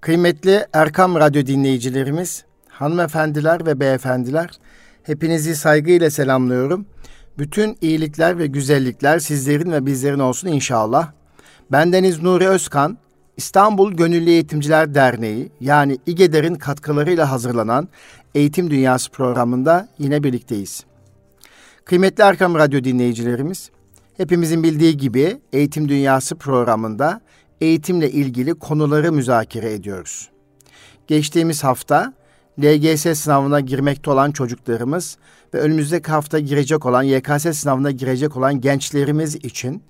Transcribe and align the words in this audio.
Kıymetli 0.00 0.66
Erkam 0.72 1.14
Radyo 1.14 1.46
dinleyicilerimiz, 1.46 2.44
hanımefendiler 2.68 3.66
ve 3.66 3.80
beyefendiler, 3.80 4.50
hepinizi 5.02 5.56
saygıyla 5.56 6.10
selamlıyorum. 6.10 6.86
Bütün 7.38 7.78
iyilikler 7.80 8.38
ve 8.38 8.46
güzellikler 8.46 9.18
sizlerin 9.18 9.72
ve 9.72 9.86
bizlerin 9.86 10.18
olsun 10.18 10.48
inşallah. 10.48 11.12
Bendeniz 11.72 12.22
Nuri 12.22 12.48
Özkan, 12.48 12.98
İstanbul 13.36 13.92
Gönüllü 13.92 14.30
Eğitimciler 14.30 14.94
Derneği 14.94 15.52
yani 15.60 15.98
İGEDER'in 16.06 16.54
katkılarıyla 16.54 17.30
hazırlanan 17.30 17.88
Eğitim 18.34 18.70
Dünyası 18.70 19.10
programında 19.10 19.88
yine 19.98 20.22
birlikteyiz. 20.22 20.84
Kıymetli 21.84 22.22
Erkam 22.22 22.54
Radyo 22.54 22.84
dinleyicilerimiz, 22.84 23.70
hepimizin 24.16 24.62
bildiği 24.62 24.96
gibi 24.96 25.40
Eğitim 25.52 25.88
Dünyası 25.88 26.36
programında 26.36 27.20
eğitimle 27.60 28.10
ilgili 28.10 28.54
konuları 28.54 29.12
müzakere 29.12 29.72
ediyoruz. 29.72 30.30
Geçtiğimiz 31.06 31.64
hafta 31.64 32.12
LGS 32.60 33.18
sınavına 33.18 33.60
girmekte 33.60 34.10
olan 34.10 34.30
çocuklarımız 34.30 35.18
ve 35.54 35.58
önümüzdeki 35.58 36.10
hafta 36.10 36.38
girecek 36.38 36.86
olan 36.86 37.02
YKS 37.02 37.58
sınavına 37.58 37.90
girecek 37.90 38.36
olan 38.36 38.60
gençlerimiz 38.60 39.36
için 39.36 39.82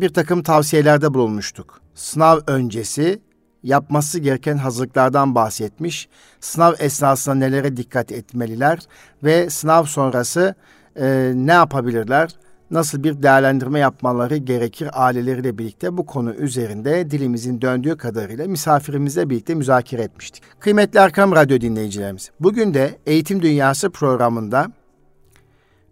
bir 0.00 0.08
takım 0.08 0.42
tavsiyelerde 0.42 1.14
bulunmuştuk. 1.14 1.80
Sınav 1.94 2.40
öncesi 2.46 3.20
yapması 3.62 4.18
gereken 4.18 4.56
hazırlıklardan 4.56 5.34
bahsetmiş, 5.34 6.08
sınav 6.40 6.74
esnasında 6.78 7.34
nelere 7.34 7.76
dikkat 7.76 8.12
etmeliler 8.12 8.78
ve 9.22 9.50
sınav 9.50 9.84
sonrası 9.84 10.54
e, 10.96 11.32
ne 11.34 11.52
yapabilirler, 11.52 12.30
nasıl 12.72 13.04
bir 13.04 13.22
değerlendirme 13.22 13.78
yapmaları 13.78 14.36
gerekir 14.36 14.90
aileleriyle 14.92 15.58
birlikte 15.58 15.96
bu 15.96 16.06
konu 16.06 16.34
üzerinde 16.34 17.10
dilimizin 17.10 17.60
döndüğü 17.60 17.96
kadarıyla 17.96 18.46
misafirimizle 18.46 19.30
birlikte 19.30 19.54
müzakere 19.54 20.02
etmiştik. 20.02 20.42
Kıymetli 20.60 20.98
Erkam 20.98 21.32
Radyo 21.32 21.60
dinleyicilerimiz, 21.60 22.30
bugün 22.40 22.74
de 22.74 22.98
Eğitim 23.06 23.42
Dünyası 23.42 23.90
programında 23.90 24.72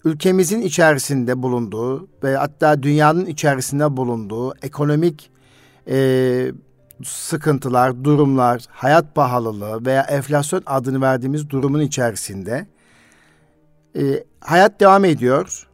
ülkemizin 0.04 0.60
içerisinde 0.60 1.42
bulunduğu 1.42 2.08
ve 2.24 2.36
hatta 2.36 2.82
dünyanın 2.82 3.26
içerisinde 3.26 3.96
bulunduğu 3.96 4.54
ekonomik 4.62 5.30
e, 5.88 6.52
sıkıntılar, 7.04 8.04
durumlar, 8.04 8.64
hayat 8.68 9.14
pahalılığı 9.14 9.86
veya 9.86 10.02
enflasyon 10.02 10.62
adını 10.66 11.00
verdiğimiz 11.00 11.50
durumun 11.50 11.80
içerisinde 11.80 12.66
e, 13.96 14.24
hayat 14.40 14.80
devam 14.80 15.04
ediyor 15.04 15.69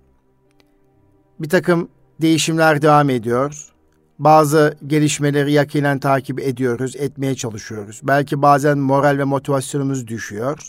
bir 1.41 1.49
takım 1.49 1.89
değişimler 2.21 2.83
devam 2.83 3.11
ediyor. 3.11 3.69
Bazı 4.19 4.77
gelişmeleri 4.87 5.53
yakinen 5.53 5.99
takip 5.99 6.41
ediyoruz, 6.41 6.97
etmeye 6.97 7.35
çalışıyoruz. 7.35 8.01
Belki 8.03 8.43
bazen 8.43 8.79
moral 8.79 9.19
ve 9.19 9.25
motivasyonumuz 9.25 10.07
düşüyor. 10.07 10.69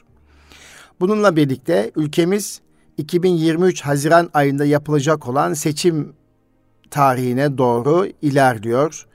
Bununla 0.99 1.35
birlikte 1.35 1.91
ülkemiz 1.95 2.61
2023 2.97 3.81
Haziran 3.81 4.29
ayında 4.33 4.65
yapılacak 4.65 5.27
olan 5.27 5.53
seçim 5.53 6.13
tarihine 6.91 7.57
doğru 7.57 8.07
ilerliyor. 8.21 9.07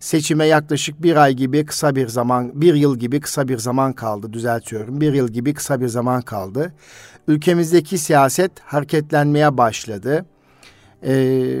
Seçime 0.00 0.46
yaklaşık 0.46 1.02
bir 1.02 1.16
ay 1.16 1.34
gibi 1.34 1.66
kısa 1.66 1.96
bir 1.96 2.08
zaman, 2.08 2.60
bir 2.60 2.74
yıl 2.74 2.98
gibi 2.98 3.20
kısa 3.20 3.48
bir 3.48 3.58
zaman 3.58 3.92
kaldı 3.92 4.32
düzeltiyorum. 4.32 5.00
Bir 5.00 5.12
yıl 5.12 5.28
gibi 5.28 5.54
kısa 5.54 5.80
bir 5.80 5.88
zaman 5.88 6.22
kaldı. 6.22 6.72
Ülkemizdeki 7.28 7.98
siyaset 7.98 8.60
hareketlenmeye 8.60 9.58
başladı 9.58 10.24
e, 11.02 11.12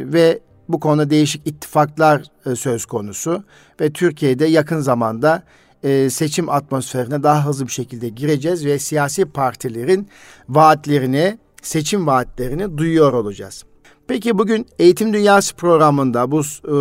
ve 0.04 0.40
bu 0.68 0.80
konuda 0.80 1.10
değişik 1.10 1.46
ittifaklar 1.46 2.22
e, 2.46 2.56
söz 2.56 2.86
konusu 2.86 3.44
ve 3.80 3.92
Türkiye'de 3.92 4.46
yakın 4.46 4.80
zamanda 4.80 5.42
e, 5.82 6.10
seçim 6.10 6.48
atmosferine 6.48 7.22
daha 7.22 7.46
hızlı 7.46 7.66
bir 7.66 7.72
şekilde 7.72 8.08
gireceğiz 8.08 8.66
ve 8.66 8.78
siyasi 8.78 9.24
partilerin 9.24 10.08
vaatlerini, 10.48 11.38
seçim 11.62 12.06
vaatlerini 12.06 12.78
duyuyor 12.78 13.12
olacağız. 13.12 13.64
Peki 14.08 14.38
bugün 14.38 14.66
Eğitim 14.78 15.12
Dünyası 15.12 15.56
programında 15.56 16.30
bu 16.30 16.40
e, 16.40 16.72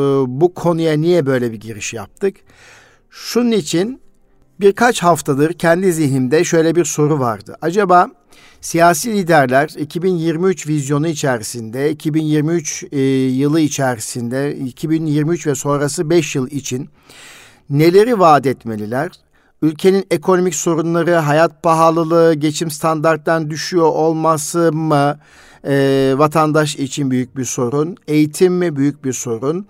bu 0.42 0.54
konuya 0.54 0.94
niye 0.98 1.26
böyle 1.26 1.52
bir 1.52 1.60
giriş 1.60 1.94
yaptık? 1.94 2.36
Şunun 3.10 3.52
için 3.52 4.02
birkaç 4.60 5.04
haftadır 5.04 5.54
kendi 5.54 5.94
zihnimde 5.94 6.44
şöyle 6.44 6.76
bir 6.76 6.86
soru 6.86 7.20
vardı. 7.20 7.58
Acaba 7.62 8.08
Siyasi 8.62 9.14
liderler 9.14 9.70
2023 9.78 10.68
vizyonu 10.68 11.08
içerisinde, 11.08 11.92
2023 11.92 12.84
e, 12.92 13.00
yılı 13.00 13.60
içerisinde, 13.60 14.56
2023 14.56 15.48
ve 15.48 15.56
sonrası 15.56 16.10
5 16.10 16.36
yıl 16.36 16.48
için 16.48 16.90
neleri 17.70 18.20
vaat 18.20 18.46
etmeliler? 18.46 19.12
Ülkenin 19.62 20.06
ekonomik 20.12 20.56
sorunları, 20.56 21.16
hayat 21.16 21.64
pahalılığı, 21.64 22.34
geçim 22.34 22.72
standarttan 22.72 23.50
düşüyor 23.50 23.86
olması 23.86 24.74
mı 24.74 25.20
e, 25.68 26.14
vatandaş 26.18 26.76
için 26.76 27.12
büyük 27.12 27.38
bir 27.38 27.46
sorun? 27.46 27.98
Eğitim 28.08 28.54
mi 28.54 28.76
büyük 28.76 29.06
bir 29.06 29.14
sorun? 29.14 29.68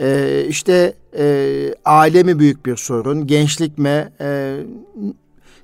E, 0.00 0.44
işte 0.48 0.94
e, 1.18 1.74
aile 1.84 2.22
mi 2.22 2.38
büyük 2.38 2.66
bir 2.66 2.76
sorun? 2.76 3.26
Gençlik 3.26 3.78
mi? 3.78 4.12
E, 4.20 4.56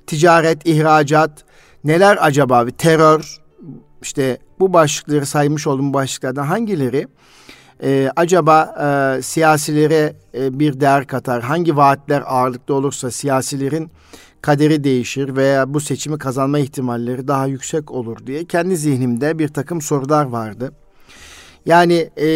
ticaret, 0.07 0.67
ihracat, 0.67 1.45
Neler 1.85 2.17
acaba? 2.21 2.65
Terör, 2.77 3.37
işte 4.01 4.37
bu 4.59 4.73
başlıkları 4.73 5.25
saymış 5.25 5.67
olduğum 5.67 5.93
başlıklardan 5.93 6.45
hangileri 6.45 7.07
e, 7.83 8.09
acaba 8.15 8.75
e, 9.17 9.21
siyasilere 9.21 10.13
e, 10.37 10.59
bir 10.59 10.79
değer 10.79 11.07
katar? 11.07 11.41
Hangi 11.41 11.77
vaatler 11.77 12.23
ağırlıklı 12.25 12.73
olursa 12.73 13.11
siyasilerin 13.11 13.91
kaderi 14.41 14.83
değişir 14.83 15.35
veya 15.35 15.73
bu 15.73 15.79
seçimi 15.79 16.17
kazanma 16.17 16.59
ihtimalleri 16.59 17.27
daha 17.27 17.47
yüksek 17.47 17.91
olur 17.91 18.17
diye 18.27 18.45
kendi 18.45 18.77
zihnimde 18.77 19.39
bir 19.39 19.47
takım 19.47 19.81
sorular 19.81 20.25
vardı. 20.25 20.71
Yani 21.65 22.09
e, 22.17 22.29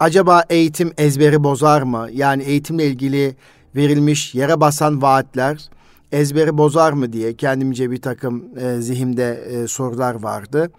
acaba 0.00 0.44
eğitim 0.50 0.92
ezberi 0.98 1.44
bozar 1.44 1.82
mı? 1.82 2.08
Yani 2.12 2.42
eğitimle 2.42 2.86
ilgili 2.86 3.36
verilmiş 3.76 4.34
yere 4.34 4.60
basan 4.60 5.02
vaatler 5.02 5.68
ezberi 6.14 6.58
bozar 6.58 6.92
mı 6.92 7.12
diye 7.12 7.36
kendimce 7.36 7.90
bir 7.90 8.02
takım 8.02 8.44
e, 8.58 8.80
zihimde 8.80 9.32
e, 9.34 9.68
sorular 9.68 10.22
vardı. 10.22 10.70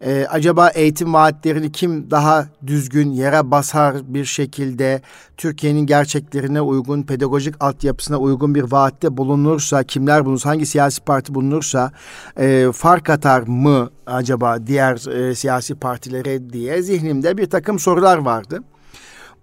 E, 0.00 0.26
acaba 0.30 0.68
eğitim 0.68 1.14
vaatlerini 1.14 1.72
kim 1.72 2.10
daha 2.10 2.46
düzgün 2.66 3.10
yere 3.10 3.50
basar 3.50 4.14
bir 4.14 4.24
şekilde 4.24 5.02
Türkiye'nin 5.36 5.86
gerçeklerine 5.86 6.60
uygun, 6.60 7.02
pedagojik 7.02 7.54
altyapısına 7.60 8.18
uygun 8.18 8.54
bir 8.54 8.62
vaatte 8.62 9.16
bulunursa, 9.16 9.84
kimler 9.84 10.24
bulunursa, 10.24 10.50
hangi 10.50 10.66
siyasi 10.66 11.00
parti 11.00 11.34
bulunursa 11.34 11.92
e, 12.38 12.68
fark 12.74 13.10
atar 13.10 13.42
mı 13.42 13.90
acaba 14.06 14.66
diğer 14.66 15.08
e, 15.08 15.34
siyasi 15.34 15.74
partilere 15.74 16.50
diye 16.50 16.82
zihnimde 16.82 17.38
bir 17.38 17.46
takım 17.46 17.78
sorular 17.78 18.18
vardı. 18.18 18.62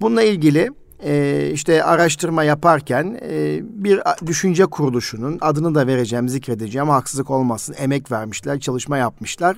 Bununla 0.01 0.23
ilgili 0.23 0.69
e, 1.03 1.49
işte 1.53 1.83
araştırma 1.83 2.43
yaparken 2.43 3.19
e, 3.21 3.59
bir 3.63 4.01
düşünce 4.25 4.65
kuruluşunun 4.65 5.37
adını 5.41 5.75
da 5.75 5.87
vereceğim, 5.87 6.29
zikredeceğim. 6.29 6.89
Haksızlık 6.89 7.29
olmasın. 7.29 7.75
Emek 7.79 8.11
vermişler, 8.11 8.59
çalışma 8.59 8.97
yapmışlar. 8.97 9.57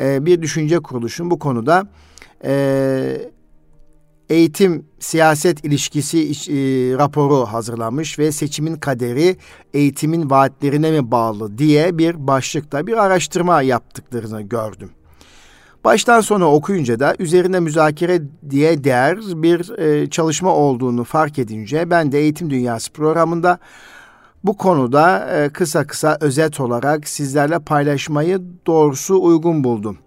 E, 0.00 0.26
bir 0.26 0.42
düşünce 0.42 0.80
kuruluşun 0.80 1.30
bu 1.30 1.38
konuda 1.38 1.88
e, 2.44 3.30
eğitim 4.30 4.86
siyaset 4.98 5.64
ilişkisi 5.64 6.18
e, 6.18 6.56
raporu 6.98 7.46
hazırlamış 7.46 8.18
ve 8.18 8.32
seçimin 8.32 8.76
kaderi 8.76 9.36
eğitimin 9.74 10.30
vaatlerine 10.30 10.90
mi 10.90 11.10
bağlı 11.10 11.58
diye 11.58 11.98
bir 11.98 12.26
başlıkta 12.26 12.86
bir 12.86 13.04
araştırma 13.04 13.62
yaptıklarını 13.62 14.42
gördüm. 14.42 14.90
Baştan 15.84 16.20
sona 16.20 16.52
okuyunca 16.52 17.00
da 17.00 17.14
üzerine 17.18 17.60
müzakere 17.60 18.22
diye 18.50 18.84
değer 18.84 19.18
bir 19.18 19.78
e, 19.78 20.10
çalışma 20.10 20.54
olduğunu 20.54 21.04
fark 21.04 21.38
edince 21.38 21.90
ben 21.90 22.12
de 22.12 22.18
Eğitim 22.18 22.50
Dünyası 22.50 22.92
programında 22.92 23.58
bu 24.44 24.56
konuda 24.56 25.30
e, 25.34 25.48
kısa 25.48 25.86
kısa 25.86 26.18
özet 26.20 26.60
olarak 26.60 27.08
sizlerle 27.08 27.58
paylaşmayı 27.58 28.42
doğrusu 28.66 29.22
uygun 29.22 29.64
buldum. 29.64 29.98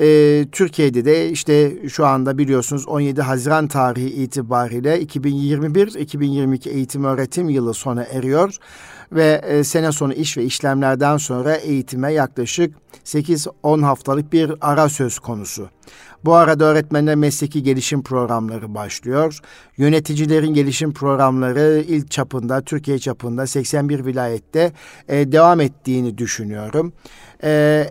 E, 0.00 0.46
Türkiye'de 0.52 1.04
de 1.04 1.30
işte 1.30 1.88
şu 1.88 2.06
anda 2.06 2.38
biliyorsunuz 2.38 2.88
17 2.88 3.22
Haziran 3.22 3.68
tarihi 3.68 4.08
itibariyle 4.08 5.02
2021-2022 5.02 6.68
eğitim 6.68 7.04
öğretim 7.04 7.48
yılı 7.48 7.74
sona 7.74 8.04
eriyor 8.04 8.58
ve 9.12 9.40
e, 9.46 9.64
sene 9.64 9.92
sonu 9.92 10.12
iş 10.12 10.36
ve 10.36 10.44
işlemlerden 10.44 11.16
sonra 11.16 11.54
eğitime 11.54 12.12
yaklaşık 12.12 12.74
8-10 13.04 13.82
haftalık 13.82 14.32
bir 14.32 14.52
ara 14.60 14.88
söz 14.88 15.18
konusu. 15.18 15.68
Bu 16.24 16.34
arada 16.34 16.64
öğretmenler 16.64 17.14
mesleki 17.14 17.62
gelişim 17.62 18.02
programları 18.02 18.74
başlıyor. 18.74 19.38
Yöneticilerin 19.76 20.54
gelişim 20.54 20.92
programları 20.92 21.84
ilk 21.88 22.10
çapında, 22.10 22.62
Türkiye 22.62 22.98
çapında 22.98 23.46
81 23.46 24.04
vilayette 24.04 24.72
e, 25.08 25.32
devam 25.32 25.60
ettiğini 25.60 26.18
düşünüyorum. 26.18 26.92
E, 27.42 27.84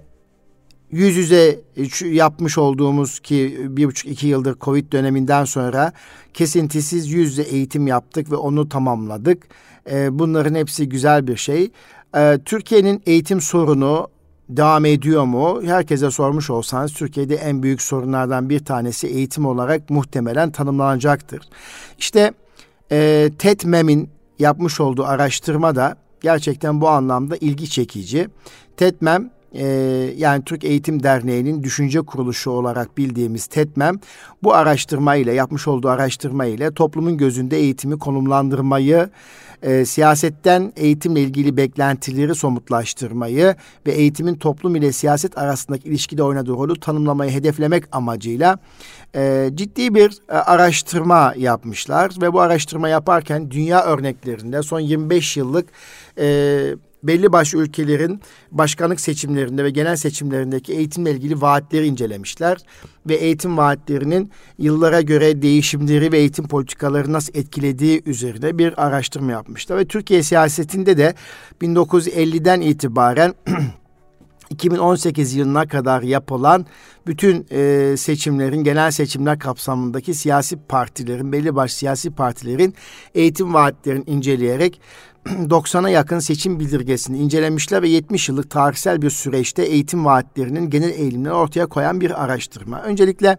yüz 0.91 1.15
yüze 1.15 1.59
yapmış 2.05 2.57
olduğumuz 2.57 3.19
ki 3.19 3.57
bir 3.69 3.85
buçuk 3.85 4.11
iki 4.11 4.27
yıldır 4.27 4.59
Covid 4.59 4.91
döneminden 4.91 5.45
sonra 5.45 5.91
kesintisiz 6.33 7.11
yüz 7.11 7.29
yüze 7.29 7.41
eğitim 7.41 7.87
yaptık 7.87 8.31
ve 8.31 8.35
onu 8.35 8.69
tamamladık. 8.69 9.43
E, 9.91 10.19
bunların 10.19 10.55
hepsi 10.55 10.89
güzel 10.89 11.27
bir 11.27 11.37
şey. 11.37 11.71
E, 12.15 12.39
Türkiye'nin 12.45 13.01
eğitim 13.05 13.41
sorunu 13.41 14.07
devam 14.49 14.85
ediyor 14.85 15.23
mu? 15.23 15.61
Herkese 15.65 16.11
sormuş 16.11 16.49
olsanız 16.49 16.93
Türkiye'de 16.93 17.35
en 17.35 17.63
büyük 17.63 17.81
sorunlardan 17.81 18.49
bir 18.49 18.59
tanesi 18.59 19.07
eğitim 19.07 19.45
olarak 19.45 19.89
muhtemelen 19.89 20.51
tanımlanacaktır. 20.51 21.41
İşte 21.97 22.33
e, 22.91 23.29
TETMEM'in 23.39 24.09
yapmış 24.39 24.79
olduğu 24.79 25.05
araştırma 25.05 25.75
da 25.75 25.97
gerçekten 26.21 26.81
bu 26.81 26.89
anlamda 26.89 27.37
ilgi 27.37 27.69
çekici. 27.69 28.27
TETMEM 28.77 29.29
e, 29.57 29.65
yani 30.17 30.43
Türk 30.43 30.63
Eğitim 30.63 31.03
Derneği'nin 31.03 31.63
düşünce 31.63 32.01
kuruluşu 32.01 32.51
olarak 32.51 32.97
bildiğimiz 32.97 33.47
TETMEM 33.47 33.99
bu 34.43 34.53
araştırma 34.53 35.15
ile 35.15 35.33
yapmış 35.33 35.67
olduğu 35.67 35.89
araştırma 35.89 36.45
ile 36.45 36.73
toplumun 36.73 37.17
gözünde 37.17 37.57
eğitimi 37.57 37.99
konumlandırmayı 37.99 39.09
e, 39.61 39.85
siyasetten 39.85 40.73
eğitimle 40.75 41.21
ilgili 41.21 41.57
beklentileri 41.57 42.35
somutlaştırmayı 42.35 43.55
ve 43.87 43.91
eğitimin 43.91 44.35
toplum 44.35 44.75
ile 44.75 44.91
siyaset 44.91 45.37
arasındaki 45.37 45.89
ilişkide 45.89 46.23
oynadığı 46.23 46.51
rolü 46.51 46.79
tanımlamayı 46.79 47.31
hedeflemek 47.31 47.83
amacıyla 47.91 48.57
e, 49.15 49.49
ciddi 49.55 49.95
bir 49.95 50.17
e, 50.29 50.33
araştırma 50.33 51.33
yapmışlar 51.37 52.11
ve 52.21 52.33
bu 52.33 52.41
araştırma 52.41 52.89
yaparken 52.89 53.51
dünya 53.51 53.83
örneklerinde 53.83 54.63
son 54.63 54.79
25 54.79 55.37
yıllık 55.37 55.67
e, 56.19 56.75
belli 57.03 57.31
başlı 57.31 57.59
ülkelerin 57.59 58.21
başkanlık 58.51 58.99
seçimlerinde 58.99 59.63
ve 59.63 59.69
genel 59.69 59.95
seçimlerindeki 59.95 60.73
eğitimle 60.73 61.11
ilgili 61.11 61.41
vaatleri 61.41 61.87
incelemişler 61.87 62.57
ve 63.07 63.15
eğitim 63.15 63.57
vaatlerinin 63.57 64.31
yıllara 64.57 65.01
göre 65.01 65.41
değişimleri 65.41 66.11
ve 66.11 66.17
eğitim 66.17 66.47
politikaları 66.47 67.13
nasıl 67.13 67.35
etkilediği 67.35 68.03
üzerine 68.05 68.57
bir 68.57 68.85
araştırma 68.85 69.31
yapmışlar. 69.31 69.77
Ve 69.77 69.85
Türkiye 69.85 70.23
siyasetinde 70.23 70.97
de 70.97 71.13
1950'den 71.61 72.61
itibaren 72.61 73.33
2018 74.49 75.33
yılına 75.33 75.67
kadar 75.67 76.01
yapılan 76.01 76.65
bütün 77.07 77.47
e, 77.51 77.95
seçimlerin, 77.97 78.63
genel 78.63 78.91
seçimler 78.91 79.39
kapsamındaki 79.39 80.13
siyasi 80.13 80.57
partilerin, 80.57 81.31
belli 81.31 81.55
başlı 81.55 81.75
siyasi 81.77 82.11
partilerin 82.11 82.73
eğitim 83.15 83.53
vaatlerini 83.53 84.03
inceleyerek 84.07 84.81
90'a 85.27 85.89
yakın 85.89 86.19
seçim 86.19 86.59
bildirgesini 86.59 87.17
incelemişler 87.17 87.81
ve 87.81 87.89
70 87.89 88.29
yıllık 88.29 88.49
tarihsel 88.49 89.01
bir 89.01 89.09
süreçte 89.09 89.63
eğitim 89.63 90.05
vaatlerinin 90.05 90.69
genel 90.69 90.89
eğilimleri 90.89 91.33
ortaya 91.33 91.65
koyan 91.65 92.01
bir 92.01 92.23
araştırma. 92.23 92.81
Öncelikle 92.81 93.37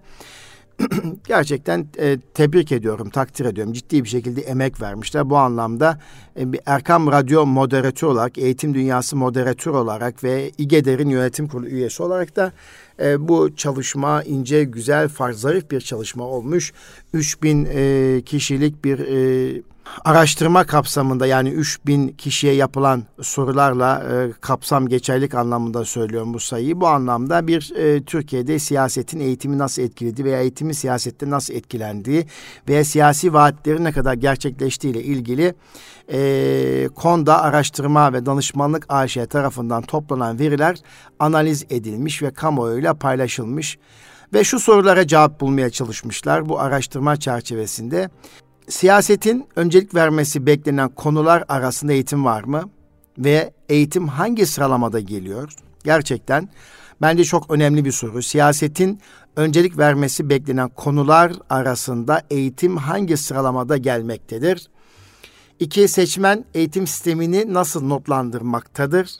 gerçekten 1.28 1.86
e, 1.98 2.18
tebrik 2.34 2.72
ediyorum, 2.72 3.10
takdir 3.10 3.44
ediyorum. 3.44 3.72
Ciddi 3.72 4.04
bir 4.04 4.08
şekilde 4.08 4.40
emek 4.40 4.80
vermişler. 4.80 5.30
Bu 5.30 5.36
anlamda 5.36 6.00
e, 6.40 6.52
bir 6.52 6.60
Erkam 6.66 7.12
Radyo 7.12 7.46
moderatör 7.46 8.08
olarak, 8.08 8.38
Eğitim 8.38 8.74
Dünyası 8.74 9.16
moderatör 9.16 9.74
olarak 9.74 10.24
ve 10.24 10.50
İGEDER'in 10.58 11.08
yönetim 11.08 11.48
kurulu 11.48 11.68
üyesi 11.68 12.02
olarak 12.02 12.36
da 12.36 12.52
e, 13.00 13.28
bu 13.28 13.56
çalışma 13.56 14.22
ince, 14.22 14.64
güzel, 14.64 15.08
farz, 15.08 15.40
zarif 15.40 15.70
bir 15.70 15.80
çalışma 15.80 16.24
olmuş. 16.24 16.72
3000 17.12 17.68
e, 17.74 18.22
kişilik 18.22 18.84
bir 18.84 18.98
e, 18.98 19.62
araştırma 20.04 20.64
kapsamında 20.64 21.26
yani 21.26 21.50
3000 21.50 22.08
kişiye 22.08 22.54
yapılan 22.54 23.02
sorularla 23.22 24.04
e, 24.12 24.32
kapsam 24.40 24.88
geçerlik 24.88 25.34
anlamında 25.34 25.84
söylüyorum 25.84 26.34
bu 26.34 26.40
sayıyı. 26.40 26.80
Bu 26.80 26.88
anlamda 26.88 27.46
bir 27.46 27.72
e, 27.76 28.02
Türkiye'de 28.02 28.58
siyasetin 28.58 29.20
eğitimi 29.20 29.58
nasıl 29.58 29.82
etkiledi 29.82 30.24
veya 30.24 30.40
eğitimin 30.40 30.72
siyasette 30.72 31.30
nasıl 31.30 31.54
etkilendiği 31.54 32.26
veya 32.68 32.84
siyasi 32.84 33.32
vaatlerin 33.32 33.84
ne 33.84 33.92
kadar 33.92 34.14
gerçekleştiği 34.14 34.92
ile 34.92 35.02
ilgili 35.02 35.54
e, 36.12 36.88
KONDA 36.94 37.40
Araştırma 37.40 38.12
ve 38.12 38.26
Danışmanlık 38.26 38.86
AŞ 38.88 39.16
tarafından 39.30 39.82
toplanan 39.82 40.38
veriler 40.38 40.76
analiz 41.18 41.64
edilmiş 41.70 42.22
ve 42.22 42.30
kamuoyuyla 42.30 42.94
paylaşılmış 42.94 43.78
ve 44.34 44.44
şu 44.44 44.60
sorulara 44.60 45.06
cevap 45.06 45.40
bulmaya 45.40 45.70
çalışmışlar 45.70 46.48
bu 46.48 46.60
araştırma 46.60 47.16
çerçevesinde 47.16 48.10
siyasetin 48.68 49.46
öncelik 49.56 49.94
vermesi 49.94 50.46
beklenen 50.46 50.88
konular 50.88 51.44
arasında 51.48 51.92
eğitim 51.92 52.24
var 52.24 52.44
mı? 52.44 52.70
Ve 53.18 53.52
eğitim 53.68 54.08
hangi 54.08 54.46
sıralamada 54.46 55.00
geliyor? 55.00 55.52
Gerçekten 55.84 56.48
bence 57.02 57.24
çok 57.24 57.50
önemli 57.50 57.84
bir 57.84 57.92
soru. 57.92 58.22
Siyasetin 58.22 59.00
öncelik 59.36 59.78
vermesi 59.78 60.28
beklenen 60.28 60.68
konular 60.68 61.32
arasında 61.50 62.22
eğitim 62.30 62.76
hangi 62.76 63.16
sıralamada 63.16 63.76
gelmektedir? 63.76 64.68
İki, 65.60 65.88
seçmen 65.88 66.44
eğitim 66.54 66.86
sistemini 66.86 67.54
nasıl 67.54 67.82
notlandırmaktadır? 67.84 69.10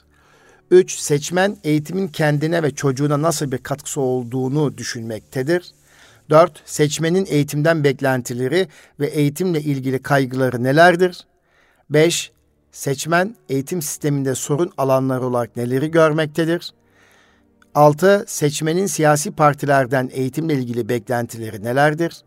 Üç, 0.71 0.99
seçmen 0.99 1.57
eğitimin 1.63 2.07
kendine 2.07 2.63
ve 2.63 2.75
çocuğuna 2.75 3.21
nasıl 3.21 3.51
bir 3.51 3.57
katkısı 3.57 4.01
olduğunu 4.01 4.77
düşünmektedir. 4.77 5.71
4. 6.29 6.61
Seçmenin 6.65 7.25
eğitimden 7.29 7.83
beklentileri 7.83 8.67
ve 8.99 9.07
eğitimle 9.07 9.61
ilgili 9.61 10.01
kaygıları 10.01 10.63
nelerdir? 10.63 11.25
5. 11.89 12.31
Seçmen 12.71 13.35
eğitim 13.49 13.81
sisteminde 13.81 14.35
sorun 14.35 14.71
alanları 14.77 15.25
olarak 15.25 15.55
neleri 15.55 15.91
görmektedir? 15.91 16.73
6. 17.75 18.25
Seçmenin 18.27 18.85
siyasi 18.85 19.31
partilerden 19.31 20.09
eğitimle 20.13 20.53
ilgili 20.53 20.89
beklentileri 20.89 21.63
nelerdir? 21.63 22.23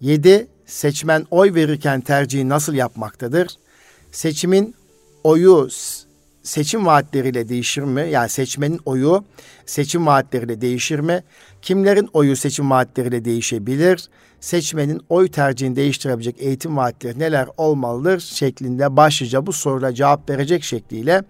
7. 0.00 0.46
Seçmen 0.66 1.26
oy 1.30 1.54
verirken 1.54 2.00
tercihi 2.00 2.48
nasıl 2.48 2.74
yapmaktadır? 2.74 3.48
Seçimin 4.12 4.74
oyu 5.24 5.68
seçim 6.46 6.86
vaatleriyle 6.86 7.48
değişir 7.48 7.82
mi? 7.82 8.08
Yani 8.10 8.28
seçmenin 8.28 8.80
oyu 8.84 9.24
seçim 9.66 10.06
vaatleriyle 10.06 10.60
değişir 10.60 10.98
mi? 10.98 11.24
Kimlerin 11.62 12.08
oyu 12.12 12.36
seçim 12.36 12.70
vaatleriyle 12.70 13.24
değişebilir? 13.24 14.08
Seçmenin 14.40 15.00
oy 15.08 15.28
tercihini 15.28 15.76
değiştirebilecek 15.76 16.36
eğitim 16.38 16.76
vaatleri 16.76 17.18
neler 17.18 17.48
olmalıdır 17.56 18.20
şeklinde 18.20 18.96
başlıca 18.96 19.46
bu 19.46 19.52
sorulara 19.52 19.94
cevap 19.94 20.30
verecek 20.30 20.64
şekliyle 20.64 21.22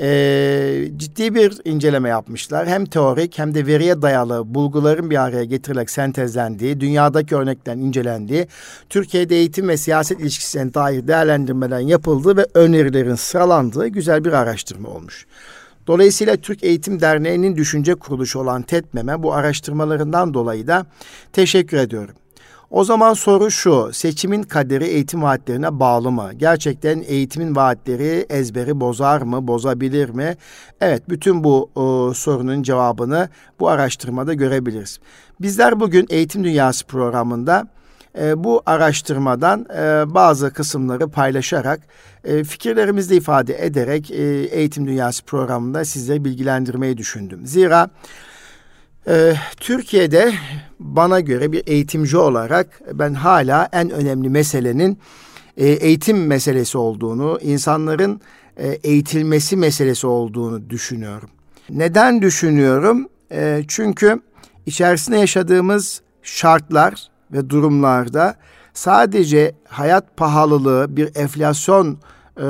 e, 0.00 0.88
ciddi 0.96 1.34
bir 1.34 1.60
inceleme 1.64 2.08
yapmışlar. 2.08 2.68
Hem 2.68 2.86
teorik 2.86 3.38
hem 3.38 3.54
de 3.54 3.66
veriye 3.66 4.02
dayalı 4.02 4.54
bulguların 4.54 5.10
bir 5.10 5.22
araya 5.22 5.44
getirilerek 5.44 5.90
sentezlendiği, 5.90 6.80
dünyadaki 6.80 7.36
örnekten 7.36 7.78
incelendiği, 7.78 8.46
Türkiye'de 8.90 9.36
eğitim 9.36 9.68
ve 9.68 9.76
siyaset 9.76 10.20
ilişkisine 10.20 10.74
dair 10.74 11.08
değerlendirmeden 11.08 11.80
yapıldığı 11.80 12.36
ve 12.36 12.46
önerilerin 12.54 13.14
sıralandığı 13.14 13.88
güzel 13.88 14.24
bir 14.24 14.32
araştırma 14.32 14.88
olmuş. 14.88 15.26
Dolayısıyla 15.86 16.36
Türk 16.36 16.64
Eğitim 16.64 17.00
Derneği'nin 17.00 17.56
düşünce 17.56 17.94
kuruluşu 17.94 18.38
olan 18.38 18.62
TETMEM'e 18.62 19.22
bu 19.22 19.34
araştırmalarından 19.34 20.34
dolayı 20.34 20.66
da 20.66 20.86
teşekkür 21.32 21.76
ediyorum. 21.76 22.14
O 22.72 22.84
zaman 22.84 23.14
soru 23.14 23.50
şu, 23.50 23.90
seçimin 23.92 24.42
kaderi 24.42 24.84
eğitim 24.84 25.22
vaatlerine 25.22 25.80
bağlı 25.80 26.10
mı? 26.10 26.30
Gerçekten 26.36 27.02
eğitimin 27.06 27.56
vaatleri 27.56 28.26
ezberi 28.28 28.80
bozar 28.80 29.22
mı, 29.22 29.46
bozabilir 29.46 30.08
mi? 30.08 30.36
Evet, 30.80 31.02
bütün 31.08 31.44
bu 31.44 31.70
e, 31.76 32.14
sorunun 32.14 32.62
cevabını 32.62 33.28
bu 33.60 33.68
araştırmada 33.68 34.34
görebiliriz. 34.34 35.00
Bizler 35.40 35.80
bugün 35.80 36.06
Eğitim 36.10 36.44
Dünyası 36.44 36.86
programında 36.86 37.68
e, 38.18 38.44
bu 38.44 38.62
araştırmadan 38.66 39.66
e, 39.78 40.14
bazı 40.14 40.52
kısımları 40.52 41.08
paylaşarak, 41.08 41.80
e, 42.24 42.44
fikirlerimizi 42.44 43.16
ifade 43.16 43.66
ederek 43.66 44.10
e, 44.10 44.22
Eğitim 44.50 44.86
Dünyası 44.86 45.24
programında 45.24 45.84
sizleri 45.84 46.24
bilgilendirmeyi 46.24 46.98
düşündüm. 46.98 47.46
Zira 47.46 47.90
ee, 49.08 49.34
Türkiye'de 49.56 50.32
bana 50.80 51.20
göre 51.20 51.52
bir 51.52 51.62
eğitimci 51.66 52.16
olarak 52.16 52.80
ben 52.92 53.14
hala 53.14 53.68
en 53.72 53.90
önemli 53.90 54.28
meselenin 54.28 54.98
e, 55.56 55.66
eğitim 55.66 56.26
meselesi 56.26 56.78
olduğunu, 56.78 57.38
insanların 57.42 58.20
e, 58.56 58.68
eğitilmesi 58.68 59.56
meselesi 59.56 60.06
olduğunu 60.06 60.70
düşünüyorum. 60.70 61.30
Neden 61.70 62.22
düşünüyorum? 62.22 63.08
E, 63.32 63.62
çünkü 63.68 64.20
içerisinde 64.66 65.16
yaşadığımız 65.16 66.02
şartlar 66.22 67.08
ve 67.32 67.50
durumlarda 67.50 68.36
sadece 68.74 69.54
hayat 69.68 70.16
pahalılığı, 70.16 70.96
bir 70.96 71.16
enflasyon 71.16 71.98
e, 72.36 72.44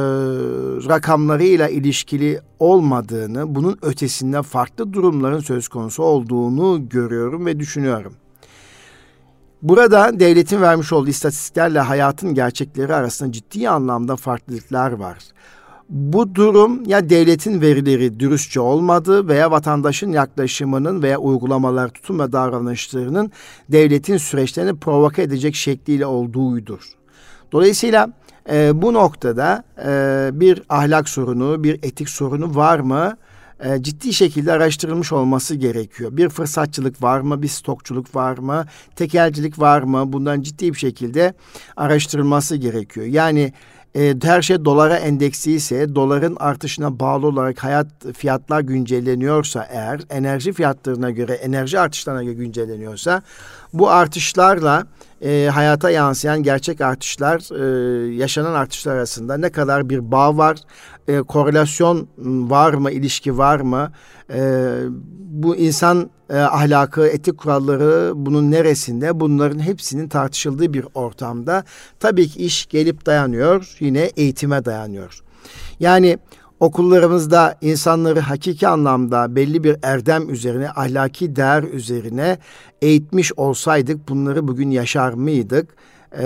rakamlarıyla 0.88 1.68
ilişkili 1.68 2.40
olmadığını, 2.58 3.54
bunun 3.54 3.78
ötesinde 3.82 4.42
farklı 4.42 4.92
durumların 4.92 5.40
söz 5.40 5.68
konusu 5.68 6.02
olduğunu 6.02 6.88
görüyorum 6.88 7.46
ve 7.46 7.60
düşünüyorum. 7.60 8.12
Burada 9.62 10.20
devletin 10.20 10.62
vermiş 10.62 10.92
olduğu 10.92 11.10
istatistiklerle 11.10 11.80
hayatın 11.80 12.34
gerçekleri 12.34 12.94
arasında 12.94 13.32
ciddi 13.32 13.68
anlamda 13.68 14.16
farklılıklar 14.16 14.92
var. 14.92 15.18
Bu 15.88 16.34
durum 16.34 16.84
ya 16.86 17.10
devletin 17.10 17.60
verileri 17.60 18.20
dürüstçe 18.20 18.60
olmadı 18.60 19.28
veya 19.28 19.50
vatandaşın 19.50 20.12
yaklaşımının 20.12 21.02
veya 21.02 21.18
uygulamalar 21.18 21.88
tutum 21.88 22.18
ve 22.18 22.32
davranışlarının 22.32 23.32
devletin 23.68 24.16
süreçlerini 24.16 24.78
provoke 24.78 25.22
edecek 25.22 25.54
şekliyle 25.54 26.06
olduğudur. 26.06 26.80
Dolayısıyla 27.52 28.12
e, 28.50 28.82
bu 28.82 28.92
noktada 28.92 29.64
e, 29.84 30.30
bir 30.40 30.62
ahlak 30.68 31.08
sorunu, 31.08 31.64
bir 31.64 31.74
etik 31.74 32.08
sorunu 32.08 32.56
var 32.56 32.78
mı? 32.78 33.16
E, 33.64 33.82
ciddi 33.82 34.12
şekilde 34.12 34.52
araştırılmış 34.52 35.12
olması 35.12 35.54
gerekiyor. 35.54 36.16
Bir 36.16 36.28
fırsatçılık 36.28 37.02
var 37.02 37.20
mı? 37.20 37.42
Bir 37.42 37.48
stokçuluk 37.48 38.16
var 38.16 38.38
mı? 38.38 38.66
Tekelcilik 38.96 39.58
var 39.58 39.82
mı? 39.82 40.12
Bundan 40.12 40.42
ciddi 40.42 40.72
bir 40.72 40.78
şekilde 40.78 41.34
araştırılması 41.76 42.56
gerekiyor. 42.56 43.06
Yani 43.06 43.52
e, 43.96 44.14
her 44.22 44.42
şey 44.42 44.64
dolara 44.64 44.96
endeksi 44.96 45.52
ise 45.52 45.94
doların 45.94 46.36
artışına 46.40 47.00
bağlı 47.00 47.26
olarak 47.26 47.64
hayat 47.64 47.86
fiyatlar 48.16 48.60
güncelleniyorsa 48.60 49.66
eğer 49.70 50.00
enerji 50.10 50.52
fiyatlarına 50.52 51.10
göre 51.10 51.32
enerji 51.32 51.80
artışlarına 51.80 52.22
göre 52.22 52.34
güncelleniyorsa 52.34 53.22
bu 53.72 53.90
artışlarla 53.90 54.86
e, 55.22 55.50
hayata 55.54 55.90
yansıyan 55.90 56.42
gerçek 56.42 56.80
artışlar 56.80 57.40
e, 57.60 58.14
yaşanan 58.14 58.54
artışlar 58.54 58.96
arasında 58.96 59.36
ne 59.36 59.50
kadar 59.50 59.88
bir 59.88 60.12
bağ 60.12 60.36
var 60.36 60.58
e, 61.08 61.18
korelasyon 61.18 62.08
var 62.50 62.74
mı 62.74 62.90
ilişki 62.90 63.38
var 63.38 63.60
mı 63.60 63.92
e, 64.34 64.72
bu 65.18 65.56
insan 65.56 66.10
e, 66.30 66.38
ahlakı 66.38 67.06
etik 67.06 67.38
kuralları 67.38 68.12
bunun 68.14 68.50
neresinde 68.50 69.20
bunların 69.20 69.58
hepsinin 69.58 70.08
tartışıldığı 70.08 70.74
bir 70.74 70.86
ortamda 70.94 71.64
tabii 72.00 72.28
ki 72.28 72.44
iş 72.44 72.66
gelip 72.66 73.06
dayanıyor 73.06 73.76
yine 73.80 74.00
eğitime 74.00 74.64
dayanıyor. 74.64 75.22
Yani 75.80 76.18
okullarımızda 76.62 77.58
insanları 77.60 78.20
hakiki 78.20 78.68
anlamda 78.68 79.36
belli 79.36 79.64
bir 79.64 79.76
erdem 79.82 80.30
üzerine, 80.30 80.70
ahlaki 80.70 81.36
değer 81.36 81.62
üzerine 81.62 82.38
eğitmiş 82.82 83.32
olsaydık 83.36 84.08
bunları 84.08 84.48
bugün 84.48 84.70
yaşar 84.70 85.12
mıydık? 85.12 85.68
Ee, 86.18 86.24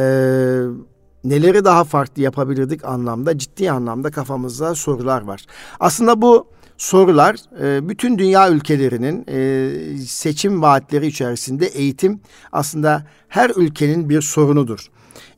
neleri 1.24 1.64
daha 1.64 1.84
farklı 1.84 2.22
yapabilirdik 2.22 2.84
anlamda, 2.84 3.38
ciddi 3.38 3.70
anlamda 3.70 4.10
kafamızda 4.10 4.74
sorular 4.74 5.22
var. 5.22 5.46
Aslında 5.80 6.22
bu 6.22 6.46
sorular 6.76 7.36
e, 7.62 7.88
bütün 7.88 8.18
dünya 8.18 8.50
ülkelerinin 8.50 9.24
e, 9.28 9.70
seçim 10.06 10.62
vaatleri 10.62 11.06
içerisinde 11.06 11.66
eğitim 11.66 12.20
aslında 12.52 13.06
her 13.28 13.50
ülkenin 13.56 14.08
bir 14.08 14.20
sorunudur. 14.20 14.90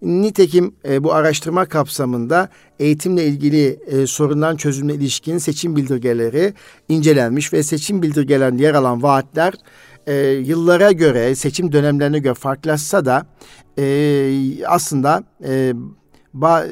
Nitekim 0.03 0.75
e, 0.89 1.05
bu 1.05 1.13
araştırma 1.15 1.67
kapsamında 1.67 2.49
eğitimle 2.79 3.27
ilgili 3.27 3.81
e, 3.87 4.07
sorunların 4.07 4.57
çözümüne 4.57 4.95
ilişkin 4.95 5.39
seçim 5.39 5.77
bildirgeleri 5.77 6.55
incelenmiş 6.89 7.53
ve 7.53 7.63
seçim 7.63 8.03
bildirgelerinde 8.03 8.63
yer 8.63 8.75
alan 8.75 9.03
vaatler 9.03 9.55
e, 10.07 10.15
yıllara 10.27 10.93
göre, 10.93 11.35
seçim 11.35 11.73
dönemlerine 11.73 12.19
göre 12.19 12.35
farklılaşsa 12.35 13.05
da 13.05 13.27
e, 13.79 14.65
aslında 14.67 15.25
e, 15.45 15.73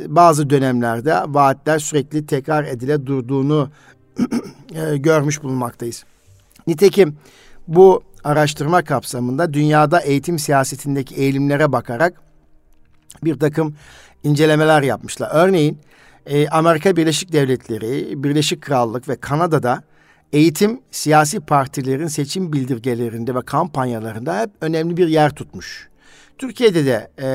bazı 0.08 0.50
dönemlerde 0.50 1.14
vaatler 1.26 1.78
sürekli 1.78 2.26
tekrar 2.26 2.64
edile 2.64 3.06
durduğunu 3.06 3.70
e, 4.74 4.96
görmüş 4.96 5.42
bulunmaktayız. 5.42 6.04
Nitekim 6.66 7.16
bu 7.68 8.02
araştırma 8.24 8.84
kapsamında 8.84 9.54
dünyada 9.54 10.00
eğitim 10.00 10.38
siyasetindeki 10.38 11.14
eğilimlere 11.14 11.72
bakarak 11.72 12.20
bir 13.24 13.38
takım 13.38 13.74
incelemeler 14.26 14.82
yapmışlar. 14.82 15.30
Örneğin 15.32 15.78
e, 16.26 16.48
Amerika 16.48 16.96
Birleşik 16.96 17.32
Devletleri, 17.32 18.24
Birleşik 18.24 18.62
Krallık 18.62 19.08
ve 19.08 19.16
Kanada'da 19.16 19.82
eğitim 20.32 20.80
siyasi 20.90 21.40
partilerin 21.40 22.06
seçim 22.06 22.52
bildirgelerinde 22.52 23.34
ve 23.34 23.42
kampanyalarında 23.42 24.40
hep 24.40 24.50
önemli 24.60 24.96
bir 24.96 25.08
yer 25.08 25.30
tutmuş. 25.30 25.88
Türkiye'de 26.38 26.86
de 26.86 27.10
e, 27.18 27.28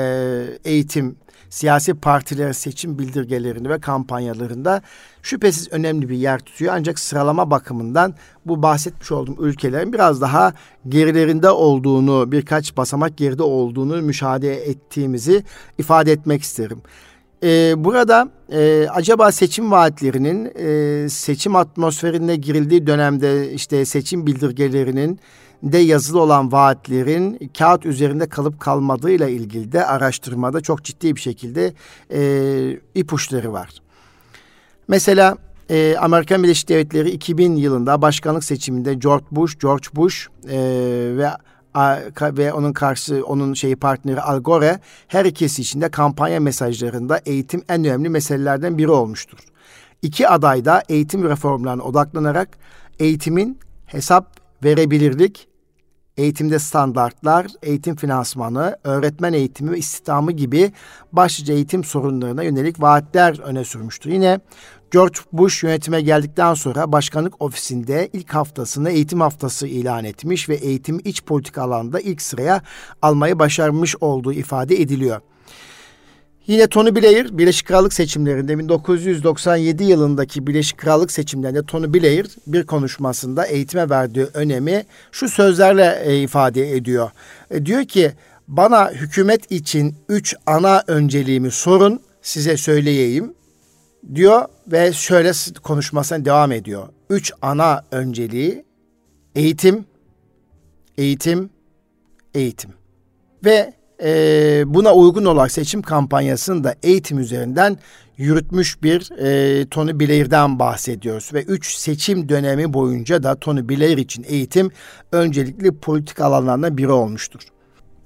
eğitim 0.71 1.15
siyasi 1.51 1.93
partilerin 1.93 2.51
seçim 2.51 2.99
bildirgelerinde 2.99 3.69
ve 3.69 3.79
kampanyalarında 3.79 4.81
şüphesiz 5.21 5.67
önemli 5.71 6.09
bir 6.09 6.17
yer 6.17 6.39
tutuyor. 6.39 6.73
Ancak 6.75 6.99
sıralama 6.99 7.51
bakımından 7.51 8.15
bu 8.45 8.61
bahsetmiş 8.61 9.11
olduğum 9.11 9.45
ülkelerin 9.45 9.93
biraz 9.93 10.21
daha 10.21 10.53
gerilerinde 10.89 11.49
olduğunu, 11.49 12.31
birkaç 12.31 12.77
basamak 12.77 13.17
geride 13.17 13.43
olduğunu 13.43 14.01
müşahede 14.01 14.69
ettiğimizi 14.69 15.43
ifade 15.77 16.11
etmek 16.11 16.41
isterim. 16.41 16.81
Ee, 17.43 17.73
burada 17.77 18.29
e, 18.51 18.87
acaba 18.89 19.31
seçim 19.31 19.71
vaatlerinin 19.71 20.51
e, 20.55 21.09
seçim 21.09 21.55
atmosferine 21.55 22.35
girildiği 22.35 22.87
dönemde 22.87 23.53
işte 23.53 23.85
seçim 23.85 24.27
bildirgelerinin 24.27 25.19
de 25.63 25.77
yazılı 25.77 26.21
olan 26.21 26.51
vaatlerin 26.51 27.51
kağıt 27.57 27.85
üzerinde 27.85 28.29
kalıp 28.29 28.59
kalmadığıyla 28.59 29.29
ilgili 29.29 29.71
de 29.71 29.85
araştırmada 29.85 30.61
çok 30.61 30.83
ciddi 30.83 31.15
bir 31.15 31.21
şekilde 31.21 31.73
e, 32.13 32.79
ipuçları 32.95 33.53
var. 33.53 33.69
Mesela 34.87 35.37
e, 35.69 35.95
Amerikan 35.97 36.43
Birleşik 36.43 36.69
Devletleri 36.69 37.09
2000 37.09 37.55
yılında 37.55 38.01
başkanlık 38.01 38.43
seçiminde 38.43 38.93
George 38.93 39.25
Bush, 39.31 39.59
George 39.59 39.87
Bush 39.95 40.27
e, 40.49 40.57
ve 41.17 41.29
ve 42.21 42.53
onun 42.53 42.73
karşı 42.73 43.25
onun 43.25 43.53
şeyi 43.53 43.75
partneri 43.75 44.21
Al 44.21 44.39
Gore 44.39 44.79
her 45.07 45.25
ikisi 45.25 45.61
için 45.61 45.81
de 45.81 45.89
kampanya 45.89 46.39
mesajlarında 46.39 47.21
eğitim 47.25 47.63
en 47.69 47.85
önemli 47.85 48.09
meselelerden 48.09 48.77
biri 48.77 48.91
olmuştur. 48.91 49.39
İki 50.01 50.27
aday 50.27 50.65
da 50.65 50.83
eğitim 50.89 51.23
reformlarına 51.23 51.83
odaklanarak 51.83 52.57
eğitimin 52.99 53.59
hesap 53.85 54.41
verebilirlik 54.63 55.47
eğitimde 56.17 56.59
standartlar, 56.59 57.47
eğitim 57.63 57.95
finansmanı, 57.95 58.77
öğretmen 58.83 59.33
eğitimi 59.33 59.71
ve 59.71 59.77
istihdamı 59.77 60.31
gibi 60.31 60.71
başlıca 61.11 61.53
eğitim 61.53 61.83
sorunlarına 61.83 62.43
yönelik 62.43 62.81
vaatler 62.81 63.39
öne 63.39 63.63
sürmüştür. 63.63 64.09
Yine 64.09 64.39
George 64.91 65.19
Bush 65.33 65.63
yönetime 65.63 66.01
geldikten 66.01 66.53
sonra 66.53 66.91
başkanlık 66.91 67.41
ofisinde 67.41 68.09
ilk 68.13 68.33
haftasını 68.33 68.89
eğitim 68.89 69.21
haftası 69.21 69.67
ilan 69.67 70.03
etmiş 70.03 70.49
ve 70.49 70.55
eğitimi 70.55 71.01
iç 71.01 71.23
politika 71.23 71.61
alanında 71.61 71.99
ilk 71.99 72.21
sıraya 72.21 72.61
almayı 73.01 73.39
başarmış 73.39 73.95
olduğu 74.01 74.33
ifade 74.33 74.81
ediliyor. 74.81 75.21
Yine 76.51 76.67
Tony 76.67 76.95
Blair 76.95 77.37
Birleşik 77.37 77.67
Krallık 77.67 77.93
seçimlerinde 77.93 78.59
1997 78.59 79.83
yılındaki 79.83 80.47
Birleşik 80.47 80.77
Krallık 80.77 81.11
seçimlerinde 81.11 81.63
Tony 81.65 81.93
Blair 81.93 82.27
bir 82.47 82.65
konuşmasında 82.65 83.45
eğitime 83.45 83.89
verdiği 83.89 84.25
önemi 84.33 84.85
şu 85.11 85.29
sözlerle 85.29 86.01
e, 86.05 86.21
ifade 86.21 86.71
ediyor. 86.71 87.11
E, 87.51 87.65
diyor 87.65 87.85
ki 87.85 88.11
bana 88.47 88.91
hükümet 88.91 89.51
için 89.51 89.95
üç 90.09 90.35
ana 90.45 90.83
önceliğimi 90.87 91.51
sorun 91.51 92.01
size 92.21 92.57
söyleyeyim 92.57 93.33
diyor 94.15 94.45
ve 94.67 94.93
şöyle 94.93 95.31
konuşmasına 95.63 96.25
devam 96.25 96.51
ediyor. 96.51 96.87
Üç 97.09 97.31
ana 97.41 97.85
önceliği 97.91 98.65
eğitim, 99.35 99.85
eğitim, 100.97 101.49
eğitim. 102.33 102.71
Ve 103.45 103.80
e, 104.03 104.63
buna 104.65 104.93
uygun 104.93 105.25
olarak 105.25 105.51
seçim 105.51 105.81
kampanyasını 105.81 106.63
da 106.63 106.75
eğitim 106.83 107.19
üzerinden 107.19 107.77
yürütmüş 108.17 108.83
bir 108.83 109.11
e, 109.17 109.65
Tony 109.65 109.99
Blair'den 109.99 110.59
bahsediyoruz. 110.59 111.33
Ve 111.33 111.43
üç 111.43 111.75
seçim 111.75 112.29
dönemi 112.29 112.73
boyunca 112.73 113.23
da 113.23 113.35
Tony 113.35 113.69
Blair 113.69 113.97
için 113.97 114.25
eğitim 114.27 114.71
öncelikli 115.11 115.71
politik 115.71 116.19
alanlarından 116.19 116.77
biri 116.77 116.91
olmuştur. 116.91 117.41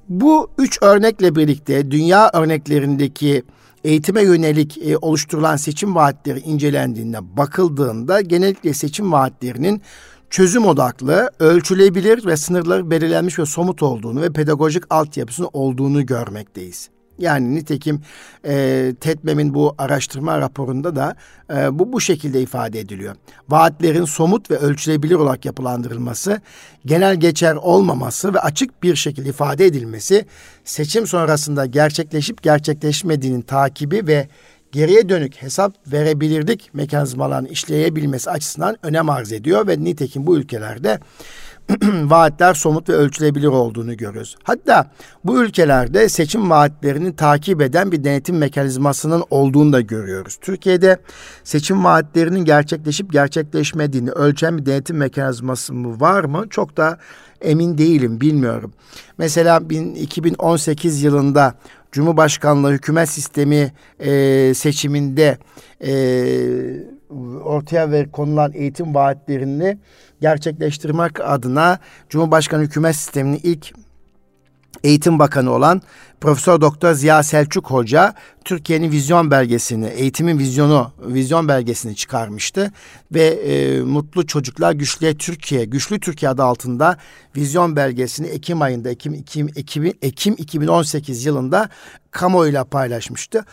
Bu 0.10 0.50
üç 0.58 0.82
örnekle 0.82 1.36
birlikte 1.36 1.92
dünya 1.92 2.32
örneklerindeki 2.34 3.44
eğitime 3.84 4.22
yönelik 4.22 4.78
e, 4.78 4.98
oluşturulan 4.98 5.56
seçim 5.56 5.96
vaatleri 5.96 6.40
incelendiğinde 6.40 7.38
bakıldığında 7.38 8.22
genellikle 8.22 8.74
seçim 8.74 9.12
vaatlerinin 9.12 9.82
çözüm 10.30 10.66
odaklı, 10.66 11.32
ölçülebilir 11.40 12.26
ve 12.26 12.38
sınırları 12.38 12.92
belirlenmiş 12.92 13.40
ve 13.40 13.46
somut 13.46 13.84
olduğunu 13.84 14.22
ve 14.22 14.34
pedagojik 14.34 14.84
altyapısının 14.90 15.50
olduğunu 15.54 16.06
görmekteyiz. 16.06 16.90
Yani 17.20 17.56
nitekim 17.56 18.02
e, 18.46 18.94
TEDMEM'in 19.02 19.54
bu 19.54 19.76
araştırma 19.78 20.40
raporunda 20.40 20.96
da 20.96 21.16
e, 21.54 21.80
bu 21.80 21.94
bu 21.94 22.02
şekilde 22.02 22.42
ifade 22.42 22.80
ediliyor. 22.80 23.16
Vaatlerin 23.50 24.06
somut 24.06 24.52
ve 24.52 24.58
ölçülebilir 24.58 25.16
olarak 25.16 25.46
yapılandırılması, 25.46 26.42
genel 26.86 27.16
geçer 27.16 27.56
olmaması 27.56 28.34
ve 28.34 28.40
açık 28.40 28.84
bir 28.84 28.96
şekilde 28.96 29.30
ifade 29.30 29.66
edilmesi, 29.66 30.26
seçim 30.64 31.08
sonrasında 31.08 31.66
gerçekleşip 31.66 32.44
gerçekleşmediğinin 32.44 33.42
takibi 33.42 34.08
ve 34.08 34.28
geriye 34.72 35.10
dönük 35.10 35.36
hesap 35.36 35.74
verebilirlik 35.88 36.70
mekanizmalarını 36.74 37.48
işleyebilmesi 37.50 38.30
açısından 38.32 38.78
önem 38.84 39.10
arz 39.10 39.32
ediyor 39.32 39.68
ve 39.68 39.84
nitekim 39.84 40.28
bu 40.28 40.38
ülkelerde 40.38 41.00
vaatler 42.04 42.54
somut 42.54 42.90
ve 42.90 42.94
ölçülebilir 42.94 43.48
olduğunu 43.48 43.98
görüyoruz. 43.98 44.36
Hatta 44.44 44.92
bu 45.24 45.44
ülkelerde 45.44 46.10
seçim 46.10 46.50
vaatlerini 46.50 47.16
takip 47.16 47.62
eden 47.62 47.92
bir 47.92 48.04
denetim 48.04 48.38
mekanizmasının 48.38 49.24
olduğunu 49.30 49.74
da 49.74 49.82
görüyoruz. 49.82 50.38
Türkiye'de 50.42 50.98
seçim 51.44 51.84
vaatlerinin 51.84 52.46
gerçekleşip 52.46 53.12
gerçekleşmediğini 53.12 54.12
ölçen 54.12 54.58
bir 54.58 54.66
denetim 54.66 54.98
mekanizması 54.98 55.74
mı 55.74 56.00
var 56.00 56.24
mı? 56.24 56.46
Çok 56.50 56.78
da 56.78 57.00
emin 57.42 57.78
değilim, 57.78 58.22
bilmiyorum. 58.22 58.74
Mesela 59.18 59.62
2018 59.96 61.04
yılında 61.04 61.56
Cumhurbaşkanlığı 61.92 62.72
hükümet 62.72 63.10
sistemi 63.10 63.74
e, 64.00 64.54
seçiminde 64.56 65.38
e, 65.86 66.95
ortaya 67.44 67.92
ver 67.92 68.12
konulan 68.12 68.52
eğitim 68.54 68.96
vaatlerini 68.96 69.78
gerçekleştirmek 70.22 71.20
adına 71.20 71.80
Cumhurbaşkanı 72.10 72.62
hükümet 72.62 72.96
sisteminin 72.96 73.40
ilk 73.44 73.74
Eğitim 74.84 75.20
Bakanı 75.20 75.52
olan 75.52 75.82
Profesör 76.22 76.62
Doktor 76.62 76.94
Ziya 76.94 77.24
Selçuk 77.24 77.72
Hoca 77.72 78.14
Türkiye'nin 78.46 78.92
vizyon 78.92 79.32
belgesini, 79.32 79.88
eğitimin 79.88 80.40
vizyonu, 80.40 80.92
vizyon 81.00 81.48
belgesini 81.48 81.96
çıkarmıştı 81.96 82.72
ve 83.12 83.24
e, 83.26 83.82
Mutlu 83.82 84.28
Çocuklar 84.28 84.72
Güçlü 84.72 85.18
Türkiye, 85.18 85.66
Güçlü 85.66 86.00
Türkiye 86.00 86.30
adı 86.30 86.44
altında 86.44 86.98
vizyon 87.36 87.76
belgesini 87.76 88.28
Ekim 88.28 88.62
ayında 88.62 88.90
Ekim 88.90 89.14
Ekim 89.14 89.50
Ekim, 89.56 89.94
Ekim 90.02 90.36
2018 90.38 91.26
yılında 91.26 91.70
kamuoyuyla 92.12 92.64
paylaşmıştı. 92.64 93.46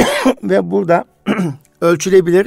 ve 0.42 0.70
burada 0.70 1.04
ölçülebilir 1.80 2.46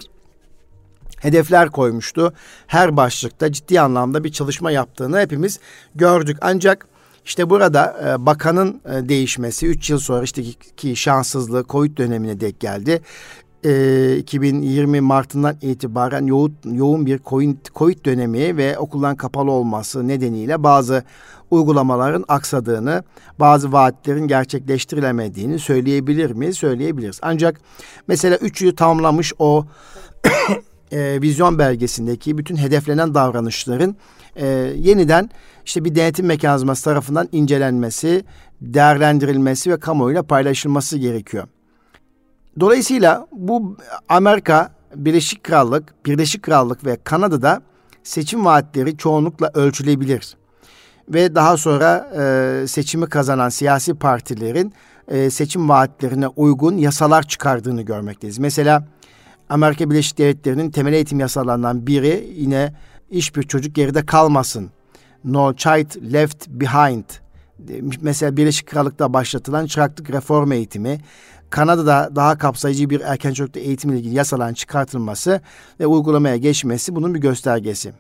hedefler 1.22 1.70
koymuştu. 1.70 2.34
Her 2.68 2.98
başlıkta 2.98 3.52
ciddi 3.52 3.82
anlamda 3.82 4.24
bir 4.24 4.32
çalışma 4.32 4.72
yaptığını 4.72 5.20
hepimiz 5.20 5.60
gördük. 5.96 6.38
Ancak 6.42 6.88
işte 7.26 7.50
burada 7.50 7.98
e, 8.06 8.26
bakanın 8.26 8.82
e, 8.86 9.10
değişmesi 9.10 9.68
3 9.68 9.90
yıl 9.90 10.00
sonra 10.00 10.24
işte 10.24 10.44
ki 10.78 10.96
şanssızlığı 10.96 11.66
Covid 11.70 11.98
dönemine 11.98 12.40
denk 12.40 12.60
geldi. 12.60 13.02
E, 13.66 14.18
2020 14.18 15.02
Mart'ından 15.02 15.58
itibaren 15.62 16.26
yoğun, 16.26 16.56
yoğun 16.66 17.06
bir 17.06 17.20
COVID, 17.76 18.06
dönemi 18.06 18.58
ve 18.58 18.78
okuldan 18.78 19.16
kapalı 19.16 19.52
olması 19.52 20.08
nedeniyle 20.08 20.64
bazı 20.64 21.04
uygulamaların 21.52 22.26
aksadığını, 22.28 23.04
bazı 23.40 23.72
vaatlerin 23.72 24.28
gerçekleştirilemediğini 24.28 25.60
söyleyebilir 25.60 26.32
miyiz? 26.32 26.58
Söyleyebiliriz. 26.58 27.20
Ancak 27.22 27.62
mesela 28.08 28.38
3 28.38 28.62
yıl 28.62 28.76
tamamlamış 28.76 29.34
o 29.40 29.66
e, 30.92 31.22
vizyon 31.22 31.60
belgesindeki 31.60 32.38
bütün 32.38 32.56
hedeflenen 32.56 33.14
davranışların 33.14 33.96
e, 34.36 34.46
yeniden 34.78 35.30
işte 35.66 35.86
bir 35.86 35.96
denetim 35.96 36.26
mekanizması 36.26 36.84
tarafından 36.84 37.30
incelenmesi, 37.32 38.26
değerlendirilmesi 38.62 39.72
ve 39.72 39.80
kamuoyuyla 39.80 40.24
paylaşılması 40.24 40.98
gerekiyor. 40.98 41.48
Dolayısıyla 42.60 43.28
bu 43.32 43.78
Amerika, 44.10 44.72
Birleşik 44.96 45.44
Krallık, 45.44 46.06
Birleşik 46.06 46.44
Krallık 46.44 46.86
ve 46.86 46.98
Kanada'da 47.04 47.62
seçim 48.04 48.46
vaatleri 48.46 48.98
çoğunlukla 48.98 49.52
ölçülebilir. 49.54 50.38
Ve 51.10 51.36
daha 51.36 51.58
sonra 51.58 52.10
e, 52.18 52.68
seçimi 52.68 53.06
kazanan 53.06 53.50
siyasi 53.50 53.94
partilerin 53.94 54.74
e, 55.08 55.30
seçim 55.30 55.70
vaatlerine 55.70 56.28
uygun 56.28 56.78
yasalar 56.78 57.24
çıkardığını 57.24 57.82
görmekteyiz. 57.82 58.40
Mesela 58.40 58.88
Amerika 59.50 59.90
Birleşik 59.90 60.18
Devletleri'nin 60.18 60.72
temel 60.72 60.94
eğitim 60.94 61.20
yasalarından 61.20 61.88
biri 61.88 62.34
yine 62.36 62.74
hiçbir 63.12 63.44
çocuk 63.44 63.76
geride 63.76 64.06
kalmasın. 64.06 64.70
No 65.24 65.54
Child 65.56 66.14
Left 66.14 66.48
Behind. 66.48 67.04
Mesela 68.02 68.38
Birleşik 68.38 68.68
Krallık'ta 68.68 69.14
başlatılan 69.14 69.66
çıraklık 69.66 70.10
reform 70.10 70.52
eğitimi, 70.52 71.00
Kanada'da 71.50 72.16
daha 72.16 72.38
kapsayıcı 72.38 72.90
bir 72.90 73.02
erken 73.02 73.34
çocukluk 73.34 73.64
eğitimle 73.64 73.98
ilgili 73.98 74.16
yasaların 74.16 74.54
çıkartılması 74.54 75.42
ve 75.80 75.88
uygulamaya 75.88 76.38
geçmesi 76.38 76.96
bunun 76.96 77.16
bir 77.16 77.20
göstergesi. 77.20 77.94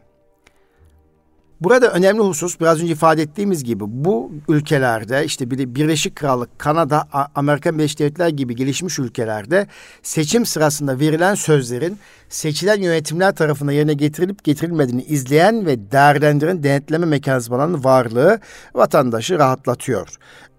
Burada 1.62 1.92
önemli 1.92 2.22
husus 2.22 2.60
biraz 2.60 2.82
önce 2.82 2.94
ifade 2.94 3.22
ettiğimiz 3.22 3.64
gibi 3.64 3.84
bu 3.88 4.32
ülkelerde 4.50 5.26
işte 5.26 5.52
bir 5.52 5.76
Birleşik 5.76 6.16
Krallık, 6.16 6.60
Kanada, 6.60 7.08
Amerika 7.36 7.74
Birleşik 7.78 8.00
Devletleri 8.00 8.36
gibi 8.36 8.56
gelişmiş 8.56 9.00
ülkelerde 9.00 9.68
seçim 10.04 10.46
sırasında 10.46 11.00
verilen 11.00 11.36
sözlerin 11.36 11.98
seçilen 12.30 12.82
yönetimler 12.82 13.36
tarafından 13.36 13.72
yerine 13.72 13.94
getirilip 13.94 14.44
getirilmediğini 14.44 15.03
izleyen 15.03 15.66
ve 15.66 15.92
değerlendiren 15.92 16.64
denetleme 16.64 17.05
mekanizmalarının 17.05 17.84
varlığı 17.84 18.40
vatandaşı 18.75 19.40
rahatlatıyor. 19.40 20.08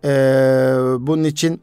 Ee, 0.04 0.08
bunun 1.06 1.24
için 1.24 1.60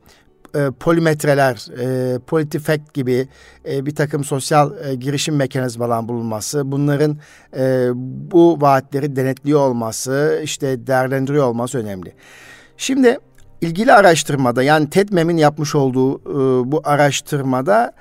e, 0.55 0.71
polimetreler, 0.71 1.67
e, 1.79 2.19
politifekt 2.19 2.93
gibi 2.93 3.27
e, 3.69 3.85
bir 3.85 3.95
takım 3.95 4.23
sosyal 4.23 4.71
e, 4.87 4.95
girişim 4.95 5.35
mekanizmaların 5.35 6.07
bulunması, 6.07 6.71
bunların 6.71 7.17
e, 7.57 7.89
bu 8.31 8.61
vaatleri 8.61 9.15
denetliyor 9.15 9.59
olması, 9.59 10.41
işte 10.43 10.87
değerlendiriyor 10.87 11.45
olması 11.45 11.77
önemli. 11.77 12.13
Şimdi 12.77 13.17
ilgili 13.61 13.93
araştırmada 13.93 14.63
yani 14.63 14.89
TEDMEM'in 14.89 15.37
yapmış 15.37 15.75
olduğu 15.75 16.19
e, 16.19 16.71
bu 16.71 16.81
araştırmada 16.83 17.93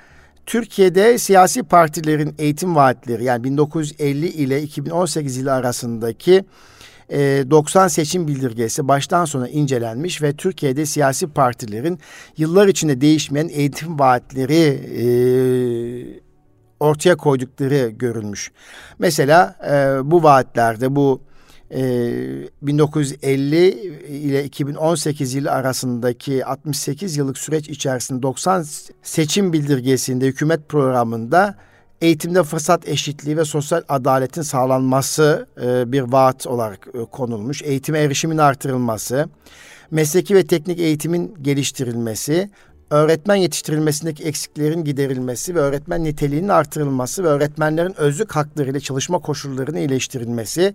Türkiye'de 0.45 1.17
siyasi 1.17 1.63
partilerin 1.63 2.35
eğitim 2.39 2.75
vaatleri 2.75 3.23
yani 3.23 3.43
1950 3.43 4.27
ile 4.27 4.61
2018 4.61 5.37
yılı 5.37 5.53
arasındaki 5.53 6.45
90 7.11 7.87
seçim 7.87 8.27
bildirgesi 8.27 8.87
baştan 8.87 9.25
sona 9.25 9.49
incelenmiş 9.49 10.21
ve 10.21 10.35
Türkiye'de 10.35 10.85
siyasi 10.85 11.27
partilerin 11.27 11.99
yıllar 12.37 12.67
içinde 12.67 13.01
değişmeyen 13.01 13.47
eğitim 13.47 13.99
vaatleri 13.99 14.63
e, 15.01 15.05
ortaya 16.79 17.17
koydukları 17.17 17.89
görülmüş. 17.89 18.51
Mesela 18.99 19.55
e, 19.71 20.11
bu 20.11 20.23
vaatlerde 20.23 20.95
bu 20.95 21.21
e, 21.71 21.81
1950 22.61 23.69
ile 24.07 24.43
2018 24.43 25.33
yılı 25.33 25.51
arasındaki 25.51 26.45
68 26.45 27.17
yıllık 27.17 27.37
süreç 27.37 27.69
içerisinde 27.69 28.21
90 28.21 28.65
seçim 29.03 29.53
bildirgesinde 29.53 30.25
hükümet 30.27 30.69
programında 30.69 31.55
eğitimde 32.01 32.43
fırsat 32.43 32.87
eşitliği 32.87 33.37
ve 33.37 33.45
sosyal 33.45 33.81
adaletin 33.89 34.41
sağlanması 34.41 35.47
e, 35.63 35.91
bir 35.91 36.01
vaat 36.01 36.47
olarak 36.47 36.87
e, 36.93 37.05
konulmuş. 37.11 37.61
Eğitime 37.61 37.99
erişimin 37.99 38.37
artırılması, 38.37 39.29
mesleki 39.91 40.35
ve 40.35 40.47
teknik 40.47 40.79
eğitimin 40.79 41.35
geliştirilmesi, 41.41 42.49
öğretmen 42.89 43.35
yetiştirilmesindeki 43.35 44.23
eksiklerin 44.23 44.83
giderilmesi 44.83 45.55
ve 45.55 45.59
öğretmen 45.59 46.03
niteliğinin 46.03 46.47
artırılması 46.47 47.23
ve 47.23 47.27
öğretmenlerin 47.27 47.99
özlük 47.99 48.35
hakları 48.35 48.69
ile 48.71 48.79
çalışma 48.79 49.19
koşullarının 49.19 49.77
iyileştirilmesi, 49.77 50.73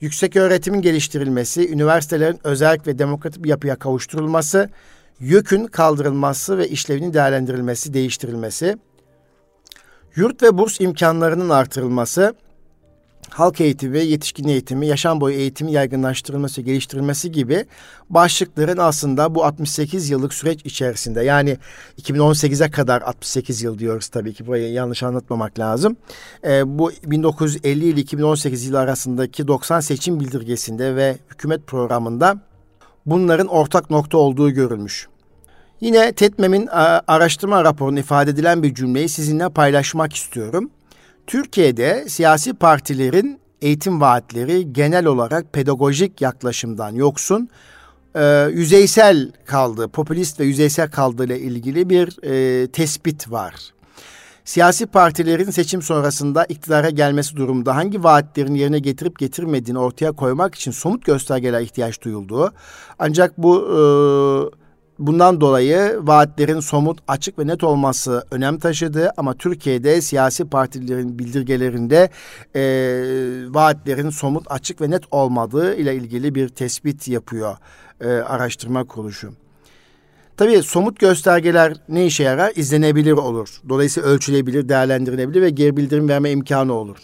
yüksek 0.00 0.36
öğretimin 0.36 0.82
geliştirilmesi, 0.82 1.72
üniversitelerin 1.72 2.40
özellik 2.44 2.86
ve 2.86 2.98
demokratik 2.98 3.44
bir 3.44 3.48
yapıya 3.48 3.76
kavuşturulması, 3.76 4.70
yükün 5.20 5.66
kaldırılması 5.66 6.58
ve 6.58 6.68
işlevinin 6.68 7.14
değerlendirilmesi, 7.14 7.94
değiştirilmesi, 7.94 8.76
Yurt 10.16 10.42
ve 10.42 10.58
burs 10.58 10.80
imkanlarının 10.80 11.48
artırılması, 11.48 12.34
halk 13.30 13.60
eğitimi, 13.60 13.98
yetişkin 13.98 14.48
eğitimi, 14.48 14.86
yaşam 14.86 15.20
boyu 15.20 15.34
eğitimi 15.34 15.72
yaygınlaştırılması, 15.72 16.62
geliştirilmesi 16.62 17.32
gibi 17.32 17.64
başlıkların 18.10 18.78
aslında 18.78 19.34
bu 19.34 19.44
68 19.44 20.10
yıllık 20.10 20.34
süreç 20.34 20.60
içerisinde 20.64 21.22
yani 21.22 21.58
2018'e 22.02 22.70
kadar 22.70 23.02
68 23.02 23.62
yıl 23.62 23.78
diyoruz 23.78 24.08
tabii 24.08 24.34
ki 24.34 24.46
burayı 24.46 24.72
yanlış 24.72 25.02
anlatmamak 25.02 25.58
lazım. 25.58 25.96
Ee, 26.44 26.78
bu 26.78 26.92
1950 27.06 27.84
ile 27.84 28.00
2018 28.00 28.66
yılı 28.66 28.78
arasındaki 28.78 29.48
90 29.48 29.80
seçim 29.80 30.20
bildirgesinde 30.20 30.96
ve 30.96 31.18
hükümet 31.30 31.66
programında 31.66 32.40
bunların 33.06 33.46
ortak 33.46 33.90
nokta 33.90 34.18
olduğu 34.18 34.50
görülmüş. 34.50 35.08
Yine 35.80 36.12
TETMEM'in 36.12 36.68
araştırma 37.06 37.64
raporunda 37.64 38.00
ifade 38.00 38.30
edilen 38.30 38.62
bir 38.62 38.74
cümleyi 38.74 39.08
sizinle 39.08 39.48
paylaşmak 39.48 40.12
istiyorum. 40.12 40.70
Türkiye'de 41.26 42.08
siyasi 42.08 42.54
partilerin 42.54 43.40
eğitim 43.62 44.00
vaatleri 44.00 44.72
genel 44.72 45.06
olarak 45.06 45.52
pedagojik 45.52 46.20
yaklaşımdan 46.20 46.94
yoksun, 46.94 47.48
e, 48.14 48.48
yüzeysel 48.52 49.32
kaldı, 49.46 49.88
popülist 49.88 50.40
ve 50.40 50.44
yüzeysel 50.44 50.90
kaldığı 50.90 51.24
ile 51.24 51.40
ilgili 51.40 51.90
bir 51.90 52.18
e, 52.22 52.66
tespit 52.66 53.30
var. 53.30 53.54
Siyasi 54.44 54.86
partilerin 54.86 55.50
seçim 55.50 55.82
sonrasında 55.82 56.44
iktidara 56.44 56.90
gelmesi 56.90 57.36
durumunda 57.36 57.76
hangi 57.76 58.04
vaatlerin 58.04 58.54
yerine 58.54 58.78
getirip 58.78 59.18
getirmediğini 59.18 59.78
ortaya 59.78 60.12
koymak 60.12 60.54
için 60.54 60.70
somut 60.70 61.04
göstergeler 61.04 61.60
ihtiyaç 61.60 62.02
duyulduğu, 62.02 62.52
ancak 62.98 63.38
bu 63.38 63.56
e, 63.60 64.65
Bundan 64.98 65.40
dolayı 65.40 65.98
vaatlerin 66.02 66.60
somut, 66.60 66.98
açık 67.08 67.38
ve 67.38 67.46
net 67.46 67.64
olması 67.64 68.24
önem 68.30 68.58
taşıdı 68.58 69.12
ama 69.16 69.34
Türkiye'de 69.34 70.00
siyasi 70.00 70.44
partilerin 70.44 71.18
bildirgelerinde 71.18 72.10
e, 72.54 72.62
vaatlerin 73.54 74.10
somut, 74.10 74.46
açık 74.50 74.80
ve 74.80 74.90
net 74.90 75.02
olmadığı 75.10 75.74
ile 75.74 75.94
ilgili 75.94 76.34
bir 76.34 76.48
tespit 76.48 77.08
yapıyor 77.08 77.56
e, 78.00 78.08
araştırma 78.08 78.84
kuruluşu. 78.84 79.32
Tabii 80.36 80.62
somut 80.62 80.98
göstergeler 80.98 81.74
ne 81.88 82.06
işe 82.06 82.22
yarar? 82.22 82.52
İzlenebilir 82.56 83.12
olur. 83.12 83.48
Dolayısıyla 83.68 84.08
ölçülebilir, 84.08 84.68
değerlendirilebilir 84.68 85.42
ve 85.42 85.50
geri 85.50 85.76
bildirim 85.76 86.08
verme 86.08 86.30
imkanı 86.30 86.72
olur. 86.72 86.96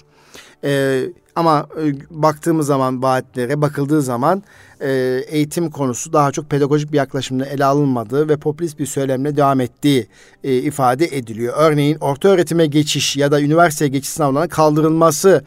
Ee, 0.64 1.04
ama 1.36 1.66
e, 1.82 1.92
baktığımız 2.10 2.66
zaman 2.66 3.02
vaatlere 3.02 3.60
bakıldığı 3.60 4.02
zaman 4.02 4.42
e, 4.80 4.90
eğitim 5.28 5.70
konusu 5.70 6.12
daha 6.12 6.32
çok 6.32 6.50
pedagojik 6.50 6.92
bir 6.92 6.96
yaklaşımla 6.96 7.46
ele 7.46 7.64
alınmadığı 7.64 8.28
ve 8.28 8.36
popülist 8.36 8.78
bir 8.78 8.86
söylemle 8.86 9.36
devam 9.36 9.60
ettiği 9.60 10.06
e, 10.44 10.56
ifade 10.56 11.06
ediliyor. 11.06 11.54
Örneğin 11.56 11.98
orta 12.00 12.28
öğretime 12.28 12.66
geçiş 12.66 13.16
ya 13.16 13.32
da 13.32 13.40
üniversiteye 13.40 13.88
geçiş 13.88 14.10
sınavlarının 14.10 14.48
kaldırılması 14.48 15.44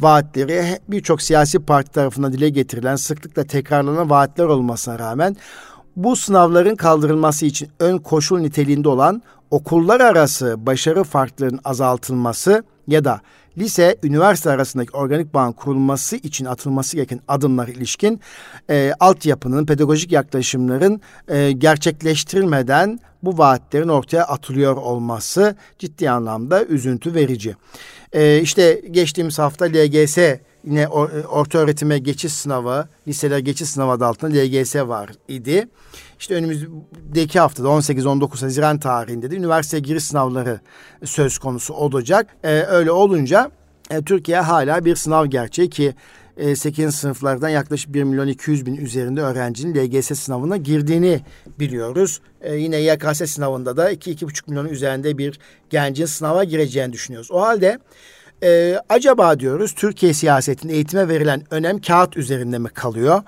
vaatleri 0.00 0.78
birçok 0.88 1.22
siyasi 1.22 1.58
parti 1.58 1.92
tarafından 1.92 2.32
dile 2.32 2.48
getirilen 2.48 2.96
sıklıkla 2.96 3.44
tekrarlanan 3.44 4.10
vaatler 4.10 4.44
olmasına 4.44 4.98
rağmen 4.98 5.36
bu 5.96 6.16
sınavların 6.16 6.76
kaldırılması 6.76 7.46
için 7.46 7.68
ön 7.80 7.98
koşul 7.98 8.38
niteliğinde 8.38 8.88
olan 8.88 9.22
okullar 9.50 10.00
arası 10.00 10.66
başarı 10.66 11.04
farklarının 11.04 11.60
azaltılması 11.64 12.62
ya 12.86 13.04
da 13.04 13.20
lise, 13.58 13.96
üniversite 14.02 14.50
arasındaki 14.50 14.90
organik 14.90 15.34
bağın 15.34 15.52
kurulması 15.52 16.16
için 16.16 16.44
atılması 16.44 16.96
gereken 16.96 17.20
adımlar 17.28 17.68
ilişkin 17.68 18.20
e, 18.70 18.92
altyapının, 19.00 19.66
pedagojik 19.66 20.12
yaklaşımların 20.12 21.00
e, 21.28 21.52
gerçekleştirilmeden 21.52 23.00
bu 23.22 23.38
vaatlerin 23.38 23.88
ortaya 23.88 24.24
atılıyor 24.24 24.76
olması 24.76 25.56
ciddi 25.78 26.10
anlamda 26.10 26.64
üzüntü 26.64 27.14
verici. 27.14 27.56
E, 28.12 28.40
işte 28.40 28.82
geçtiğimiz 28.90 29.38
hafta 29.38 29.64
LGS 29.64 30.18
yine 30.64 30.88
orta 31.28 31.58
öğretime 31.58 31.98
geçiş 31.98 32.32
sınavı, 32.32 32.88
liseler 33.08 33.38
geçiş 33.38 33.68
sınavı 33.68 33.90
adı 33.90 34.06
altında 34.06 34.38
LGS 34.38 34.76
var 34.76 35.10
idi. 35.28 35.68
İşte 36.18 36.34
önümüzdeki 36.34 37.40
haftada 37.40 37.68
18-19 37.68 38.40
Haziran 38.40 38.78
tarihinde 38.78 39.30
de 39.30 39.36
üniversite 39.36 39.78
giriş 39.78 40.04
sınavları 40.04 40.60
söz 41.04 41.38
konusu 41.38 41.74
olacak. 41.74 42.36
Ee, 42.44 42.48
öyle 42.48 42.90
olunca 42.90 43.50
e, 43.90 44.02
Türkiye 44.02 44.40
hala 44.40 44.84
bir 44.84 44.96
sınav 44.96 45.26
gerçeği 45.26 45.70
ki 45.70 45.94
e, 46.36 46.56
8. 46.56 46.94
sınıflardan 46.94 47.48
yaklaşık 47.48 47.94
1 47.94 48.04
milyon 48.04 48.28
200 48.28 48.66
bin 48.66 48.76
üzerinde 48.76 49.20
öğrencinin 49.20 49.74
LGS 49.74 50.18
sınavına 50.18 50.56
girdiğini 50.56 51.20
biliyoruz. 51.60 52.20
E, 52.40 52.54
yine 52.56 52.76
YKS 52.76 53.30
sınavında 53.30 53.76
da 53.76 53.92
2-2,5 53.92 54.42
milyon 54.50 54.68
üzerinde 54.68 55.18
bir 55.18 55.38
gencin 55.70 56.06
sınava 56.06 56.44
gireceğini 56.44 56.92
düşünüyoruz. 56.92 57.30
O 57.30 57.40
halde 57.40 57.78
e, 58.42 58.80
acaba 58.88 59.40
diyoruz 59.40 59.72
Türkiye 59.72 60.14
siyasetinin 60.14 60.72
eğitime 60.72 61.08
verilen 61.08 61.42
önem 61.50 61.80
kağıt 61.80 62.16
üzerinde 62.16 62.58
mi 62.58 62.68
kalıyor? 62.68 63.22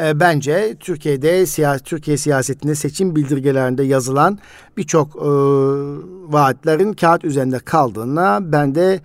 E, 0.00 0.20
bence 0.20 0.76
Türkiye'de 0.80 1.46
siyasi 1.46 1.84
Türkiye 1.84 2.16
siyasetinde 2.16 2.74
seçim 2.74 3.16
bildirgelerinde 3.16 3.82
yazılan 3.82 4.38
birçok 4.76 5.16
e, 5.16 5.28
vaatlerin 6.32 6.92
kağıt 6.92 7.24
üzerinde 7.24 7.58
kaldığına 7.58 8.52
ben 8.52 8.74
de 8.74 9.00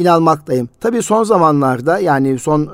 inanmaktayım. 0.00 0.68
Tabii 0.80 1.02
son 1.02 1.24
zamanlarda 1.24 1.98
yani 1.98 2.38
son 2.38 2.62
e, 2.62 2.66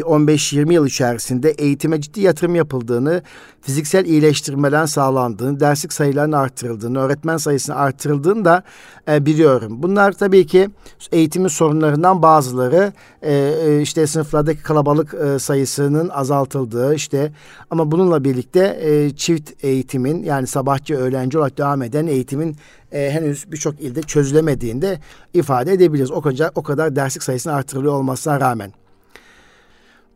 15-20 0.00 0.72
yıl 0.72 0.86
içerisinde 0.86 1.50
eğitime 1.50 2.00
ciddi 2.00 2.20
yatırım 2.20 2.54
yapıldığını, 2.54 3.22
fiziksel 3.60 4.04
iyileştirmeden 4.04 4.86
sağlandığını, 4.86 5.60
derslik 5.60 5.92
sayılarının 5.92 6.36
artırıldığını, 6.36 6.98
öğretmen 6.98 7.36
sayısının 7.36 7.76
artırıldığını 7.76 8.44
da 8.44 8.62
e, 9.08 9.26
biliyorum. 9.26 9.82
Bunlar 9.82 10.12
tabii 10.12 10.46
ki 10.46 10.68
eğitimin 11.12 11.48
sorunlarından 11.48 12.22
bazıları 12.22 12.92
e, 13.22 13.34
e, 13.34 13.80
işte 13.80 14.06
sınıflardaki 14.06 14.62
kalabalık 14.62 15.14
e, 15.14 15.38
sayısının 15.38 16.08
azaltıldığı 16.08 16.94
işte 16.94 17.32
ama 17.70 17.90
bununla 17.90 18.24
birlikte 18.24 18.78
e, 18.82 19.10
çift 19.16 19.64
eğitimin 19.64 20.22
yani 20.22 20.46
sabahçı 20.46 20.94
öğlenci 20.96 21.38
olarak 21.38 21.58
devam 21.58 21.82
eden 21.82 22.06
eğitimin 22.06 22.56
e, 22.92 23.10
henüz 23.10 23.52
birçok 23.52 23.80
ilde 23.80 24.02
çözülemediğinde 24.02 25.00
ifade 25.34 25.72
edebiliriz. 25.72 26.10
O 26.10 26.20
kadar, 26.20 26.50
o 26.54 26.62
kadar 26.62 26.96
derslik 26.96 27.22
sayısının 27.22 27.54
artırılıyor 27.54 27.92
olmasına 27.92 28.40
rağmen. 28.40 28.72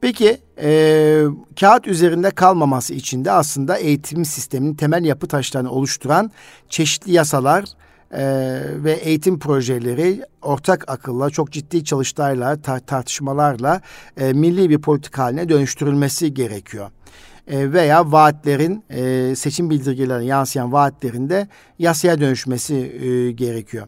Peki 0.00 0.38
e, 0.62 1.24
kağıt 1.60 1.86
üzerinde 1.86 2.30
kalmaması 2.30 2.94
için 2.94 3.24
de 3.24 3.30
aslında 3.30 3.76
eğitim 3.76 4.24
sisteminin 4.24 4.74
temel 4.74 5.04
yapı 5.04 5.28
taşlarını 5.28 5.70
oluşturan 5.70 6.30
çeşitli 6.68 7.12
yasalar 7.12 7.64
e, 8.12 8.22
ve 8.84 8.92
eğitim 8.92 9.38
projeleri 9.38 10.22
ortak 10.42 10.90
akılla, 10.90 11.30
çok 11.30 11.52
ciddi 11.52 11.84
çalıştayla, 11.84 12.54
tar- 12.54 12.86
tartışmalarla 12.86 13.80
e, 14.16 14.32
milli 14.32 14.70
bir 14.70 14.78
politik 14.78 15.18
haline 15.18 15.48
dönüştürülmesi 15.48 16.34
gerekiyor. 16.34 16.90
E, 17.50 17.72
veya 17.72 18.12
vaatlerin 18.12 18.84
e, 18.90 19.34
seçim 19.36 19.70
bildirgelerine 19.70 20.24
yansıyan 20.24 20.72
vaatlerinde 20.72 21.48
yasaya 21.78 22.20
dönüşmesi 22.20 22.74
e, 22.74 23.32
gerekiyor. 23.32 23.86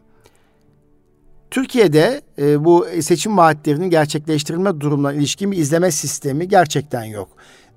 Türkiye'de 1.51 2.21
bu 2.65 2.87
seçim 3.01 3.37
vaatlerinin 3.37 3.89
gerçekleştirilme 3.89 4.81
durumuna 4.81 5.13
ilişkin 5.13 5.51
bir 5.51 5.57
izleme 5.57 5.91
sistemi 5.91 6.47
gerçekten 6.47 7.03
yok. 7.03 7.29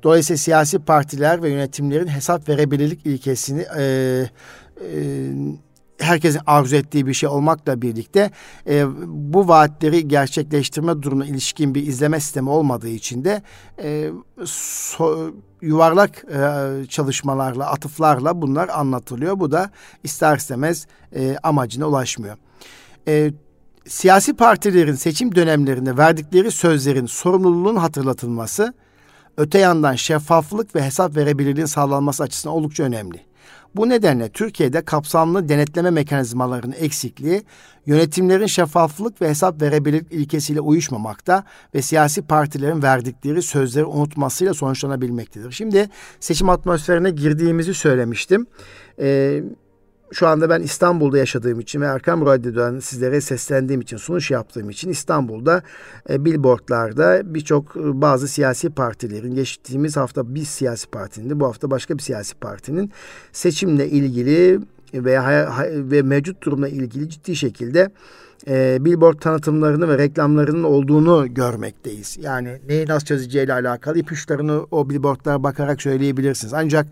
Dolayısıyla 0.03 0.39
siyasi 0.39 0.79
partiler 0.79 1.43
ve 1.43 1.51
yönetimlerin 1.51 2.07
hesap 2.07 2.49
verebilirlik 2.49 3.07
ilkesini 3.07 3.67
e, 3.79 4.25
herkesin 5.99 6.41
arzu 6.47 6.77
ettiği 6.77 7.07
bir 7.07 7.15
şey 7.15 7.29
olmakla 7.29 7.83
birlikte 7.83 8.31
e, 8.69 8.85
bu 9.07 9.49
vaatleri 9.49 10.09
gerçekleştirme 10.09 11.03
durumuna 11.03 11.27
ilişkin 11.27 11.75
bir 11.75 11.87
izleme 11.87 12.21
sistemi 12.21 12.51
olmadığı 12.51 12.89
için 12.89 13.25
de 13.25 13.43
e, 13.83 14.11
so, 14.45 15.31
yuvarlak 15.61 16.25
e, 16.25 16.87
çalışmalarla, 16.89 17.71
atıflarla 17.71 18.43
bunlar 18.43 18.69
anlatılıyor. 18.69 19.41
Bu 19.41 19.53
da 19.53 19.71
ister 20.05 20.37
istemez 20.37 20.87
e, 21.15 21.37
amacına 21.43 21.87
ulaşmıyor. 21.87 22.37
E, 23.09 23.33
siyasi 23.89 24.35
partilerin 24.35 24.95
seçim 24.95 25.35
dönemlerinde 25.35 25.97
verdikleri 25.97 26.51
sözlerin 26.51 27.07
sorumluluğunun 27.07 27.77
hatırlatılması, 27.77 28.75
öte 29.37 29.59
yandan 29.59 29.95
şeffaflık 29.95 30.75
ve 30.75 30.83
hesap 30.83 31.17
verebilirliğin 31.17 31.67
sağlanması 31.67 32.23
açısından 32.23 32.57
oldukça 32.57 32.83
önemli. 32.83 33.26
Bu 33.77 33.89
nedenle 33.89 34.29
Türkiye'de 34.29 34.85
kapsamlı 34.85 35.49
denetleme 35.49 35.91
mekanizmalarının 35.91 36.75
eksikliği, 36.79 37.43
yönetimlerin 37.87 38.47
şeffaflık 38.47 39.23
ve 39.23 39.29
hesap 39.29 39.63
verebilirlik 39.63 40.13
ilkesiyle 40.13 40.61
uyuşmamakta 40.61 41.45
ve 41.75 41.83
siyasi 41.83 42.23
partilerin 42.23 42.83
verdikleri 42.83 43.43
sözleri 43.43 43.85
unutmasıyla 43.85 44.55
sonuçlanabilmektedir. 44.55 45.53
Şimdi 45.53 45.89
seçim 46.21 46.49
atmosferine 46.49 47.11
girdiğimizi 47.11 47.75
söylemiştim. 47.75 48.47
Ee, 49.01 49.43
şu 50.13 50.27
anda 50.27 50.51
ben 50.51 50.63
İstanbul'da 50.63 51.19
yaşadığım 51.19 51.61
için 51.61 51.81
ve 51.81 51.87
Erkam 51.87 52.27
Radyo'dan 52.27 52.79
sizlere 52.79 53.21
seslendiğim 53.21 53.81
için, 53.81 53.97
sunuş 53.97 54.31
yaptığım 54.31 54.71
için 54.71 54.91
İstanbul'da 54.91 55.63
e, 56.11 56.25
billboardlarda 56.25 57.35
birçok 57.35 57.77
e, 57.77 58.01
bazı 58.01 58.29
siyasi 58.29 58.71
partilerin, 58.71 59.35
geçtiğimiz 59.35 59.97
hafta 59.97 60.35
bir 60.35 60.45
siyasi 60.45 60.87
partinin, 60.87 61.41
bu 61.41 61.47
hafta 61.47 61.71
başka 61.71 61.99
bir 61.99 62.03
siyasi 62.03 62.35
partinin 62.35 62.93
seçimle 63.33 63.89
ilgili 63.89 64.61
ve, 64.95 65.21
ve 65.91 66.03
mevcut 66.03 66.43
durumla 66.43 66.69
ilgili 66.69 67.09
ciddi 67.09 67.37
şekilde 67.37 67.91
e, 68.49 68.85
billboard 68.85 69.19
tanıtımlarını 69.19 69.89
ve 69.89 69.99
reklamlarının 69.99 70.65
olduğunu 70.65 71.35
görmekteyiz. 71.35 72.17
Yani 72.21 72.59
neyi 72.69 72.87
nasıl 72.87 73.07
çözeceğiyle 73.07 73.53
alakalı 73.53 73.99
ipuçlarını 73.99 74.67
o 74.71 74.91
billboardlara 74.91 75.43
bakarak 75.43 75.83
söyleyebilirsiniz. 75.83 76.55
Ancak 76.55 76.87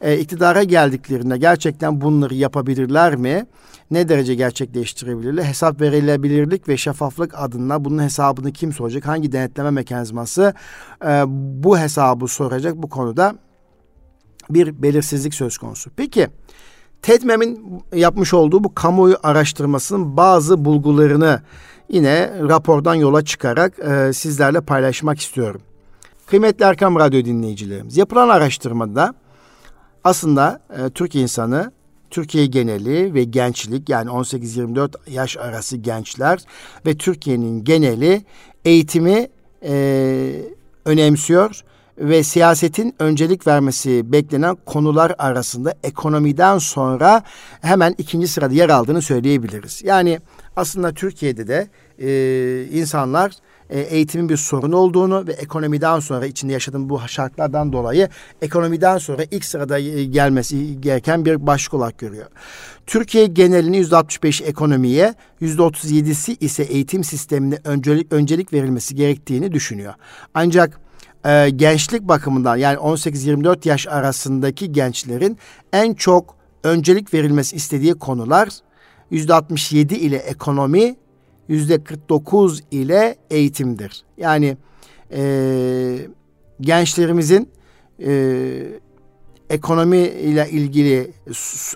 e, 0.00 0.18
iktidara 0.18 0.62
geldiklerinde 0.62 1.38
gerçekten 1.38 2.00
bunları 2.00 2.34
yapabilirler 2.34 3.16
mi? 3.16 3.46
Ne 3.90 4.08
derece 4.08 4.34
gerçekleştirebilirler? 4.34 5.42
Hesap 5.42 5.80
verilebilirlik 5.80 6.68
ve 6.68 6.76
şeffaflık 6.76 7.34
adına 7.36 7.84
bunun 7.84 8.02
hesabını 8.02 8.52
kim 8.52 8.72
soracak? 8.72 9.06
Hangi 9.06 9.32
denetleme 9.32 9.70
mekanizması 9.70 10.54
e, 11.04 11.22
bu 11.62 11.78
hesabı 11.78 12.28
soracak? 12.28 12.76
Bu 12.76 12.88
konuda 12.88 13.34
bir 14.50 14.82
belirsizlik 14.82 15.34
söz 15.34 15.58
konusu. 15.58 15.90
Peki 15.96 16.28
TEDMEM'in 17.02 17.82
yapmış 17.94 18.34
olduğu 18.34 18.64
bu 18.64 18.74
kamuoyu 18.74 19.16
araştırmasının 19.22 20.16
bazı 20.16 20.64
bulgularını 20.64 21.42
yine 21.88 22.30
rapordan 22.48 22.94
yola 22.94 23.24
çıkarak 23.24 23.78
e, 23.78 24.12
sizlerle 24.12 24.60
paylaşmak 24.60 25.20
istiyorum. 25.20 25.60
Kıymetli 26.26 26.64
Erkam 26.64 26.96
Radyo 26.96 27.24
dinleyicilerimiz, 27.24 27.96
yapılan 27.96 28.28
araştırmada 28.28 29.14
aslında 30.04 30.60
e, 30.78 30.90
Türk 30.90 31.14
insanı, 31.14 31.72
Türkiye 32.10 32.46
geneli 32.46 33.14
ve 33.14 33.24
gençlik 33.24 33.88
yani 33.88 34.10
18-24 34.10 35.10
yaş 35.10 35.36
arası 35.36 35.76
gençler 35.76 36.38
ve 36.86 36.96
Türkiye'nin 36.96 37.64
geneli 37.64 38.24
eğitimi 38.64 39.28
e, 39.62 40.42
önemsiyor 40.84 41.64
ve 42.00 42.22
siyasetin 42.22 42.94
öncelik 42.98 43.46
vermesi 43.46 44.12
beklenen 44.12 44.56
konular 44.66 45.14
arasında 45.18 45.74
ekonomiden 45.84 46.58
sonra 46.58 47.22
hemen 47.60 47.94
ikinci 47.98 48.28
sırada 48.28 48.54
yer 48.54 48.68
aldığını 48.68 49.02
söyleyebiliriz. 49.02 49.82
Yani 49.84 50.20
aslında 50.56 50.92
Türkiye'de 50.92 51.48
de 51.48 51.68
e, 51.98 52.64
insanlar 52.72 53.32
e, 53.70 53.80
eğitimin 53.80 54.28
bir 54.28 54.36
sorun 54.36 54.72
olduğunu 54.72 55.26
ve 55.26 55.32
ekonomiden 55.32 56.00
sonra 56.00 56.26
içinde 56.26 56.52
yaşadığım 56.52 56.88
bu 56.88 57.00
şartlardan 57.06 57.72
dolayı 57.72 58.08
ekonomiden 58.42 58.98
sonra 58.98 59.22
ilk 59.30 59.44
sırada 59.44 59.78
e, 59.78 60.04
gelmesi 60.04 60.80
gereken 60.80 61.24
bir 61.24 61.46
başlık 61.46 61.74
olarak 61.74 61.98
görüyor. 61.98 62.26
Türkiye 62.86 63.26
genelini 63.26 63.76
yüzde 63.76 63.96
65 63.96 64.42
ekonomiye, 64.42 65.14
yüzde 65.40 65.62
37'si 65.62 66.36
ise 66.40 66.62
eğitim 66.62 67.04
sistemine 67.04 67.58
öncelik, 67.64 68.12
öncelik 68.12 68.52
verilmesi 68.52 68.94
gerektiğini 68.94 69.52
düşünüyor. 69.52 69.94
Ancak 70.34 70.80
e, 71.24 71.50
gençlik 71.50 72.02
bakımından 72.02 72.56
yani 72.56 72.76
18-24 72.76 73.68
yaş 73.68 73.86
arasındaki 73.86 74.72
gençlerin 74.72 75.38
en 75.72 75.94
çok 75.94 76.36
öncelik 76.64 77.14
verilmesi 77.14 77.56
istediği 77.56 77.94
konular 77.94 78.48
yüzde 79.10 79.34
67 79.34 79.94
ile 79.94 80.16
ekonomi, 80.16 80.96
yüzde 81.48 81.84
49 81.84 82.62
ile 82.70 83.16
eğitimdir. 83.30 84.04
Yani 84.16 84.56
e, 85.12 86.08
gençlerimizin 86.60 87.48
e, 88.06 88.80
ekonomi 89.50 89.98
ile 89.98 90.50
ilgili 90.50 91.10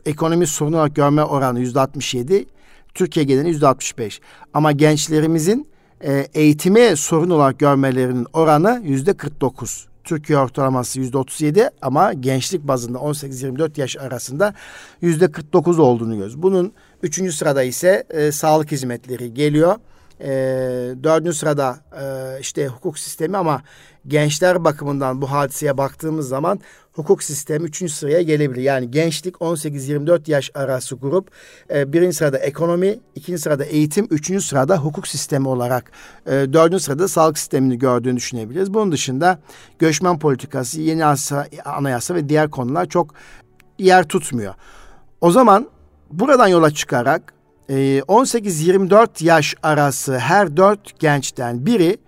ekonomi 0.06 0.46
sorunu 0.46 0.94
görme 0.94 1.24
oranı 1.24 1.60
yüzde 1.60 1.80
67, 1.80 2.46
Türkiye 2.94 3.24
geneli 3.24 3.48
yüzde 3.48 3.66
65. 3.66 4.20
Ama 4.54 4.72
gençlerimizin 4.72 5.68
e, 6.00 6.26
eğitimi 6.34 6.96
sorun 6.96 7.30
olarak 7.30 7.58
görmelerinin 7.58 8.26
oranı 8.32 8.80
yüzde 8.84 9.12
49. 9.12 9.88
Türkiye 10.04 10.38
ortalaması 10.38 11.00
yüzde 11.00 11.18
37 11.18 11.70
ama 11.82 12.12
gençlik 12.12 12.68
bazında 12.68 12.98
18-24 12.98 13.80
yaş 13.80 13.96
arasında 13.96 14.54
yüzde 15.00 15.32
49 15.32 15.78
olduğunu 15.78 16.10
görüyoruz. 16.10 16.42
Bunun 16.42 16.72
üçüncü 17.02 17.32
sırada 17.32 17.62
ise 17.62 18.04
e, 18.10 18.32
sağlık 18.32 18.72
hizmetleri 18.72 19.34
geliyor. 19.34 19.76
E, 20.24 20.30
dördüncü 21.04 21.36
sırada 21.36 21.78
e, 22.00 22.40
işte 22.40 22.66
hukuk 22.66 22.98
sistemi 22.98 23.36
ama 23.36 23.62
gençler 24.06 24.64
bakımından 24.64 25.22
bu 25.22 25.30
hadiseye 25.30 25.78
baktığımız 25.78 26.28
zaman 26.28 26.60
hukuk 26.92 27.22
sistemi 27.22 27.64
üçüncü 27.64 27.92
sıraya 27.92 28.22
gelebilir. 28.22 28.62
Yani 28.62 28.90
gençlik 28.90 29.34
18-24 29.34 30.30
yaş 30.30 30.50
arası 30.54 30.96
grup 30.96 31.30
e, 31.70 31.92
birinci 31.92 32.16
sırada 32.16 32.38
ekonomi, 32.38 32.98
ikinci 33.14 33.38
sırada 33.42 33.64
eğitim, 33.64 34.06
üçüncü 34.10 34.40
sırada 34.40 34.76
hukuk 34.76 35.08
sistemi 35.08 35.48
olarak 35.48 35.92
e, 36.26 36.30
dördüncü 36.30 36.82
sırada 36.82 37.08
sağlık 37.08 37.38
sistemini 37.38 37.78
gördüğünü 37.78 38.16
düşünebiliriz. 38.16 38.74
Bunun 38.74 38.92
dışında 38.92 39.38
göçmen 39.78 40.18
politikası, 40.18 40.80
yeni 40.80 41.04
anayasa, 41.04 41.46
anayasa 41.64 42.14
ve 42.14 42.28
diğer 42.28 42.50
konular 42.50 42.86
çok 42.86 43.14
yer 43.78 44.08
tutmuyor. 44.08 44.54
O 45.20 45.30
zaman 45.30 45.68
buradan 46.10 46.48
yola 46.48 46.70
çıkarak 46.70 47.33
18-24 47.68 49.22
e, 49.22 49.26
yaş 49.26 49.54
arası 49.62 50.18
her 50.18 50.56
dört 50.56 51.00
gençten 51.00 51.66
biri 51.66 51.98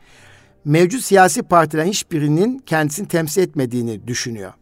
mevcut 0.65 1.03
siyasi 1.03 1.43
partilerin 1.43 1.89
hiçbirinin 1.89 2.59
kendisini 2.59 3.09
temsil 3.09 3.43
etmediğini 3.43 4.07
düşünüyor. 4.07 4.53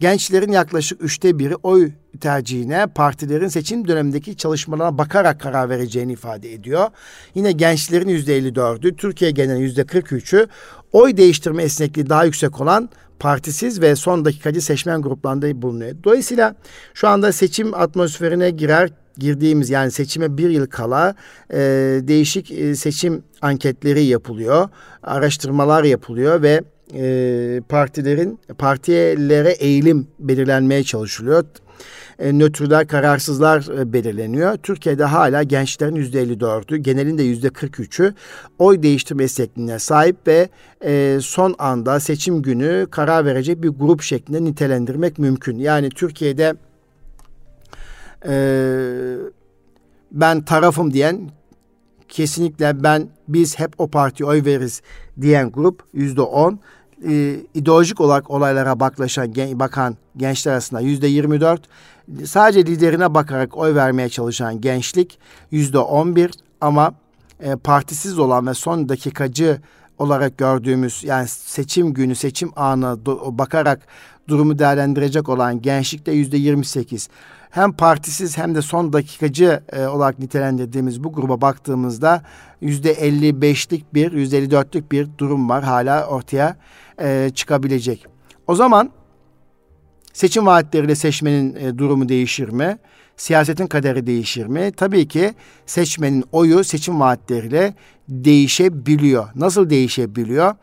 Gençlerin 0.00 0.52
yaklaşık 0.52 1.02
üçte 1.02 1.38
biri 1.38 1.56
oy 1.56 1.90
tercihine 2.20 2.86
partilerin 2.86 3.48
seçim 3.48 3.88
dönemindeki 3.88 4.36
çalışmalarına 4.36 4.98
bakarak 4.98 5.40
karar 5.40 5.70
vereceğini 5.70 6.12
ifade 6.12 6.52
ediyor. 6.52 6.88
Yine 7.34 7.52
gençlerin 7.52 8.08
yüzde 8.08 8.38
54'ü, 8.38 8.96
Türkiye 8.96 9.30
genelinin 9.30 9.62
yüzde 9.62 9.82
43'ü 9.82 10.48
oy 10.92 11.16
değiştirme 11.16 11.62
esnekliği 11.62 12.08
daha 12.08 12.24
yüksek 12.24 12.60
olan 12.60 12.88
partisiz 13.18 13.80
ve 13.80 13.96
son 13.96 14.24
dakikacı 14.24 14.60
seçmen 14.60 15.02
gruplarında 15.02 15.62
bulunuyor. 15.62 15.96
Dolayısıyla 16.04 16.54
şu 16.94 17.08
anda 17.08 17.32
seçim 17.32 17.74
atmosferine 17.74 18.50
girer 18.50 18.90
girdiğimiz 19.18 19.70
yani 19.70 19.90
seçime 19.90 20.38
bir 20.38 20.50
yıl 20.50 20.66
kala 20.66 21.14
e, 21.52 21.58
değişik 22.02 22.50
e, 22.50 22.74
seçim 22.74 23.22
anketleri 23.42 24.04
yapılıyor, 24.04 24.68
araştırmalar 25.02 25.84
yapılıyor 25.84 26.42
ve 26.42 26.62
e, 26.94 27.60
partilerin 27.68 28.38
partilere 28.58 29.50
eğilim 29.50 30.06
belirlenmeye 30.18 30.84
çalışılıyor. 30.84 31.44
E, 32.18 32.38
nötrler, 32.38 32.86
kararsızlar 32.86 33.78
e, 33.78 33.92
belirleniyor. 33.92 34.56
Türkiye'de 34.56 35.04
hala 35.04 35.42
gençlerin 35.42 35.94
yüzde 35.94 36.22
54'ü, 36.22 36.76
genelinde 36.76 37.22
yüzde 37.22 37.48
43'ü 37.48 38.14
oy 38.58 38.82
değiştirme 38.82 39.24
esnekliğine 39.24 39.78
sahip 39.78 40.16
ve 40.26 40.48
e, 40.84 41.18
son 41.22 41.54
anda 41.58 42.00
seçim 42.00 42.42
günü 42.42 42.86
karar 42.90 43.24
verecek 43.24 43.62
bir 43.62 43.68
grup 43.68 44.02
şeklinde 44.02 44.44
nitelendirmek 44.44 45.18
mümkün. 45.18 45.58
Yani 45.58 45.90
Türkiye'de 45.90 46.54
ben 50.12 50.44
tarafım 50.44 50.92
diyen 50.92 51.30
kesinlikle 52.08 52.82
ben 52.82 53.08
biz 53.28 53.58
hep 53.58 53.72
o 53.78 53.88
partiye 53.88 54.28
oy 54.28 54.44
veririz 54.44 54.82
diyen 55.20 55.50
grup 55.52 55.82
yüzde 55.92 56.20
on. 56.20 56.60
E, 57.08 57.36
ideolojik 57.54 58.00
olarak 58.00 58.30
olaylara 58.30 58.80
baklaşan 58.80 59.32
gen, 59.32 59.58
bakan 59.58 59.96
gençler 60.16 60.52
arasında 60.52 60.80
yüzde 60.80 61.06
24 61.06 61.62
sadece 62.24 62.66
liderine 62.66 63.14
bakarak 63.14 63.56
oy 63.56 63.74
vermeye 63.74 64.08
çalışan 64.08 64.60
gençlik 64.60 65.18
yüzde 65.50 65.78
11 65.78 66.30
ama 66.60 66.94
e, 67.40 67.56
partisiz 67.56 68.18
olan 68.18 68.46
ve 68.46 68.54
son 68.54 68.88
dakikacı 68.88 69.60
olarak 69.98 70.38
gördüğümüz 70.38 71.04
yani 71.04 71.28
seçim 71.28 71.94
günü 71.94 72.14
seçim 72.14 72.50
anı 72.56 72.98
bakarak 73.38 73.86
durumu 74.28 74.58
değerlendirecek 74.58 75.28
olan 75.28 75.62
gençlikte 75.62 76.12
yüzde 76.12 76.36
28 76.36 77.08
hem 77.50 77.72
partisiz 77.72 78.38
hem 78.38 78.54
de 78.54 78.62
son 78.62 78.92
dakikacı 78.92 79.62
e, 79.72 79.86
olarak 79.86 80.18
nitelendirdiğimiz 80.18 81.04
bu 81.04 81.12
gruba 81.12 81.40
baktığımızda 81.40 82.22
yüzde 82.60 82.92
55'lik 82.92 83.94
bir 83.94 84.12
yüzde 84.12 84.44
54'lük 84.44 84.90
bir 84.92 85.08
durum 85.18 85.48
var 85.48 85.64
hala 85.64 86.06
ortaya 86.06 86.56
e, 87.00 87.30
çıkabilecek. 87.34 88.06
O 88.46 88.54
zaman 88.54 88.90
seçim 90.12 90.46
vaatleriyle 90.46 90.94
seçmenin 90.94 91.56
e, 91.56 91.78
durumu 91.78 92.08
değişir 92.08 92.48
mi? 92.48 92.78
Siyasetin 93.16 93.66
kaderi 93.66 94.06
değişir 94.06 94.46
mi? 94.46 94.72
Tabii 94.76 95.08
ki 95.08 95.34
seçmenin 95.66 96.24
oyu 96.32 96.64
seçim 96.64 97.00
vaatleriyle 97.00 97.74
değişebiliyor. 98.08 99.28
Nasıl 99.34 99.70
değişebiliyor? 99.70 100.54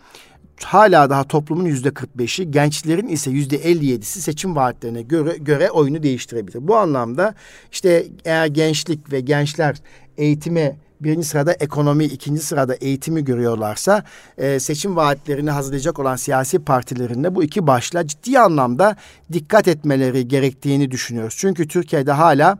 Hala 0.63 1.09
daha 1.09 1.23
toplumun 1.23 1.65
yüzde 1.65 1.89
45'i, 1.89 2.51
gençlerin 2.51 3.07
ise 3.07 3.31
yüzde 3.31 3.57
57'si 3.57 4.19
seçim 4.19 4.55
vaatlerine 4.55 5.01
göre, 5.01 5.37
göre 5.37 5.71
oyunu 5.71 6.03
değiştirebilir. 6.03 6.67
Bu 6.67 6.75
anlamda 6.75 7.35
işte 7.71 8.05
eğer 8.25 8.45
gençlik 8.45 9.11
ve 9.11 9.19
gençler 9.19 9.75
eğitime 10.17 10.75
birinci 11.01 11.27
sırada 11.27 11.53
ekonomi, 11.53 12.05
ikinci 12.05 12.41
sırada 12.41 12.75
eğitimi 12.75 13.23
görüyorlarsa 13.23 14.03
e, 14.37 14.59
seçim 14.59 14.95
vaatlerini 14.95 15.51
hazırlayacak 15.51 15.99
olan 15.99 16.15
siyasi 16.15 16.59
partilerinde 16.59 17.35
bu 17.35 17.43
iki 17.43 17.67
başla 17.67 18.07
ciddi 18.07 18.39
anlamda 18.39 18.95
dikkat 19.33 19.67
etmeleri 19.67 20.27
gerektiğini 20.27 20.91
düşünüyoruz. 20.91 21.35
Çünkü 21.37 21.67
Türkiye'de 21.67 22.11
hala 22.11 22.57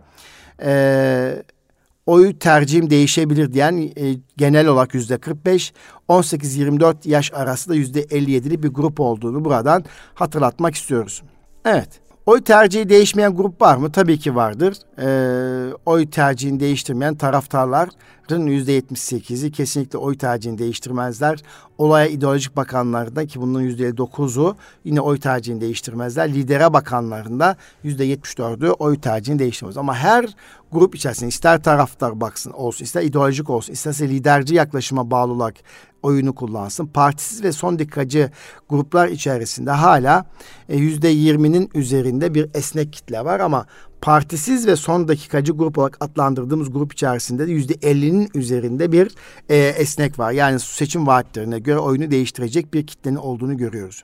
e, 0.64 1.44
oy 2.06 2.38
tercihim 2.38 2.89
değişebilir 2.89 3.54
diyen 3.54 3.78
e, 3.78 4.15
genel 4.38 4.68
olarak 4.68 4.94
yüzde 4.94 5.18
45, 5.18 5.74
18-24 6.10 6.96
yaş 7.10 7.34
arasında 7.34 7.76
yüzde 7.76 8.02
57'li 8.02 8.63
bir 8.63 8.70
grup 8.70 9.00
olduğunu 9.00 9.46
buradan 9.46 9.86
hatırlatmak 10.13 10.76
istiyoruz. 10.76 11.24
Evet. 11.65 12.05
Oy 12.26 12.42
tercihi 12.42 12.90
değişmeyen 12.90 13.36
grup 13.36 13.62
var 13.62 13.78
mı? 13.78 13.92
Tabii 13.92 14.20
ki 14.20 14.36
vardır. 14.36 14.78
Ee, 15.00 15.74
oy 15.86 16.10
tercihini 16.10 16.60
değiştirmeyen 16.60 17.16
taraftarların 17.16 18.48
yüzde 18.48 18.72
yetmiş 18.72 19.02
sekizi 19.02 19.52
kesinlikle 19.52 19.98
oy 19.98 20.18
tercihini 20.18 20.58
değiştirmezler. 20.58 21.40
Olaya 21.78 22.08
ideolojik 22.08 22.56
bakanlarda 22.56 23.26
ki 23.26 23.42
bunun 23.42 23.62
yüzde 23.62 23.98
dokuzu 23.98 24.56
yine 24.84 25.02
oy 25.02 25.20
tercihini 25.20 25.62
değiştirmezler. 25.62 26.34
Lidere 26.34 26.74
bakanlarında 26.74 27.56
yüzde 27.84 28.04
yetmiş 28.04 28.38
dördü 28.38 28.70
oy 28.70 29.00
tercihini 29.00 29.40
değiştirmez. 29.40 29.78
Ama 29.78 29.96
her 29.96 30.26
grup 30.72 30.96
içerisinde 30.96 31.30
ister 31.30 31.64
taraftar 31.64 32.22
baksın 32.22 32.52
olsun, 32.52 32.86
ister 32.86 33.04
ideolojik 33.04 33.50
olsun, 33.50 33.74
isterse 33.74 34.10
liderci 34.10 34.56
yaklaşıma 34.56 35.12
bağlı 35.12 35.34
olarak 35.34 35.56
oyunu 36.06 36.36
kullansın. 36.36 36.86
Partisiz 36.86 37.44
ve 37.44 37.52
son 37.52 37.80
dikkacı 37.80 38.32
gruplar 38.70 39.08
içerisinde 39.08 39.72
hala 39.72 40.26
e, 40.70 40.78
yüzde 40.78 41.08
yirminin 41.08 41.70
üzerinde 41.74 42.34
bir 42.34 42.50
esnek 42.54 42.94
kitle 42.94 43.26
var 43.26 43.39
ama 43.39 43.65
partisiz 44.02 44.68
ve 44.68 44.76
son 44.76 45.08
dakikacı 45.08 45.54
grup 45.54 45.78
olarak 45.78 45.98
adlandırdığımız 46.00 46.72
grup 46.72 46.94
içerisinde 46.94 47.48
de 47.48 47.52
yüzde 47.52 47.74
ellinin 47.82 48.30
üzerinde 48.34 48.91
bir 48.91 49.12
e, 49.50 49.58
esnek 49.58 50.20
var. 50.20 50.32
Yani 50.32 50.60
seçim 50.60 51.08
vaatlerine 51.08 51.60
göre 51.60 51.80
oyunu 51.80 52.12
değiştirecek 52.12 52.74
bir 52.74 52.88
kitlenin 52.88 53.15
olduğunu 53.15 53.58
görüyoruz. 53.58 54.04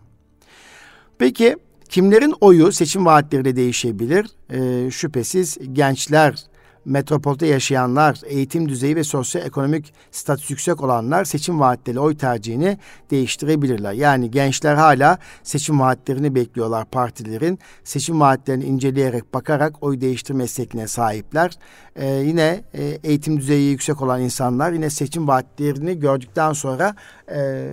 Peki 1.19 1.57
kimlerin 1.89 2.33
oyu 2.41 2.71
seçim 2.71 3.05
vaatleriyle 3.05 3.55
değişebilir? 3.55 4.27
E, 4.49 4.91
şüphesiz 4.91 5.57
gençler 5.73 6.50
metropolde 6.85 7.47
yaşayanlar, 7.47 8.21
eğitim 8.25 8.69
düzeyi 8.69 8.95
ve 8.95 9.03
sosyoekonomik 9.03 9.93
statüsü 10.11 10.53
yüksek 10.53 10.83
olanlar 10.83 11.25
seçim 11.25 11.59
vaatleri 11.59 11.99
oy 11.99 12.17
tercihini 12.17 12.77
değiştirebilirler. 13.11 13.93
Yani 13.93 14.31
gençler 14.31 14.75
hala 14.75 15.17
seçim 15.43 15.79
vaatlerini 15.79 16.35
bekliyorlar 16.35 16.85
partilerin. 16.85 17.59
Seçim 17.83 18.19
vaatlerini 18.19 18.63
inceleyerek 18.63 19.33
bakarak 19.33 19.83
oy 19.83 20.01
değiştirme 20.01 20.43
istekine 20.43 20.87
sahipler. 20.87 21.51
Ee, 21.95 22.07
yine 22.07 22.63
e, 22.73 22.83
eğitim 22.83 23.39
düzeyi 23.39 23.71
yüksek 23.71 24.01
olan 24.01 24.21
insanlar 24.21 24.71
yine 24.71 24.89
seçim 24.89 25.27
vaatlerini 25.27 25.99
gördükten 25.99 26.53
sonra 26.53 26.95
e, 27.31 27.69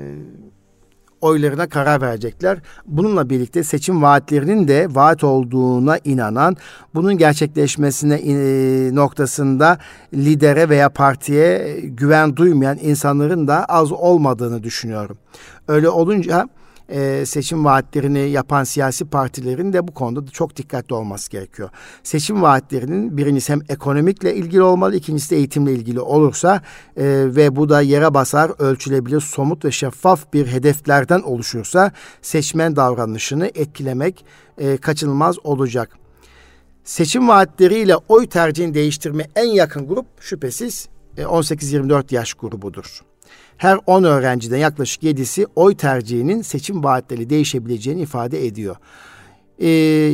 oylarına 1.20 1.68
karar 1.68 2.00
verecekler. 2.00 2.58
Bununla 2.86 3.30
birlikte 3.30 3.62
seçim 3.62 4.02
vaatlerinin 4.02 4.68
de 4.68 4.86
vaat 4.90 5.24
olduğuna 5.24 5.98
inanan, 6.04 6.56
bunun 6.94 7.18
gerçekleşmesine 7.18 8.14
e, 8.14 8.34
noktasında 8.94 9.78
lidere 10.14 10.68
veya 10.68 10.88
partiye 10.88 11.80
güven 11.80 12.36
duymayan 12.36 12.78
insanların 12.82 13.48
da 13.48 13.64
az 13.64 13.92
olmadığını 13.92 14.62
düşünüyorum. 14.62 15.18
Öyle 15.68 15.88
olunca 15.88 16.48
e, 16.88 17.26
seçim 17.26 17.64
vaatlerini 17.64 18.30
yapan 18.30 18.64
siyasi 18.64 19.04
partilerin 19.04 19.72
de 19.72 19.88
bu 19.88 19.94
konuda 19.94 20.26
da 20.26 20.30
çok 20.30 20.56
dikkatli 20.56 20.94
olması 20.94 21.30
gerekiyor. 21.30 21.70
Seçim 22.02 22.42
vaatlerinin 22.42 23.16
birincisi 23.16 23.52
hem 23.52 23.60
ekonomikle 23.68 24.34
ilgili 24.34 24.62
olmalı, 24.62 24.96
ikincisi 24.96 25.30
de 25.30 25.36
eğitimle 25.36 25.72
ilgili 25.72 26.00
olursa 26.00 26.62
e, 26.96 27.04
ve 27.36 27.56
bu 27.56 27.68
da 27.68 27.80
yere 27.80 28.14
basar, 28.14 28.52
ölçülebilir, 28.58 29.20
somut 29.20 29.64
ve 29.64 29.70
şeffaf 29.70 30.32
bir 30.32 30.46
hedeflerden 30.46 31.20
oluşursa 31.20 31.92
seçmen 32.22 32.76
davranışını 32.76 33.46
etkilemek 33.46 34.24
e, 34.58 34.76
kaçınılmaz 34.76 35.36
olacak. 35.44 35.98
Seçim 36.84 37.28
vaatleriyle 37.28 37.96
oy 37.96 38.26
tercihini 38.26 38.74
değiştirme 38.74 39.26
en 39.36 39.46
yakın 39.46 39.88
grup 39.88 40.06
şüphesiz 40.20 40.88
18-24 41.16 42.12
e, 42.12 42.16
yaş 42.16 42.34
grubudur. 42.34 43.07
Her 43.58 43.78
10 43.86 44.04
öğrenciden 44.04 44.58
yaklaşık 44.58 45.02
7'si 45.02 45.46
oy 45.56 45.74
tercihinin 45.74 46.42
seçim 46.42 46.84
vaatleri 46.84 47.30
değişebileceğini 47.30 48.00
ifade 48.00 48.46
ediyor. 48.46 48.76
Ee, 49.62 50.12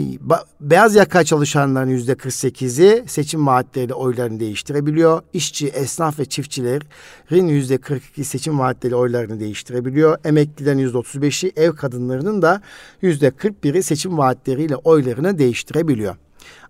beyaz 0.60 0.94
yaka 0.94 1.24
çalışanların 1.24 1.90
yüzde 1.90 2.12
48'i 2.12 3.08
seçim 3.08 3.46
vaatleriyle 3.46 3.94
oylarını 3.94 4.40
değiştirebiliyor. 4.40 5.22
İşçi, 5.32 5.68
esnaf 5.68 6.18
ve 6.18 6.24
çiftçilerin 6.24 7.48
yüzde 7.48 7.78
42 7.78 8.24
seçim 8.24 8.58
vaatleriyle 8.58 8.96
oylarını 8.96 9.40
değiştirebiliyor. 9.40 10.18
Emeklilerin 10.24 10.78
yüzde 10.78 10.98
35'i, 10.98 11.52
ev 11.56 11.72
kadınlarının 11.72 12.42
da 12.42 12.62
yüzde 13.02 13.28
41'i 13.28 13.82
seçim 13.82 14.18
vaatleriyle 14.18 14.76
oylarını 14.76 15.38
değiştirebiliyor. 15.38 16.16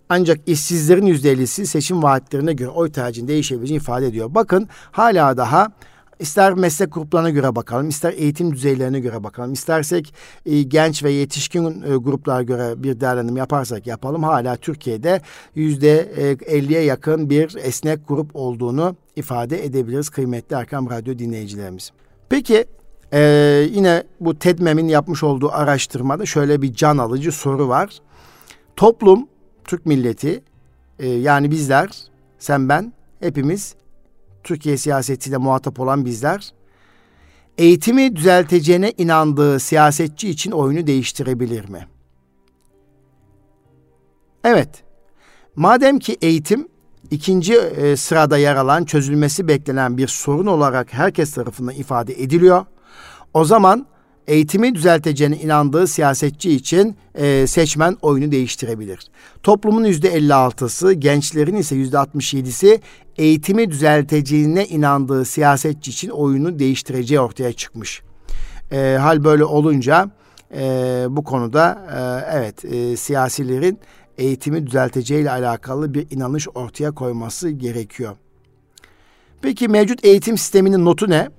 Ancak 0.09 0.39
işsizlerin 0.47 1.05
yüzde 1.05 1.33
50'si 1.33 1.65
seçim 1.65 2.03
vaatlerine 2.03 2.53
göre 2.53 2.69
oy 2.69 2.91
tercihini 2.91 3.27
değişebileceğini 3.27 3.81
ifade 3.81 4.07
ediyor. 4.07 4.35
Bakın 4.35 4.69
hala 4.91 5.37
daha 5.37 5.71
İster 6.19 6.53
meslek 6.53 6.93
gruplarına 6.93 7.29
göre 7.29 7.55
bakalım, 7.55 7.89
ister 7.89 8.13
eğitim 8.13 8.53
düzeylerine 8.53 8.99
göre 8.99 9.23
bakalım, 9.23 9.53
istersek 9.53 10.13
e, 10.45 10.61
genç 10.61 11.03
ve 11.03 11.11
yetişkin 11.11 11.81
e, 11.81 11.95
gruplara 11.95 12.43
göre 12.43 12.83
bir 12.83 12.99
değerlendirme 12.99 13.39
yaparsak 13.39 13.87
yapalım. 13.87 14.23
Hala 14.23 14.55
Türkiye'de 14.55 15.21
yüzde 15.55 16.11
elliye 16.45 16.81
yakın 16.81 17.29
bir 17.29 17.55
esnek 17.55 18.07
grup 18.07 18.31
olduğunu 18.33 18.95
ifade 19.15 19.65
edebiliriz 19.65 20.09
kıymetli 20.09 20.55
Erkam 20.55 20.89
Radyo 20.89 21.19
dinleyicilerimiz. 21.19 21.91
Peki 22.29 22.65
e, 23.13 23.19
yine 23.71 24.03
bu 24.19 24.39
TEDMEM'in 24.39 24.87
yapmış 24.87 25.23
olduğu 25.23 25.51
araştırmada 25.51 26.25
şöyle 26.25 26.61
bir 26.61 26.73
can 26.73 26.97
alıcı 26.97 27.31
soru 27.31 27.67
var. 27.67 27.99
Toplum, 28.75 29.27
Türk 29.63 29.85
milleti 29.85 30.43
e, 30.99 31.07
yani 31.07 31.51
bizler, 31.51 31.89
sen 32.39 32.69
ben 32.69 32.93
hepimiz 33.19 33.75
Türkiye 34.45 34.77
siyasetiyle 34.77 35.37
muhatap 35.37 35.79
olan 35.79 36.05
bizler 36.05 36.53
eğitimi 37.57 38.15
düzelteceğine 38.15 38.93
inandığı 38.97 39.59
siyasetçi 39.59 40.29
için 40.29 40.51
oyunu 40.51 40.87
değiştirebilir 40.87 41.69
mi? 41.69 41.87
Evet. 44.43 44.83
Madem 45.55 45.99
ki 45.99 46.17
eğitim 46.21 46.67
ikinci 47.11 47.53
e, 47.55 47.95
sırada 47.95 48.37
yer 48.37 48.55
alan 48.55 48.85
çözülmesi 48.85 49.47
beklenen 49.47 49.97
bir 49.97 50.07
sorun 50.07 50.45
olarak 50.45 50.93
herkes 50.93 51.33
tarafından 51.33 51.75
ifade 51.75 52.13
ediliyor. 52.23 52.65
O 53.33 53.45
zaman 53.45 53.87
eğitimi 54.27 54.75
düzelteceğine 54.75 55.37
inandığı 55.37 55.87
siyasetçi 55.87 56.51
için 56.51 56.95
e, 57.15 57.47
seçmen 57.47 57.97
oyunu 58.01 58.31
değiştirebilir. 58.31 58.99
Toplumun 59.43 59.85
yüzde 59.85 60.17
56'sı, 60.17 60.93
gençlerin 60.93 61.55
ise 61.55 61.75
yüzde 61.75 61.97
67'si 61.97 62.79
eğitimi 63.17 63.71
düzelteceğine 63.71 64.65
inandığı 64.65 65.25
siyasetçi 65.25 65.91
için 65.91 66.09
oyunu 66.09 66.59
değiştireceği 66.59 67.19
ortaya 67.19 67.53
çıkmış. 67.53 68.01
E, 68.71 68.97
hal 69.01 69.23
böyle 69.23 69.43
olunca 69.43 70.09
e, 70.55 71.05
bu 71.09 71.23
konuda 71.23 71.87
e, 71.91 72.35
evet 72.37 72.65
e, 72.65 72.97
siyasilerin 72.97 73.79
eğitimi 74.17 74.67
düzelteceğiyle 74.67 75.31
alakalı 75.31 75.93
bir 75.93 76.07
inanış 76.11 76.47
ortaya 76.55 76.91
koyması 76.91 77.49
gerekiyor. 77.49 78.15
Peki 79.41 79.67
mevcut 79.67 80.05
eğitim 80.05 80.37
sisteminin 80.37 80.85
notu 80.85 81.09
ne? 81.09 81.29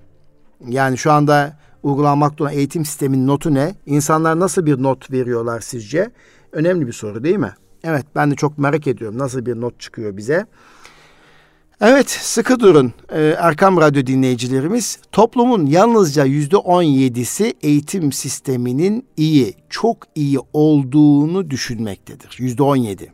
Yani 0.69 0.99
şu 0.99 1.13
anda 1.13 1.57
uygulanmakta 1.83 2.45
olan 2.45 2.53
eğitim 2.53 2.85
sisteminin 2.85 3.27
notu 3.27 3.55
ne? 3.55 3.75
İnsanlar 3.87 4.41
nasıl 4.41 4.67
bir 4.67 4.83
not 4.83 5.11
veriyorlar 5.11 5.61
sizce? 5.61 6.11
Önemli 6.53 6.87
bir 6.87 6.93
soru 6.93 7.25
değil 7.25 7.37
mi? 7.37 7.53
Evet 7.85 8.07
ben 8.15 8.31
de 8.31 8.35
çok 8.35 8.59
merak 8.59 8.87
ediyorum 8.87 9.19
nasıl 9.19 9.47
bir 9.47 9.61
not 9.61 9.81
çıkıyor 9.81 10.17
bize. 10.17 10.47
Evet 11.81 12.11
sıkı 12.11 12.61
durun 12.61 12.93
ee, 13.13 13.35
Erkam 13.39 13.77
Radyo 13.77 14.07
dinleyicilerimiz. 14.07 14.99
Toplumun 15.13 15.67
yalnızca 15.67 16.25
yüzde 16.25 16.57
on 16.57 16.83
yedisi 16.83 17.55
eğitim 17.63 18.13
sisteminin 18.13 19.07
iyi, 19.17 19.55
çok 19.71 19.99
iyi 20.15 20.39
olduğunu 20.53 21.51
düşünmektedir. 21.51 22.37
Yüzde 22.39 22.63
on 22.63 22.77
yedi. 22.77 23.13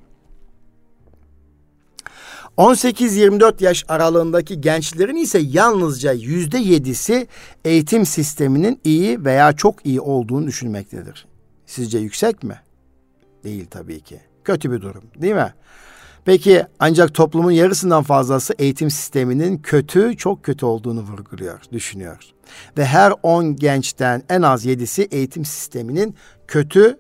18-24 2.63 3.65
yaş 3.65 3.85
aralığındaki 3.89 4.61
gençlerin 4.61 5.17
ise 5.17 5.39
yalnızca 5.39 6.13
yüzde 6.13 6.59
yedisi 6.59 7.27
eğitim 7.65 8.07
sisteminin 8.07 8.81
iyi 8.85 9.25
veya 9.25 9.53
çok 9.53 9.87
iyi 9.87 10.01
olduğunu 10.01 10.47
düşünmektedir. 10.47 11.27
Sizce 11.67 11.99
yüksek 11.99 12.43
mi? 12.43 12.61
Değil 13.45 13.67
tabii 13.71 14.01
ki. 14.01 14.21
Kötü 14.45 14.73
bir 14.73 14.81
durum 14.81 15.03
değil 15.17 15.35
mi? 15.35 15.55
Peki 16.25 16.65
ancak 16.79 17.15
toplumun 17.15 17.51
yarısından 17.51 18.03
fazlası 18.03 18.55
eğitim 18.59 18.91
sisteminin 18.91 19.59
kötü, 19.59 20.17
çok 20.17 20.43
kötü 20.43 20.67
olduğunu 20.67 21.01
vurguluyor, 21.01 21.61
düşünüyor. 21.73 22.25
Ve 22.79 22.85
her 22.85 23.13
10 23.23 23.57
gençten 23.57 24.23
en 24.29 24.43
az 24.43 24.67
7'si 24.67 25.15
eğitim 25.15 25.45
sisteminin 25.45 26.15
kötü 26.47 26.99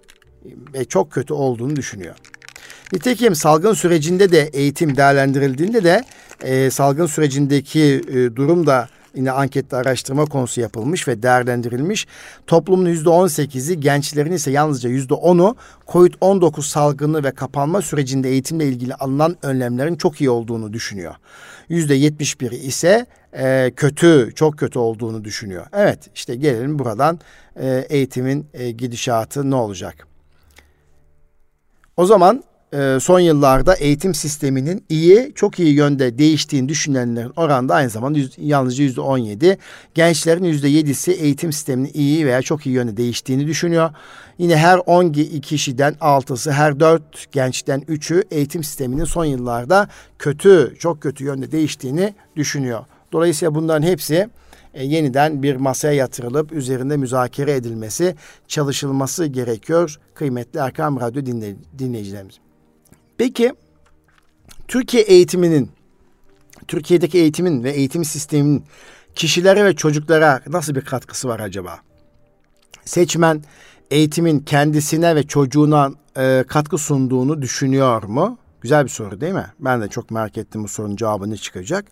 ve 0.74 0.84
çok 0.84 1.12
kötü 1.12 1.34
olduğunu 1.34 1.76
düşünüyor. 1.76 2.16
Nitekim 2.92 3.34
salgın 3.34 3.72
sürecinde 3.72 4.32
de 4.32 4.50
eğitim 4.52 4.96
değerlendirildiğinde 4.96 5.84
de 5.84 6.04
e, 6.42 6.70
salgın 6.70 7.06
sürecindeki 7.06 7.80
e, 8.08 8.36
durum 8.36 8.66
da 8.66 8.88
yine 9.14 9.30
ankette 9.30 9.76
araştırma 9.76 10.24
konusu 10.24 10.60
yapılmış 10.60 11.08
ve 11.08 11.22
değerlendirilmiş. 11.22 12.06
Toplumun 12.46 12.86
yüzde 12.86 13.08
on 13.08 13.26
sekizi, 13.26 13.80
gençlerin 13.80 14.32
ise 14.32 14.50
yalnızca 14.50 14.90
yüzde 14.90 15.14
onu 15.14 15.56
COVID-19 15.88 16.62
salgını 16.62 17.24
ve 17.24 17.30
kapanma 17.30 17.82
sürecinde 17.82 18.28
eğitimle 18.28 18.66
ilgili 18.66 18.94
alınan 18.94 19.36
önlemlerin 19.42 19.96
çok 19.96 20.20
iyi 20.20 20.30
olduğunu 20.30 20.72
düşünüyor. 20.72 21.14
Yüzde 21.68 21.94
yetmiş 21.94 22.40
biri 22.40 22.56
ise 22.56 23.06
e, 23.32 23.72
kötü, 23.76 24.32
çok 24.34 24.58
kötü 24.58 24.78
olduğunu 24.78 25.24
düşünüyor. 25.24 25.66
Evet, 25.72 25.98
işte 26.14 26.34
gelelim 26.34 26.78
buradan 26.78 27.20
e, 27.56 27.86
eğitimin 27.88 28.46
e, 28.54 28.70
gidişatı 28.70 29.50
ne 29.50 29.54
olacak? 29.54 30.06
O 31.96 32.06
zaman 32.06 32.44
e, 32.72 32.98
son 33.00 33.20
yıllarda 33.20 33.74
eğitim 33.74 34.14
sisteminin 34.14 34.84
iyi, 34.88 35.32
çok 35.34 35.58
iyi 35.58 35.74
yönde 35.74 36.18
değiştiğini 36.18 36.68
düşünenlerin 36.68 37.32
oranında 37.36 37.74
aynı 37.74 37.90
zamanda 37.90 38.18
yüz, 38.18 38.32
yalnızca 38.38 38.84
yüzde 38.84 39.00
on 39.00 39.18
yedi. 39.18 39.58
Gençlerin 39.94 40.44
yüzde 40.44 40.68
yedisi 40.68 41.12
eğitim 41.12 41.52
sisteminin 41.52 41.90
iyi 41.94 42.26
veya 42.26 42.42
çok 42.42 42.66
iyi 42.66 42.74
yönde 42.74 42.96
değiştiğini 42.96 43.46
düşünüyor. 43.46 43.90
Yine 44.38 44.56
her 44.56 44.80
on 44.86 45.12
kişiden 45.42 45.94
altısı, 46.00 46.52
her 46.52 46.80
dört 46.80 47.32
gençten 47.32 47.82
üçü 47.88 48.24
eğitim 48.30 48.64
sisteminin 48.64 49.04
son 49.04 49.24
yıllarda 49.24 49.88
kötü, 50.18 50.74
çok 50.78 51.00
kötü 51.02 51.24
yönde 51.24 51.52
değiştiğini 51.52 52.14
düşünüyor. 52.36 52.84
Dolayısıyla 53.12 53.54
bunların 53.54 53.86
hepsi 53.86 54.28
e, 54.74 54.84
yeniden 54.84 55.42
bir 55.42 55.56
masaya 55.56 55.94
yatırılıp 55.94 56.52
üzerinde 56.52 56.96
müzakere 56.96 57.52
edilmesi, 57.52 58.16
çalışılması 58.48 59.26
gerekiyor 59.26 59.96
kıymetli 60.14 60.60
Erkam 60.60 61.00
Radyo 61.00 61.26
dinley 61.26 61.56
dinleyicilerimiz. 61.78 62.34
Peki 63.22 63.52
Türkiye 64.68 65.02
eğitiminin, 65.02 65.70
Türkiye'deki 66.68 67.18
eğitimin 67.18 67.64
ve 67.64 67.70
eğitim 67.70 68.04
sisteminin 68.04 68.64
kişilere 69.14 69.64
ve 69.64 69.76
çocuklara 69.76 70.40
nasıl 70.46 70.74
bir 70.74 70.80
katkısı 70.80 71.28
var 71.28 71.40
acaba? 71.40 71.78
Seçmen 72.84 73.42
eğitimin 73.90 74.40
kendisine 74.40 75.16
ve 75.16 75.22
çocuğuna 75.22 75.90
e, 76.16 76.44
katkı 76.48 76.78
sunduğunu 76.78 77.42
düşünüyor 77.42 78.02
mu? 78.02 78.38
Güzel 78.60 78.84
bir 78.84 78.90
soru 78.90 79.20
değil 79.20 79.34
mi? 79.34 79.46
Ben 79.58 79.80
de 79.82 79.88
çok 79.88 80.10
merak 80.10 80.38
ettim 80.38 80.64
bu 80.64 80.68
sorunun 80.68 80.96
cevabı 80.96 81.30
ne 81.30 81.36
çıkacak. 81.36 81.84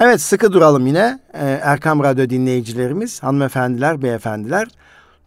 Evet 0.00 0.20
sıkı 0.20 0.52
duralım 0.52 0.86
yine 0.86 1.20
ee, 1.34 1.60
Erkam 1.62 2.02
Radyo 2.02 2.30
dinleyicilerimiz, 2.30 3.22
hanımefendiler, 3.22 4.02
beyefendiler. 4.02 4.68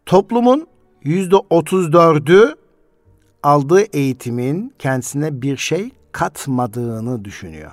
Toplumun 0.06 0.68
yüzde 1.04 1.36
otuz 1.50 1.94
dördü 1.94 2.56
aldığı 3.44 3.82
eğitimin 3.82 4.74
kendisine 4.80 5.42
bir 5.42 5.58
şey 5.58 5.90
katmadığını 6.12 7.26
düşünüyor. 7.26 7.72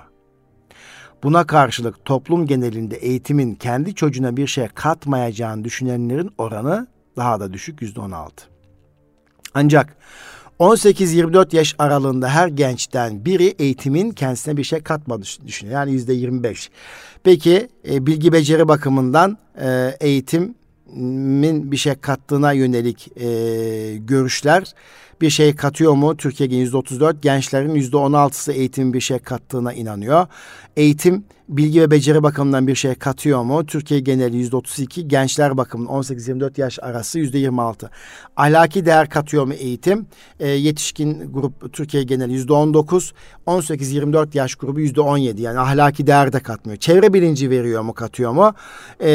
Buna 1.23 1.47
karşılık 1.47 2.05
toplum 2.05 2.45
genelinde 2.45 2.95
eğitimin 2.95 3.55
kendi 3.55 3.95
çocuğuna 3.95 4.37
bir 4.37 4.47
şey 4.47 4.67
katmayacağını 4.67 5.63
düşünenlerin 5.63 6.31
oranı 6.37 6.87
daha 7.17 7.39
da 7.39 7.53
düşük 7.53 7.81
yüzde 7.81 7.99
on 7.99 8.11
altı. 8.11 8.45
Ancak 9.53 9.95
18-24 10.59 11.55
yaş 11.55 11.75
aralığında 11.79 12.29
her 12.29 12.47
gençten 12.47 13.25
biri 13.25 13.55
eğitimin 13.59 14.11
kendisine 14.11 14.57
bir 14.57 14.63
şey 14.63 14.79
katmadığını 14.79 15.47
düşünüyor. 15.47 15.79
Yani 15.79 15.91
yüzde 15.91 16.13
25. 16.13 16.69
Peki 17.23 17.67
e, 17.89 18.05
bilgi 18.05 18.33
beceri 18.33 18.67
bakımından 18.67 19.37
e, 19.61 19.97
eğitimin 19.99 21.71
bir 21.71 21.77
şey 21.77 21.95
kattığına 21.95 22.51
yönelik 22.51 23.17
e, 23.17 23.97
görüşler 23.97 24.73
bir 25.21 25.29
şey 25.29 25.55
katıyor 25.55 25.93
mu? 25.93 26.17
Türkiye'de 26.17 26.55
yüzde 26.55 26.77
34, 26.77 27.21
gençlerin 27.23 27.75
yüzde 27.75 27.97
16'sı 27.97 28.51
eğitimin 28.51 28.93
bir 28.93 29.01
şey 29.01 29.19
kattığına 29.19 29.73
inanıyor. 29.73 30.27
Eğitim 30.77 31.23
bilgi 31.49 31.81
ve 31.81 31.91
beceri 31.91 32.23
bakımından 32.23 32.67
bir 32.67 32.75
şey 32.75 32.95
katıyor 32.95 33.43
mu? 33.43 33.65
Türkiye 33.65 33.99
geneli 33.99 34.37
yüzde 34.37 34.55
32, 34.55 35.07
gençler 35.07 35.57
bakımından 35.57 35.93
18-24 35.93 36.61
yaş 36.61 36.79
arası 36.81 37.19
yüzde 37.19 37.37
26. 37.37 37.89
Ahlaki 38.37 38.85
değer 38.85 39.09
katıyor 39.09 39.45
mu 39.45 39.53
eğitim? 39.53 40.05
E, 40.39 40.47
yetişkin 40.47 41.33
grup 41.33 41.73
Türkiye 41.73 42.03
geneli 42.03 42.33
yüzde 42.33 42.53
19, 42.53 43.13
18-24 43.47 44.37
yaş 44.37 44.55
grubu 44.55 44.79
yüzde 44.79 45.01
17. 45.01 45.41
Yani 45.41 45.59
ahlaki 45.59 46.07
değer 46.07 46.33
de 46.33 46.39
katmıyor. 46.39 46.79
Çevre 46.79 47.13
bilinci 47.13 47.49
veriyor 47.49 47.81
mu, 47.81 47.93
katıyor 47.93 48.31
mu? 48.31 48.53
E, 48.99 49.09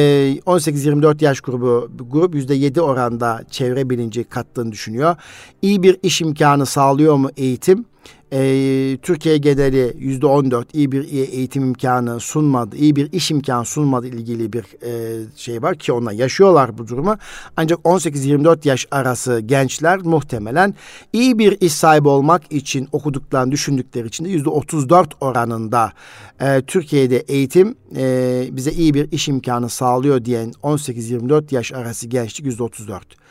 18-24 0.46 1.24
yaş 1.24 1.40
grubu 1.40 1.90
grup 2.10 2.34
yüzde 2.34 2.54
7 2.54 2.80
oranda 2.80 3.40
çevre 3.50 3.90
bilinci 3.90 4.24
kattığını 4.24 4.72
düşünüyor. 4.72 5.16
İyi 5.62 5.82
bir 5.82 5.98
iş 6.02 6.20
imkanı 6.20 6.66
sağlıyor 6.66 7.16
mu 7.16 7.30
eğitim? 7.36 7.91
E, 8.32 8.98
Türkiye 9.02 9.36
geneli 9.36 9.94
yüzde 9.98 10.26
on 10.26 10.50
dört 10.50 10.74
iyi 10.74 10.92
bir 10.92 11.12
eğitim 11.12 11.62
imkanı 11.62 12.20
sunmadı, 12.20 12.76
iyi 12.76 12.96
bir 12.96 13.12
iş 13.12 13.30
imkanı 13.30 13.64
sunmadı 13.64 14.06
ilgili 14.06 14.52
bir 14.52 14.64
e, 14.82 15.22
şey 15.36 15.62
var 15.62 15.74
ki 15.74 15.92
onlar 15.92 16.12
yaşıyorlar 16.12 16.78
bu 16.78 16.88
durumu. 16.88 17.16
Ancak 17.56 17.78
18-24 17.78 18.68
yaş 18.68 18.86
arası 18.90 19.40
gençler 19.40 19.98
muhtemelen 19.98 20.74
iyi 21.12 21.38
bir 21.38 21.60
iş 21.60 21.72
sahibi 21.72 22.08
olmak 22.08 22.52
için 22.52 22.88
okuduklarını 22.92 23.52
düşündükleri 23.52 24.06
için 24.06 24.24
de 24.24 24.28
yüzde 24.28 24.50
34 24.50 25.14
oranında 25.20 25.92
e, 26.40 26.62
Türkiye'de 26.66 27.16
eğitim 27.16 27.74
e, 27.96 28.48
bize 28.52 28.72
iyi 28.72 28.94
bir 28.94 29.12
iş 29.12 29.28
imkanı 29.28 29.68
sağlıyor 29.68 30.24
diyen 30.24 30.52
18-24 30.62 31.54
yaş 31.54 31.72
arası 31.72 32.06
gençlik 32.08 32.46
yüzde 32.46 32.62
34. 32.62 33.22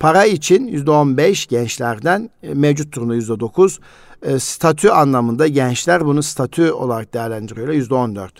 Para 0.00 0.24
için 0.24 0.66
yüzde 0.66 0.90
15 0.90 1.46
gençlerden 1.46 2.30
e, 2.42 2.54
mevcut 2.54 2.94
durumda 2.94 3.14
yüzde 3.14 3.40
9 3.40 3.80
e, 4.22 4.38
statü 4.38 4.88
anlamında 4.88 5.46
gençler 5.46 6.06
bunu 6.06 6.22
statü 6.22 6.70
olarak 6.70 7.14
değerlendiriyorlar. 7.14 7.74
Yüzde 7.74 7.94
on 7.94 8.16
dört. 8.16 8.34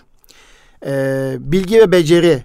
E, 0.85 1.35
bilgi 1.39 1.79
ve 1.79 1.91
beceri 1.91 2.43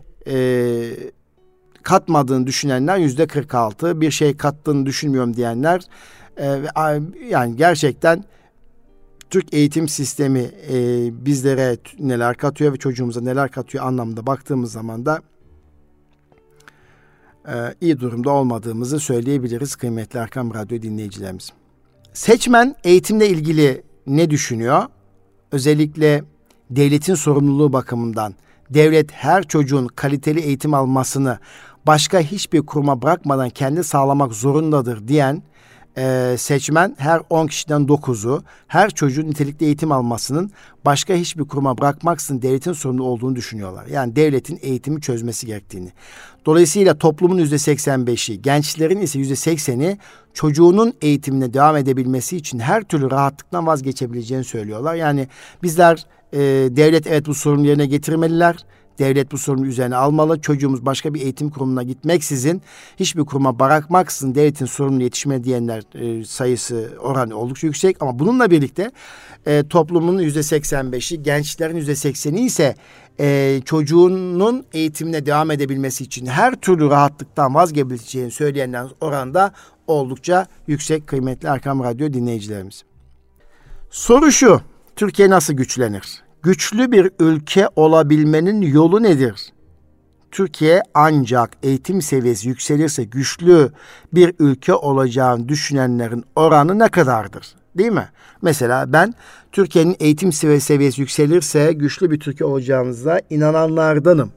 katmadığını 1.82 2.46
düşünenler 2.46 2.96
yüzde 2.96 3.26
kırk 3.26 3.54
altı. 3.54 4.00
Bir 4.00 4.10
şey 4.10 4.36
kattığını 4.36 4.86
düşünmüyorum 4.86 5.36
diyenler 5.36 5.82
yani 7.30 7.56
gerçekten 7.56 8.24
Türk 9.32 9.54
eğitim 9.54 9.88
sistemi 9.88 10.50
e, 10.72 10.76
bizlere 11.26 11.76
neler 11.98 12.36
katıyor 12.36 12.72
ve 12.72 12.76
çocuğumuza 12.76 13.20
neler 13.20 13.50
katıyor 13.50 13.84
anlamında 13.84 14.26
baktığımız 14.26 14.72
zaman 14.72 15.06
da 15.06 15.22
e, 17.48 17.74
iyi 17.80 18.00
durumda 18.00 18.30
olmadığımızı 18.30 19.00
söyleyebiliriz 19.00 19.76
kıymetli 19.76 20.18
Erkam 20.18 20.54
Radyo 20.54 20.82
dinleyicilerimiz. 20.82 21.52
Seçmen 22.12 22.74
eğitimle 22.84 23.28
ilgili 23.28 23.82
ne 24.06 24.30
düşünüyor? 24.30 24.84
Özellikle 25.52 26.24
devletin 26.70 27.14
sorumluluğu 27.14 27.72
bakımından 27.72 28.34
devlet 28.70 29.12
her 29.12 29.42
çocuğun 29.42 29.86
kaliteli 29.86 30.40
eğitim 30.40 30.74
almasını 30.74 31.38
başka 31.86 32.20
hiçbir 32.20 32.62
kuruma 32.62 33.02
bırakmadan 33.02 33.50
kendi 33.50 33.84
sağlamak 33.84 34.32
zorundadır 34.32 35.08
diyen 35.08 35.42
e, 35.98 36.34
seçmen 36.38 36.94
her 36.98 37.20
10 37.30 37.46
kişiden 37.46 37.82
9'u 37.82 38.42
her 38.66 38.90
çocuğun 38.90 39.26
nitelikli 39.30 39.64
eğitim 39.66 39.92
almasının 39.92 40.50
başka 40.84 41.14
hiçbir 41.14 41.44
kuruma 41.44 41.78
bırakmaksın 41.78 42.42
devletin 42.42 42.72
sorumlu 42.72 43.04
olduğunu 43.04 43.36
düşünüyorlar. 43.36 43.86
Yani 43.86 44.16
devletin 44.16 44.58
eğitimi 44.62 45.00
çözmesi 45.00 45.46
gerektiğini. 45.46 45.92
Dolayısıyla 46.46 46.98
toplumun 46.98 47.38
yüzde 47.38 47.54
85'i, 47.54 48.42
gençlerin 48.42 49.00
ise 49.00 49.18
yüzde 49.18 49.34
80'i 49.34 49.98
çocuğunun 50.34 50.94
eğitimine 51.02 51.54
devam 51.54 51.76
edebilmesi 51.76 52.36
için 52.36 52.58
her 52.58 52.82
türlü 52.82 53.10
rahatlıktan 53.10 53.66
vazgeçebileceğini 53.66 54.44
söylüyorlar. 54.44 54.94
Yani 54.94 55.28
bizler 55.62 56.06
e, 56.32 56.38
devlet 56.76 57.06
evet 57.06 57.26
bu 57.26 57.34
sorunu 57.34 57.66
yerine 57.66 57.86
getirmeliler 57.86 58.56
Devlet 58.98 59.32
bu 59.32 59.38
sorunu 59.38 59.66
üzerine 59.66 59.96
almalı. 59.96 60.40
Çocuğumuz 60.40 60.86
başka 60.86 61.14
bir 61.14 61.20
eğitim 61.20 61.50
kurumuna 61.50 61.82
gitmeksizin, 61.82 62.62
hiçbir 62.96 63.24
kuruma 63.24 63.58
bırakmaksızın 63.58 64.34
devletin 64.34 64.66
sorumlu 64.66 65.02
yetişme 65.02 65.44
diyenler 65.44 65.82
e, 65.94 66.24
sayısı 66.24 66.92
oranı 67.00 67.36
oldukça 67.36 67.66
yüksek. 67.66 67.96
Ama 68.00 68.18
bununla 68.18 68.50
birlikte 68.50 68.90
e, 69.46 69.68
toplumun 69.68 70.18
yüzde 70.18 70.42
seksen 70.42 70.92
beşi, 70.92 71.22
gençlerin 71.22 71.76
yüzde 71.76 71.96
sekseni 71.96 72.40
ise 72.40 72.74
e, 73.20 73.60
çocuğunun 73.64 74.64
eğitimine 74.72 75.26
devam 75.26 75.50
edebilmesi 75.50 76.04
için 76.04 76.26
her 76.26 76.54
türlü 76.54 76.90
rahatlıktan 76.90 77.54
vazgeçeceğini 77.54 78.30
söyleyenler 78.30 78.86
oranda 79.00 79.52
oldukça 79.86 80.46
yüksek 80.66 81.06
kıymetli 81.06 81.48
Erkam 81.48 81.84
Radyo 81.84 82.12
dinleyicilerimiz. 82.12 82.84
Soru 83.90 84.32
şu, 84.32 84.60
Türkiye 84.96 85.30
nasıl 85.30 85.54
güçlenir? 85.54 86.21
Güçlü 86.42 86.92
bir 86.92 87.10
ülke 87.20 87.68
olabilmenin 87.76 88.62
yolu 88.62 89.02
nedir? 89.02 89.52
Türkiye 90.30 90.82
ancak 90.94 91.50
eğitim 91.62 92.02
seviyesi 92.02 92.48
yükselirse 92.48 93.04
güçlü 93.04 93.72
bir 94.12 94.34
ülke 94.38 94.74
olacağını 94.74 95.48
düşünenlerin 95.48 96.24
oranı 96.36 96.78
ne 96.78 96.88
kadardır? 96.88 97.54
Değil 97.78 97.92
mi? 97.92 98.08
Mesela 98.42 98.92
ben 98.92 99.14
Türkiye'nin 99.52 99.96
eğitim 100.00 100.32
seviyesi 100.32 101.00
yükselirse 101.00 101.72
güçlü 101.72 102.10
bir 102.10 102.20
Türkiye 102.20 102.48
olacağımıza 102.48 103.20
inananlardanım. 103.30 104.32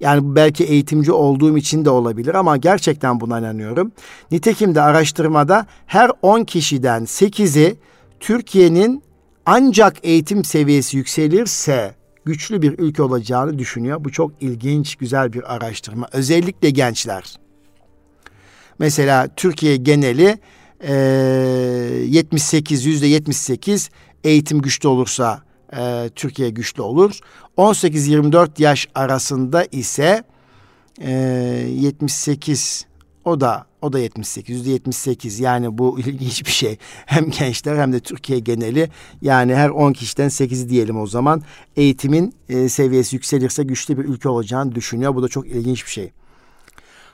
Yani 0.00 0.36
belki 0.36 0.64
eğitimci 0.64 1.12
olduğum 1.12 1.58
için 1.58 1.84
de 1.84 1.90
olabilir 1.90 2.34
ama 2.34 2.56
gerçekten 2.56 3.20
buna 3.20 3.38
inanıyorum. 3.38 3.92
Nitekim 4.30 4.74
de 4.74 4.80
araştırmada 4.80 5.66
her 5.86 6.10
10 6.22 6.44
kişiden 6.44 7.02
8'i 7.02 7.76
Türkiye'nin 8.20 9.02
ancak 9.46 9.96
eğitim 10.02 10.44
seviyesi 10.44 10.96
yükselirse 10.96 11.94
güçlü 12.24 12.62
bir 12.62 12.78
ülke 12.78 13.02
olacağını 13.02 13.58
düşünüyor. 13.58 14.04
Bu 14.04 14.12
çok 14.12 14.32
ilginç, 14.40 14.96
güzel 14.96 15.32
bir 15.32 15.54
araştırma. 15.54 16.08
Özellikle 16.12 16.70
gençler. 16.70 17.36
Mesela 18.78 19.28
Türkiye 19.36 19.76
geneli 19.76 20.38
e, 20.80 20.92
78, 22.06 22.86
yüzde 22.86 23.06
78 23.06 23.90
eğitim 24.24 24.62
güçlü 24.62 24.88
olursa 24.88 25.42
e, 25.76 26.10
Türkiye 26.14 26.50
güçlü 26.50 26.82
olur. 26.82 27.18
18-24 27.56 28.62
yaş 28.62 28.88
arasında 28.94 29.64
ise 29.72 30.24
e, 31.00 31.10
78 31.10 32.86
o 33.30 33.40
da 33.40 33.66
o 33.82 33.92
da 33.92 33.98
78, 33.98 34.56
yüzde 34.56 34.70
78 34.70 35.40
yani 35.40 35.78
bu 35.78 36.00
ilginç 36.06 36.46
bir 36.46 36.50
şey. 36.50 36.78
Hem 37.06 37.30
gençler 37.30 37.76
hem 37.76 37.92
de 37.92 38.00
Türkiye 38.00 38.38
geneli 38.38 38.90
yani 39.22 39.54
her 39.54 39.68
10 39.68 39.92
kişiden 39.92 40.28
8'i 40.28 40.68
diyelim 40.68 41.00
o 41.00 41.06
zaman 41.06 41.42
eğitimin 41.76 42.34
e, 42.48 42.68
seviyesi 42.68 43.16
yükselirse 43.16 43.62
güçlü 43.62 43.98
bir 43.98 44.04
ülke 44.04 44.28
olacağını 44.28 44.74
düşünüyor. 44.74 45.14
Bu 45.14 45.22
da 45.22 45.28
çok 45.28 45.46
ilginç 45.46 45.86
bir 45.86 45.90
şey. 45.90 46.12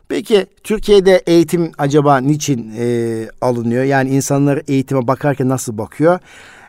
Peki 0.09 0.47
Türkiye'de 0.65 1.23
eğitim 1.27 1.73
acaba 1.79 2.19
niçin 2.19 2.73
e, 2.79 3.29
alınıyor? 3.41 3.85
Yani 3.85 4.11
insanlar 4.11 4.63
eğitime 4.69 5.07
bakarken 5.07 5.49
nasıl 5.49 5.79
bakıyor? 5.79 6.19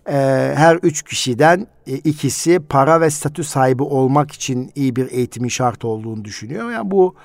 E, 0.07 0.13
her 0.55 0.75
üç 0.75 1.03
kişiden 1.03 1.67
e, 1.87 1.93
ikisi 1.93 2.59
para 2.59 3.01
ve 3.01 3.09
statü 3.09 3.43
sahibi 3.43 3.83
olmak 3.83 4.31
için 4.31 4.71
iyi 4.75 4.95
bir 4.95 5.11
eğitimin 5.11 5.49
şart 5.49 5.85
olduğunu 5.85 6.25
düşünüyor. 6.25 6.71
Yani 6.71 6.91
bu 6.91 7.15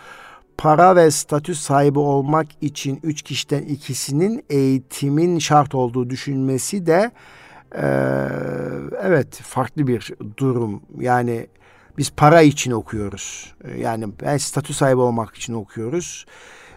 para 0.58 0.96
ve 0.96 1.10
statü 1.10 1.54
sahibi 1.54 1.98
olmak 1.98 2.46
için 2.60 3.00
üç 3.02 3.22
kişiden 3.22 3.62
ikisinin 3.62 4.44
eğitimin 4.50 5.38
şart 5.38 5.74
olduğu 5.74 6.10
düşünmesi 6.10 6.86
de 6.86 7.10
e, 7.74 7.86
evet 9.02 9.34
farklı 9.34 9.86
bir 9.86 10.12
durum. 10.36 10.82
Yani 11.00 11.46
biz 11.98 12.10
para 12.10 12.42
için 12.42 12.70
okuyoruz. 12.70 13.54
Yani 13.78 14.08
ben 14.22 14.36
statü 14.36 14.74
sahibi 14.74 15.00
olmak 15.00 15.34
için 15.34 15.52
okuyoruz. 15.52 16.26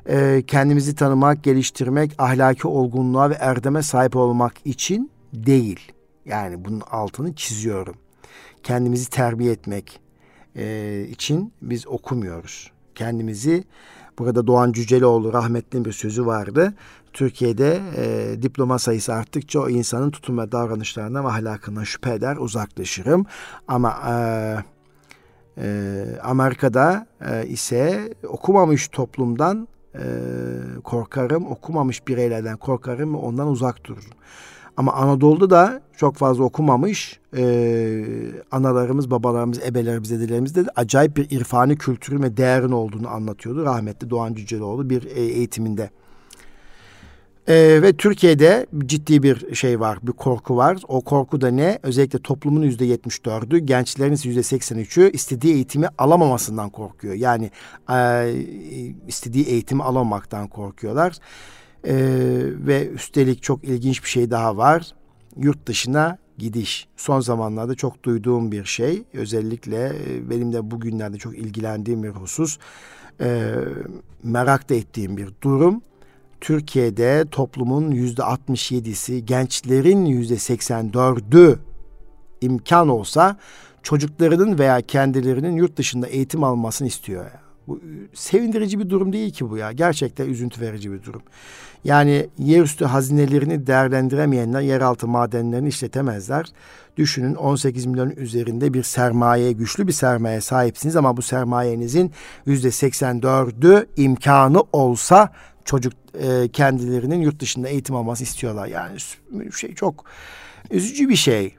E, 0.10 0.44
kendimizi 0.48 0.96
tanımak, 0.96 1.44
geliştirmek, 1.44 2.12
ahlaki 2.18 2.68
olgunluğa 2.68 3.30
ve 3.30 3.34
erdeme 3.34 3.82
sahip 3.82 4.16
olmak 4.16 4.54
için 4.66 5.12
değil. 5.34 5.92
Yani 6.26 6.66
bunun 6.66 6.82
altını 6.92 7.36
çiziyorum. 7.36 7.96
Kendimizi 8.64 9.10
terbiye 9.10 9.52
etmek 9.52 10.00
e, 10.56 11.06
için 11.10 11.54
biz 11.62 11.88
okumuyoruz. 11.88 12.75
Kendimizi 12.96 13.64
burada 14.20 14.48
Doğan 14.48 14.72
Cüceloğlu 14.72 15.34
rahmetli 15.34 15.86
bir 15.86 15.92
sözü 15.92 16.26
vardı. 16.26 16.74
Türkiye'de 17.14 17.82
e, 17.98 18.36
diploma 18.42 18.80
sayısı 18.80 19.14
arttıkça 19.14 19.60
o 19.60 19.70
insanın 19.70 20.12
tutum 20.12 20.38
ve 20.38 20.52
davranışlarına 20.52 21.24
ve 21.24 21.28
ahlakından 21.28 21.84
şüphe 21.84 22.14
eder, 22.14 22.38
uzaklaşırım. 22.38 23.26
Ama 23.68 24.02
e, 24.08 24.16
e, 25.58 26.06
Amerika'da 26.24 27.08
e, 27.32 27.48
ise 27.48 28.14
okumamış 28.28 28.88
toplumdan 28.88 29.68
e, 29.96 30.04
korkarım, 30.84 31.52
okumamış 31.52 32.08
bireylerden 32.08 32.58
korkarım 32.58 33.16
ondan 33.16 33.48
uzak 33.48 33.86
dururum. 33.86 34.12
Ama 34.78 34.94
Anadolu'da 34.94 35.50
da 35.50 35.82
çok 35.98 36.16
fazla 36.16 36.44
okumamış 36.44 37.20
e, 37.38 37.44
analarımız, 38.52 39.12
babalarımız, 39.12 39.60
ebelerimiz, 39.68 40.12
dedelerimiz 40.12 40.56
de 40.56 40.66
acayip 40.76 41.18
bir 41.18 41.30
irfani 41.30 41.78
kültürün 41.78 42.24
ve 42.24 42.38
değerin 42.38 42.72
olduğunu 42.72 43.10
anlatıyordu. 43.10 43.66
Rahmetli 43.66 44.10
Doğan 44.10 44.34
Cüceloğlu 44.34 44.90
bir 44.90 45.06
e, 45.06 45.22
eğitiminde. 45.22 45.90
Ee, 47.48 47.80
ve 47.82 47.94
Türkiye'de 47.94 48.66
ciddi 48.86 49.24
bir 49.24 49.56
şey 49.56 49.80
var, 49.80 49.98
bir 50.02 50.12
korku 50.12 50.58
var. 50.58 50.78
O 50.88 51.02
korku 51.02 51.42
da 51.42 51.48
ne? 51.48 51.80
Özellikle 51.84 52.20
toplumun 52.20 52.62
yüzde 52.62 52.86
yetmiş 52.86 53.26
dördü, 53.26 53.58
gençlerin 53.58 54.20
yüzde 54.24 54.44
seksen 54.44 54.78
üçü 54.78 55.12
istediği 55.14 55.54
eğitimi 55.54 55.88
alamamasından 55.98 56.70
korkuyor. 56.70 57.14
Yani 57.14 57.52
e, 57.92 58.32
istediği 59.08 59.46
eğitimi 59.46 59.84
alamamaktan 59.84 60.48
korkuyorlar. 60.48 61.18
E, 61.86 61.96
ve 62.68 62.90
üstelik 62.90 63.44
çok 63.44 63.64
ilginç 63.64 64.04
bir 64.04 64.10
şey 64.10 64.32
daha 64.32 64.58
var. 64.58 64.92
Yurt 65.38 65.68
dışına 65.68 66.18
gidiş. 66.38 66.88
Son 66.98 67.20
zamanlarda 67.20 67.76
çok 67.76 68.04
duyduğum 68.04 68.52
bir 68.52 68.66
şey. 68.66 69.04
Özellikle 69.14 69.86
e, 69.88 70.30
benim 70.30 70.54
de 70.54 70.72
bugünlerde 70.72 71.18
çok 71.18 71.38
ilgilendiğim 71.38 72.04
bir 72.04 72.10
husus. 72.10 72.58
E, 73.22 73.52
merak 74.24 74.70
da 74.70 74.76
ettiğim 74.76 75.18
bir 75.18 75.30
durum. 75.44 75.82
Türkiye'de 76.42 77.26
toplumun 77.32 77.92
yüzde 77.92 78.22
67'si, 78.22 79.18
gençlerin 79.18 80.06
yüzde 80.06 80.34
84'ü 80.34 81.58
imkan 82.42 82.90
olsa 82.90 83.38
çocuklarının 83.84 84.60
veya 84.60 84.82
kendilerinin 84.82 85.56
yurt 85.56 85.78
dışında 85.78 86.08
eğitim 86.08 86.44
almasını 86.44 86.88
istiyor. 86.88 87.26
Bu 87.68 87.82
sevindirici 88.14 88.80
bir 88.80 88.90
durum 88.90 89.14
değil 89.14 89.34
ki 89.34 89.50
bu 89.50 89.58
ya. 89.58 89.72
Gerçekten 89.72 90.30
üzüntü 90.30 90.62
verici 90.62 90.92
bir 90.92 91.04
durum. 91.04 91.22
Yani 91.86 92.30
yerüstü 92.38 92.86
hazinelerini 92.86 93.68
değerlendiremeyenler 93.68 94.62
yeraltı 94.62 95.08
madenlerini 95.08 95.70
işletemezler. 95.70 96.46
Düşünün 96.98 97.36
18 97.36 97.86
milyon 97.86 98.10
üzerinde 98.10 98.74
bir 98.74 98.84
sermaye, 98.84 99.52
güçlü 99.52 99.88
bir 99.88 99.92
sermaye 99.92 100.42
sahipsiniz 100.42 100.96
ama 100.96 101.18
bu 101.18 101.22
sermayenizin 101.22 102.12
yüzde 102.46 102.68
84'ü 102.68 103.88
imkanı 103.98 104.64
olsa 104.74 105.34
çocuk 105.66 105.94
e, 106.14 106.48
kendilerinin 106.48 107.22
yurt 107.22 107.40
dışında 107.40 107.68
eğitim 107.68 107.96
alması 107.96 108.24
istiyorlar. 108.24 108.68
Yani 108.68 108.98
şey 109.52 109.76
çok 109.76 110.06
üzücü 110.72 111.10
bir 111.10 111.16
şey. 111.16 111.56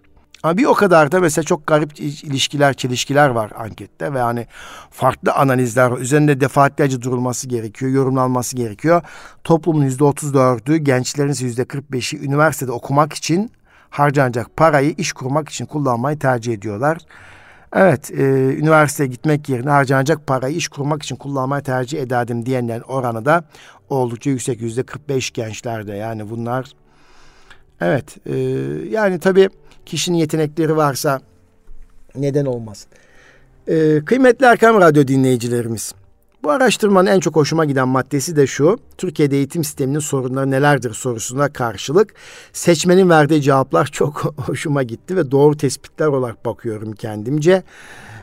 Ama 0.47 0.57
bir 0.57 0.65
o 0.65 0.75
kadar 0.75 1.13
da 1.13 1.21
mesela 1.21 1.45
çok 1.45 1.67
garip 1.67 2.01
ilişkiler, 2.01 2.75
çelişkiler 2.75 3.29
var 3.29 3.53
ankette 3.59 4.15
ve 4.15 4.21
hani 4.21 4.47
farklı 4.91 5.33
analizler 5.33 5.93
üzerinde 5.93 6.41
defaatlerce 6.41 7.03
durulması 7.03 7.49
gerekiyor, 7.49 7.93
yorumlanması 7.93 8.57
gerekiyor. 8.57 9.03
Toplumun 9.45 9.85
yüzde 9.85 10.05
otuz 10.05 10.35
dördü, 10.35 10.77
gençlerin 10.77 11.47
yüzde 11.47 11.65
kırk 11.65 11.93
beşi 11.93 12.19
üniversitede 12.19 12.73
okumak 12.73 13.13
için 13.13 13.51
harcanacak 13.91 14.57
parayı 14.57 14.95
iş 14.99 15.13
kurmak 15.13 15.49
için 15.49 15.67
kullanmayı 15.67 16.19
tercih 16.19 16.53
ediyorlar. 16.53 16.99
Evet, 17.73 18.11
e, 18.11 18.23
üniversiteye 18.57 19.09
gitmek 19.09 19.49
yerine 19.49 19.71
harcanacak 19.71 20.27
parayı 20.27 20.57
iş 20.57 20.69
kurmak 20.69 21.03
için 21.03 21.17
kullanmayı 21.17 21.63
tercih 21.63 22.03
ederdim 22.03 22.47
diyenlerin 22.47 22.83
oranı 22.83 23.25
da 23.25 23.45
oldukça 23.89 24.31
yüksek. 24.31 24.61
Yüzde 24.61 24.83
45 24.83 25.31
gençlerde 25.31 25.95
yani 25.95 26.31
bunlar. 26.31 26.73
Evet, 27.81 28.27
e, 28.27 28.37
yani 28.91 29.19
tabii 29.19 29.49
kişinin 29.87 30.19
yetenekleri 30.19 30.77
varsa 30.77 31.21
neden 32.15 32.47
olmaz. 32.47 32.87
E, 33.69 34.05
kıymetli 34.05 34.47
Erkam 34.47 34.81
Radyo 34.81 35.09
dinleyicilerimiz. 35.09 35.95
Bu 36.43 36.51
araştırmanın 36.51 37.07
en 37.11 37.21
çok 37.21 37.37
hoşuma 37.37 37.65
giden 37.65 37.89
maddesi 37.89 38.37
de 38.37 38.47
şu. 38.47 38.79
Türkiye'de 38.99 39.37
eğitim 39.37 39.65
sisteminin 39.65 39.99
sorunları 39.99 40.51
nelerdir 40.51 40.95
sorusuna 40.95 41.53
karşılık 41.53 42.15
seçmenin 42.53 43.11
verdiği 43.11 43.43
cevaplar 43.43 43.87
çok 43.87 44.35
hoşuma 44.47 44.83
gitti 44.83 45.17
ve 45.17 45.31
doğru 45.31 45.57
tespitler 45.57 46.07
olarak 46.07 46.47
bakıyorum 46.47 46.93
kendimce. 46.93 47.63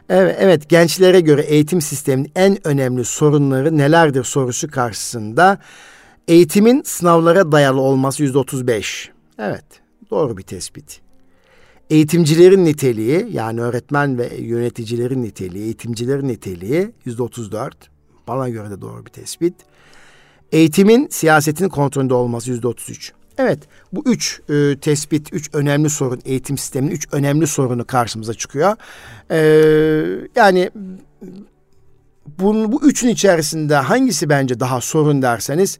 Evet, 0.09 0.37
evet 0.39 0.69
gençlere 0.69 1.19
göre 1.19 1.41
eğitim 1.41 1.81
sisteminin 1.81 2.31
en 2.35 2.67
önemli 2.67 3.05
sorunları 3.05 3.77
nelerdir 3.77 4.23
sorusu 4.23 4.71
karşısında 4.71 5.57
eğitimin 6.27 6.81
sınavlara 6.85 7.51
dayalı 7.51 7.81
olması 7.81 8.23
yüzde 8.23 8.37
otuz 8.37 8.67
beş. 8.67 9.11
Evet 9.39 9.65
doğru 10.11 10.37
bir 10.37 10.43
tespit. 10.43 11.02
Eğitimcilerin 11.89 12.65
niteliği 12.65 13.27
yani 13.31 13.61
öğretmen 13.61 14.17
ve 14.17 14.35
yöneticilerin 14.37 15.23
niteliği, 15.23 15.63
eğitimcilerin 15.63 16.27
niteliği 16.27 16.91
yüzde 17.05 17.23
otuz 17.23 17.51
dört. 17.51 17.77
Bana 18.27 18.49
göre 18.49 18.69
de 18.69 18.81
doğru 18.81 19.05
bir 19.05 19.11
tespit. 19.11 19.53
Eğitimin 20.51 21.07
siyasetin 21.11 21.69
kontrolünde 21.69 22.13
olması 22.13 22.51
yüzde 22.51 22.67
otuz 22.67 22.89
üç. 22.89 23.13
Evet 23.37 23.59
bu 23.93 24.03
üç 24.05 24.41
e, 24.49 24.77
tespit, 24.81 25.33
üç 25.33 25.49
önemli 25.53 25.89
sorun 25.89 26.21
eğitim 26.25 26.57
sisteminin 26.57 26.91
üç 26.91 27.07
önemli 27.11 27.47
sorunu 27.47 27.85
karşımıza 27.85 28.33
çıkıyor. 28.33 28.75
E, 29.31 29.39
yani 30.35 30.69
bunun, 32.39 32.71
bu 32.71 32.87
üçün 32.87 33.07
içerisinde 33.07 33.75
hangisi 33.75 34.29
bence 34.29 34.59
daha 34.59 34.81
sorun 34.81 35.21
derseniz 35.21 35.79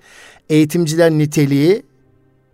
eğitimciler 0.50 1.12
niteliği 1.12 1.84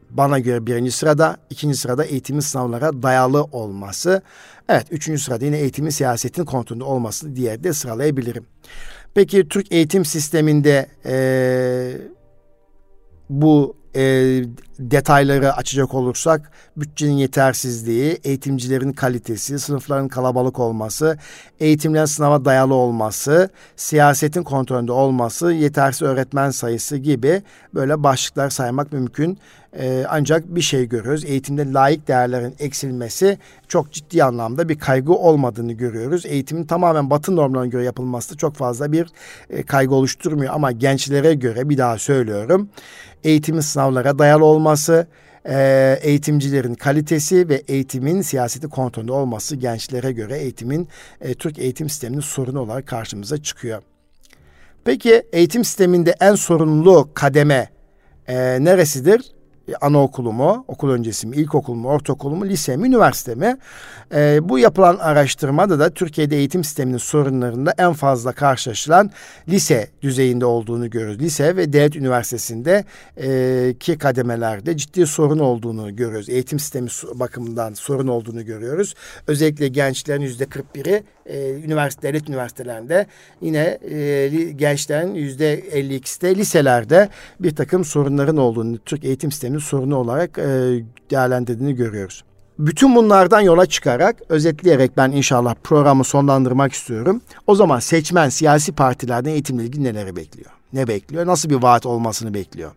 bana 0.09 0.39
göre 0.39 0.65
birinci 0.67 0.91
sırada, 0.91 1.37
ikinci 1.49 1.77
sırada 1.77 2.05
eğitimin 2.05 2.39
sınavlara 2.39 3.03
dayalı 3.03 3.43
olması. 3.43 4.21
Evet, 4.69 4.87
üçüncü 4.91 5.21
sırada 5.21 5.45
yine 5.45 5.57
eğitimin 5.57 5.89
siyasetin 5.89 6.45
kontrolünde 6.45 6.83
olması 6.83 7.35
diye 7.35 7.63
de 7.63 7.73
sıralayabilirim. 7.73 8.45
Peki 9.13 9.47
Türk 9.49 9.71
eğitim 9.71 10.05
sisteminde 10.05 10.87
e, 11.05 11.13
bu 13.29 13.78
e, 13.95 14.01
detayları 14.79 15.53
açacak 15.53 15.93
olursak 15.93 16.51
bütçenin 16.77 17.17
yetersizliği, 17.17 18.19
eğitimcilerin 18.23 18.91
kalitesi, 18.91 19.59
sınıfların 19.59 20.07
kalabalık 20.07 20.59
olması, 20.59 21.17
eğitimlerin 21.59 22.05
sınava 22.05 22.45
dayalı 22.45 22.73
olması, 22.73 23.49
siyasetin 23.75 24.43
kontrolünde 24.43 24.91
olması, 24.91 25.51
yetersiz 25.51 26.01
öğretmen 26.01 26.49
sayısı 26.49 26.97
gibi 26.97 27.43
böyle 27.73 28.03
başlıklar 28.03 28.49
saymak 28.49 28.93
mümkün. 28.93 29.39
Ee, 29.77 30.05
ancak 30.09 30.55
bir 30.55 30.61
şey 30.61 30.89
görüyoruz. 30.89 31.25
Eğitimde 31.25 31.73
layık 31.73 32.07
değerlerin 32.07 32.55
eksilmesi 32.59 33.37
çok 33.67 33.91
ciddi 33.91 34.23
anlamda 34.23 34.69
bir 34.69 34.79
kaygı 34.79 35.13
olmadığını 35.13 35.73
görüyoruz. 35.73 36.25
Eğitimin 36.25 36.65
tamamen 36.65 37.09
batı 37.09 37.35
normlarına 37.35 37.67
göre 37.67 37.83
yapılması 37.83 38.33
da 38.33 38.37
çok 38.37 38.55
fazla 38.55 38.91
bir 38.91 39.07
e, 39.49 39.63
kaygı 39.63 39.95
oluşturmuyor. 39.95 40.53
Ama 40.53 40.71
gençlere 40.71 41.33
göre 41.33 41.69
bir 41.69 41.77
daha 41.77 41.97
söylüyorum. 41.97 42.69
Eğitimin 43.23 43.61
sınavlara 43.61 44.19
dayalı 44.19 44.45
olması, 44.45 45.07
e, 45.45 45.99
eğitimcilerin 46.01 46.73
kalitesi 46.73 47.49
ve 47.49 47.63
eğitimin 47.67 48.21
siyaseti 48.21 48.67
kontrolünde 48.67 49.11
olması 49.11 49.55
gençlere 49.55 50.11
göre 50.11 50.37
eğitimin 50.37 50.87
e, 51.21 51.33
Türk 51.33 51.59
eğitim 51.59 51.89
sisteminin 51.89 52.21
sorunu 52.21 52.59
olarak 52.59 52.87
karşımıza 52.87 53.37
çıkıyor. 53.37 53.81
Peki 54.85 55.23
eğitim 55.33 55.65
sisteminde 55.65 56.15
en 56.19 56.35
sorunlu 56.35 57.09
kademe 57.13 57.69
e, 58.27 58.35
neresidir? 58.63 59.21
E, 59.69 59.75
anaokulu 59.75 60.33
mu, 60.33 60.65
okul 60.67 60.89
öncesi 60.89 61.27
mi, 61.27 61.35
ilkokul 61.35 61.73
mu, 61.73 61.89
ortaokul 61.89 62.29
mu, 62.29 62.45
lise 62.45 62.77
mi, 62.77 62.87
üniversite 62.87 63.35
mi? 63.35 63.57
E, 64.13 64.49
bu 64.49 64.59
yapılan 64.59 64.97
araştırmada 64.97 65.79
da 65.79 65.89
Türkiye'de 65.89 66.37
eğitim 66.37 66.63
sisteminin 66.63 66.97
sorunlarında 66.97 67.73
en 67.77 67.93
fazla 67.93 68.31
karşılaşılan 68.31 69.11
lise 69.49 69.89
düzeyinde 70.01 70.45
olduğunu 70.45 70.89
görüyoruz. 70.89 71.19
Lise 71.19 71.55
ve 71.55 71.73
devlet 71.73 71.95
üniversitesinde 71.95 72.85
e, 73.17 73.75
ki 73.79 73.97
kademelerde 73.97 74.77
ciddi 74.77 75.05
sorun 75.05 75.39
olduğunu 75.39 75.95
görüyoruz. 75.95 76.29
Eğitim 76.29 76.59
sistemi 76.59 76.89
bakımından 77.13 77.73
sorun 77.73 78.07
olduğunu 78.07 78.45
görüyoruz. 78.45 78.95
Özellikle 79.27 79.67
gençlerin 79.67 80.21
yüzde 80.21 80.43
41'i 80.43 81.03
e, 81.29 81.51
üniversite, 81.51 82.07
devlet 82.07 82.29
üniversitelerinde 82.29 83.05
yine 83.41 83.79
e, 83.91 84.29
gençlerin 84.55 85.15
yüzde 85.15 85.59
52'si 85.59 86.21
de 86.21 86.35
liselerde 86.35 87.09
bir 87.39 87.55
takım 87.55 87.85
sorunların 87.85 88.37
olduğunu 88.37 88.77
Türk 88.77 89.03
eğitim 89.03 89.31
sisteminin 89.59 89.81
sorunu 89.81 89.95
olarak 89.95 90.37
e, 90.37 90.83
değerlendirdiğini 91.11 91.75
görüyoruz. 91.75 92.23
Bütün 92.59 92.95
bunlardan 92.95 93.41
yola 93.41 93.65
çıkarak 93.65 94.15
özetleyerek 94.29 94.97
ben 94.97 95.11
inşallah 95.11 95.55
programı 95.63 96.03
sonlandırmak 96.03 96.73
istiyorum. 96.73 97.21
O 97.47 97.55
zaman 97.55 97.79
seçmen 97.79 98.29
siyasi 98.29 98.71
partilerden 98.71 99.31
eğitimle 99.31 99.63
ilgili 99.63 99.83
neleri 99.83 100.15
bekliyor? 100.15 100.51
Ne 100.73 100.87
bekliyor? 100.87 101.25
Nasıl 101.25 101.49
bir 101.49 101.63
vaat 101.63 101.85
olmasını 101.85 102.33
bekliyor? 102.33 102.71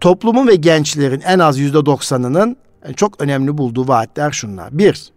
Toplumun 0.00 0.46
ve 0.46 0.54
gençlerin 0.54 1.20
en 1.20 1.38
az 1.38 1.58
yüzde 1.58 1.86
doksanının 1.86 2.56
Yani 2.84 2.94
çok 2.94 3.20
önemli 3.20 3.58
bulduğu 3.58 3.88
vaatler 3.88 4.30
şunlar. 4.30 4.78
Bir, 4.78 5.12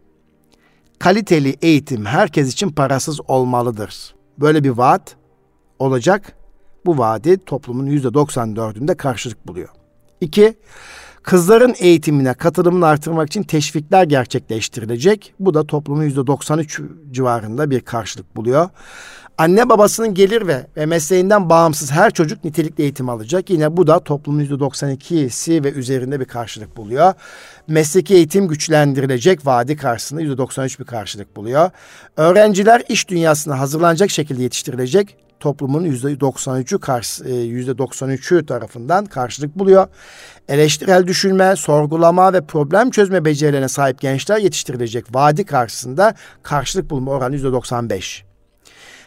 kaliteli 0.99 1.55
eğitim 1.61 2.05
herkes 2.05 2.53
için 2.53 2.69
parasız 2.69 3.19
olmalıdır. 3.27 4.15
Böyle 4.37 4.63
bir 4.63 4.69
vaat 4.69 5.15
olacak. 5.79 6.35
Bu 6.85 6.97
vaadi 6.97 7.37
toplumun 7.37 7.85
yüzde 7.85 8.07
94'ünde 8.07 8.95
karşılık 8.95 9.47
buluyor. 9.47 9.69
İki, 10.21 10.57
kızların 11.23 11.75
eğitimine 11.79 12.33
katılımını 12.33 12.85
artırmak 12.85 13.27
için 13.27 13.43
teşvikler 13.43 14.03
gerçekleştirilecek. 14.03 15.33
Bu 15.39 15.53
da 15.53 15.67
toplumun 15.67 16.03
yüzde 16.03 16.27
93 16.27 16.81
civarında 17.11 17.69
bir 17.69 17.79
karşılık 17.79 18.35
buluyor. 18.35 18.69
Anne 19.37 19.69
babasının 19.69 20.13
gelir 20.13 20.47
ve, 20.47 20.67
ve 20.77 20.85
mesleğinden 20.85 21.49
bağımsız 21.49 21.91
her 21.91 22.11
çocuk 22.11 22.43
nitelikli 22.43 22.81
eğitim 22.81 23.09
alacak. 23.09 23.49
Yine 23.49 23.77
bu 23.77 23.87
da 23.87 23.99
toplumun 23.99 24.45
%92'si 24.45 25.63
ve 25.63 25.71
üzerinde 25.71 26.19
bir 26.19 26.25
karşılık 26.25 26.77
buluyor. 26.77 27.13
Mesleki 27.67 28.15
eğitim 28.15 28.47
güçlendirilecek 28.47 29.45
vaadi 29.45 29.77
karşısında 29.77 30.21
%93 30.21 30.79
bir 30.79 30.85
karşılık 30.85 31.35
buluyor. 31.35 31.69
Öğrenciler 32.17 32.83
iş 32.89 33.09
dünyasına 33.09 33.59
hazırlanacak 33.59 34.09
şekilde 34.09 34.43
yetiştirilecek 34.43 35.17
toplumun 35.41 35.85
%93'ü 35.85 36.79
karşı 36.79 37.23
%93'ü 37.23 38.45
tarafından 38.45 39.05
karşılık 39.05 39.59
buluyor. 39.59 39.87
Eleştirel 40.47 41.07
düşünme, 41.07 41.55
sorgulama 41.55 42.33
ve 42.33 42.41
problem 42.41 42.91
çözme 42.91 43.25
becerilerine 43.25 43.67
sahip 43.67 44.01
gençler 44.01 44.37
yetiştirilecek 44.37 45.05
vadi 45.15 45.45
karşısında 45.45 46.15
karşılık 46.43 46.89
bulma 46.89 47.11
oranı 47.11 47.35
%95. 47.35 48.23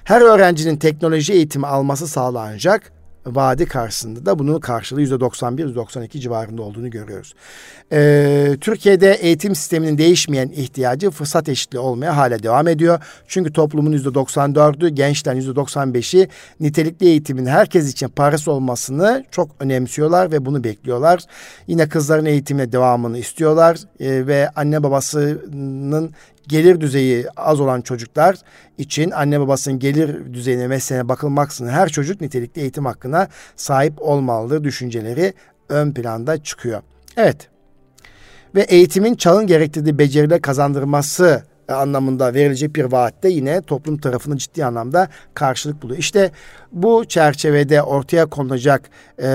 Her 0.04 0.20
öğrencinin 0.20 0.76
teknoloji 0.76 1.32
eğitimi 1.32 1.66
alması 1.66 2.08
sağlanacak 2.08 2.92
vadi 3.26 3.66
karşısında 3.66 4.26
da 4.26 4.38
bunun 4.38 4.60
karşılığı 4.60 5.02
%91-92 5.02 6.20
civarında 6.20 6.62
olduğunu 6.62 6.90
görüyoruz. 6.90 7.34
Ee, 7.92 8.56
Türkiye'de 8.60 9.12
eğitim 9.12 9.54
sisteminin 9.54 9.98
değişmeyen 9.98 10.48
ihtiyacı 10.48 11.10
fırsat 11.10 11.48
eşitliği 11.48 11.80
olmaya 11.80 12.16
hala 12.16 12.42
devam 12.42 12.68
ediyor. 12.68 12.98
Çünkü 13.28 13.52
toplumun 13.52 13.92
%94'ü, 13.92 14.88
gençlerin 14.88 15.40
%95'i 15.40 16.28
nitelikli 16.60 17.06
eğitimin 17.06 17.46
herkes 17.46 17.92
için 17.92 18.08
parası 18.08 18.52
olmasını 18.52 19.24
çok 19.30 19.50
önemsiyorlar 19.60 20.32
ve 20.32 20.44
bunu 20.44 20.64
bekliyorlar. 20.64 21.20
Yine 21.66 21.88
kızların 21.88 22.24
eğitimine 22.24 22.72
devamını 22.72 23.18
istiyorlar 23.18 23.76
ee, 24.00 24.26
ve 24.26 24.50
anne 24.56 24.82
babasının 24.82 26.14
gelir 26.48 26.80
düzeyi 26.80 27.26
az 27.36 27.60
olan 27.60 27.80
çocuklar 27.80 28.36
için 28.78 29.10
anne 29.10 29.40
babasının 29.40 29.78
gelir 29.78 30.34
düzeyine 30.34 30.66
mesleğine 30.66 31.08
bakılmaksızın 31.08 31.70
her 31.70 31.88
çocuk 31.88 32.20
nitelikli 32.20 32.60
eğitim 32.60 32.84
hakkına 32.84 33.28
sahip 33.56 34.02
olmalıdır 34.02 34.64
düşünceleri 34.64 35.34
ön 35.68 35.92
planda 35.92 36.42
çıkıyor. 36.42 36.82
Evet 37.16 37.48
ve 38.54 38.62
eğitimin 38.62 39.14
çağın 39.14 39.46
gerektirdiği 39.46 39.98
beceriler 39.98 40.42
kazandırması 40.42 41.42
anlamında 41.68 42.34
verilecek 42.34 42.76
bir 42.76 42.84
vaatte 42.84 43.28
yine 43.28 43.62
toplum 43.62 43.98
tarafının 43.98 44.36
ciddi 44.36 44.64
anlamda 44.64 45.08
karşılık 45.34 45.82
buluyor. 45.82 45.98
İşte 45.98 46.30
bu 46.72 47.04
çerçevede 47.04 47.82
ortaya 47.82 48.26
konulacak 48.26 48.90
e, 49.22 49.28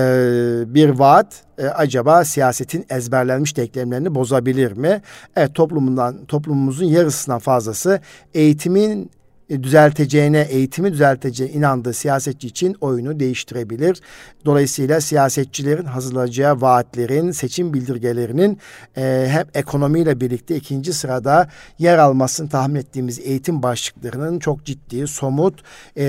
bir 0.67 0.89
vaat 0.89 1.43
e, 1.57 1.65
acaba 1.65 2.25
siyasetin 2.25 2.85
ezberlenmiş 2.89 3.57
denklemlerini 3.57 4.15
bozabilir 4.15 4.71
mi? 4.71 5.01
Evet 5.35 5.55
toplumundan 5.55 6.25
toplumumuzun 6.25 6.85
yarısından 6.85 7.39
fazlası 7.39 7.99
eğitimin 8.33 9.03
e, 9.03 9.18
düzelteceğine, 9.49 10.41
eğitimi 10.41 10.93
düzelteceğine 10.93 11.53
inandığı 11.53 11.93
siyasetçi 11.93 12.47
için 12.47 12.75
oyunu 12.81 13.19
değiştirebilir. 13.19 14.01
Dolayısıyla 14.45 15.01
siyasetçilerin 15.01 15.85
hazırlayacağı 15.85 16.61
vaatlerin, 16.61 17.31
seçim 17.31 17.73
bildirgelerinin 17.73 18.59
e, 18.97 19.27
hem 19.29 19.45
ekonomiyle 19.53 20.21
birlikte 20.21 20.55
ikinci 20.55 20.93
sırada 20.93 21.49
yer 21.79 21.97
almasını 21.97 22.49
tahmin 22.49 22.75
ettiğimiz 22.75 23.19
eğitim 23.19 23.63
başlıklarının 23.63 24.39
çok 24.39 24.65
ciddi, 24.65 25.07
somut 25.07 25.63
e, 25.97 26.05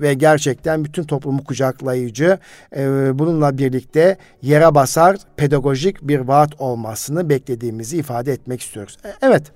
ve 0.00 0.14
gerçekten 0.14 0.84
bütün 0.84 1.04
toplumu 1.04 1.44
kucaklayıcı, 1.44 2.38
e, 2.76 3.18
bununla 3.18 3.58
birlikte 3.58 4.16
yere 4.42 4.74
basar 4.74 5.16
pedagojik 5.36 6.02
bir 6.02 6.20
vaat 6.20 6.60
olmasını 6.60 7.28
beklediğimizi 7.28 7.96
ifade 7.96 8.32
etmek 8.32 8.60
istiyoruz. 8.60 8.98
E, 9.04 9.08
evet. 9.22 9.52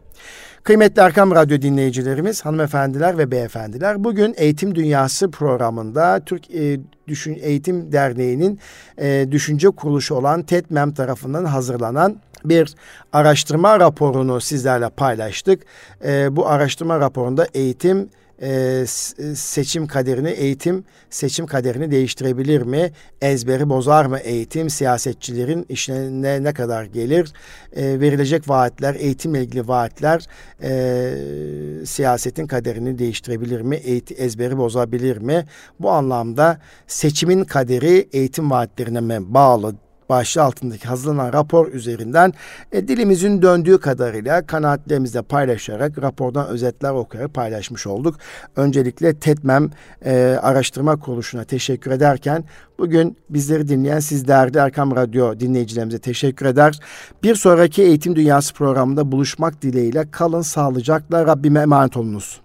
Kıymetli 0.65 1.03
Erkam 1.03 1.35
Radyo 1.35 1.63
dinleyicilerimiz, 1.63 2.45
hanımefendiler 2.45 3.19
ve 3.19 3.31
beyefendiler, 3.31 4.05
bugün 4.05 4.35
Eğitim 4.37 4.75
Dünyası 4.75 5.31
programında 5.31 6.21
Türk 6.27 6.51
e, 6.51 6.81
Düşün 7.09 7.39
Eğitim 7.43 7.93
Derneği'nin 7.93 8.61
e, 8.99 9.27
düşünce 9.31 9.71
kuruluşu 9.71 10.15
olan 10.15 10.43
TEDMEM 10.43 10.95
tarafından 10.95 11.45
hazırlanan 11.45 12.17
bir 12.45 12.75
araştırma 13.13 13.81
raporunu 13.81 14.41
sizlerle 14.41 14.89
paylaştık. 14.89 15.63
E, 16.05 16.37
bu 16.37 16.49
araştırma 16.49 17.01
raporunda 17.01 17.47
eğitim 17.55 18.09
e, 18.45 18.51
e, 18.51 19.35
seçim 19.35 19.87
kaderini, 19.87 20.31
eğitim 20.31 20.85
seçim 21.11 21.47
kaderini 21.47 21.91
değiştirebilir 21.91 22.63
mi? 22.63 22.93
Ezberi 23.21 23.69
bozar 23.69 24.07
mı 24.07 24.19
eğitim? 24.19 24.71
Siyasetçilerin 24.71 25.67
işine 25.69 26.45
ne 26.45 26.53
kadar 26.53 26.85
gelir? 26.85 27.33
E, 27.77 28.01
verilecek 28.01 28.49
vaatler, 28.49 28.95
eğitimle 28.95 29.41
ilgili 29.41 29.69
vaatler 29.69 30.27
e, 30.63 31.87
siyasetin 31.87 32.47
kaderini 32.47 32.99
değiştirebilir 32.99 33.61
mi? 33.61 33.77
Eğitim, 33.77 34.17
ezberi 34.21 34.59
bozabilir 34.59 35.17
mi? 35.17 35.45
Bu 35.81 35.91
anlamda 35.91 36.59
seçimin 36.87 37.45
kaderi 37.45 38.09
eğitim 38.13 38.51
vaatlerine 38.51 39.35
bağlı 39.35 39.75
başlığı 40.09 40.43
altındaki 40.43 40.89
hazırlanan 40.89 41.33
rapor 41.33 41.73
üzerinden 41.73 42.33
e, 42.73 42.89
dilimizin 42.89 43.43
döndüğü 43.43 43.81
kadarıyla 43.81 44.47
kanaatlerimizle 44.47 45.23
paylaşarak 45.23 46.03
rapordan 46.03 46.47
özetler 46.47 46.91
okuyarak 46.91 47.35
paylaşmış 47.35 47.87
olduk. 47.87 48.17
Öncelikle 48.57 49.15
TETMEM 49.15 49.71
e, 50.05 50.39
araştırma 50.43 50.97
kuruluşuna 50.97 51.45
teşekkür 51.45 51.91
ederken 51.91 52.45
bugün 52.79 53.17
bizleri 53.31 53.69
dinleyen 53.69 54.01
siz 54.01 54.29
değerli 54.29 54.59
Erkam 54.59 54.97
Radyo 54.97 55.41
dinleyicilerimize 55.41 55.99
teşekkür 55.99 56.47
eder. 56.47 56.81
Bir 57.23 57.35
sonraki 57.35 57.83
Eğitim 57.83 58.17
Dünyası 58.17 58.55
programında 58.55 59.13
buluşmak 59.13 59.63
dileğiyle 59.63 60.11
kalın 60.11 60.43
sağlıcakla 60.43 61.27
Rabbime 61.27 61.61
emanet 61.61 61.97
olunuz. 61.97 62.44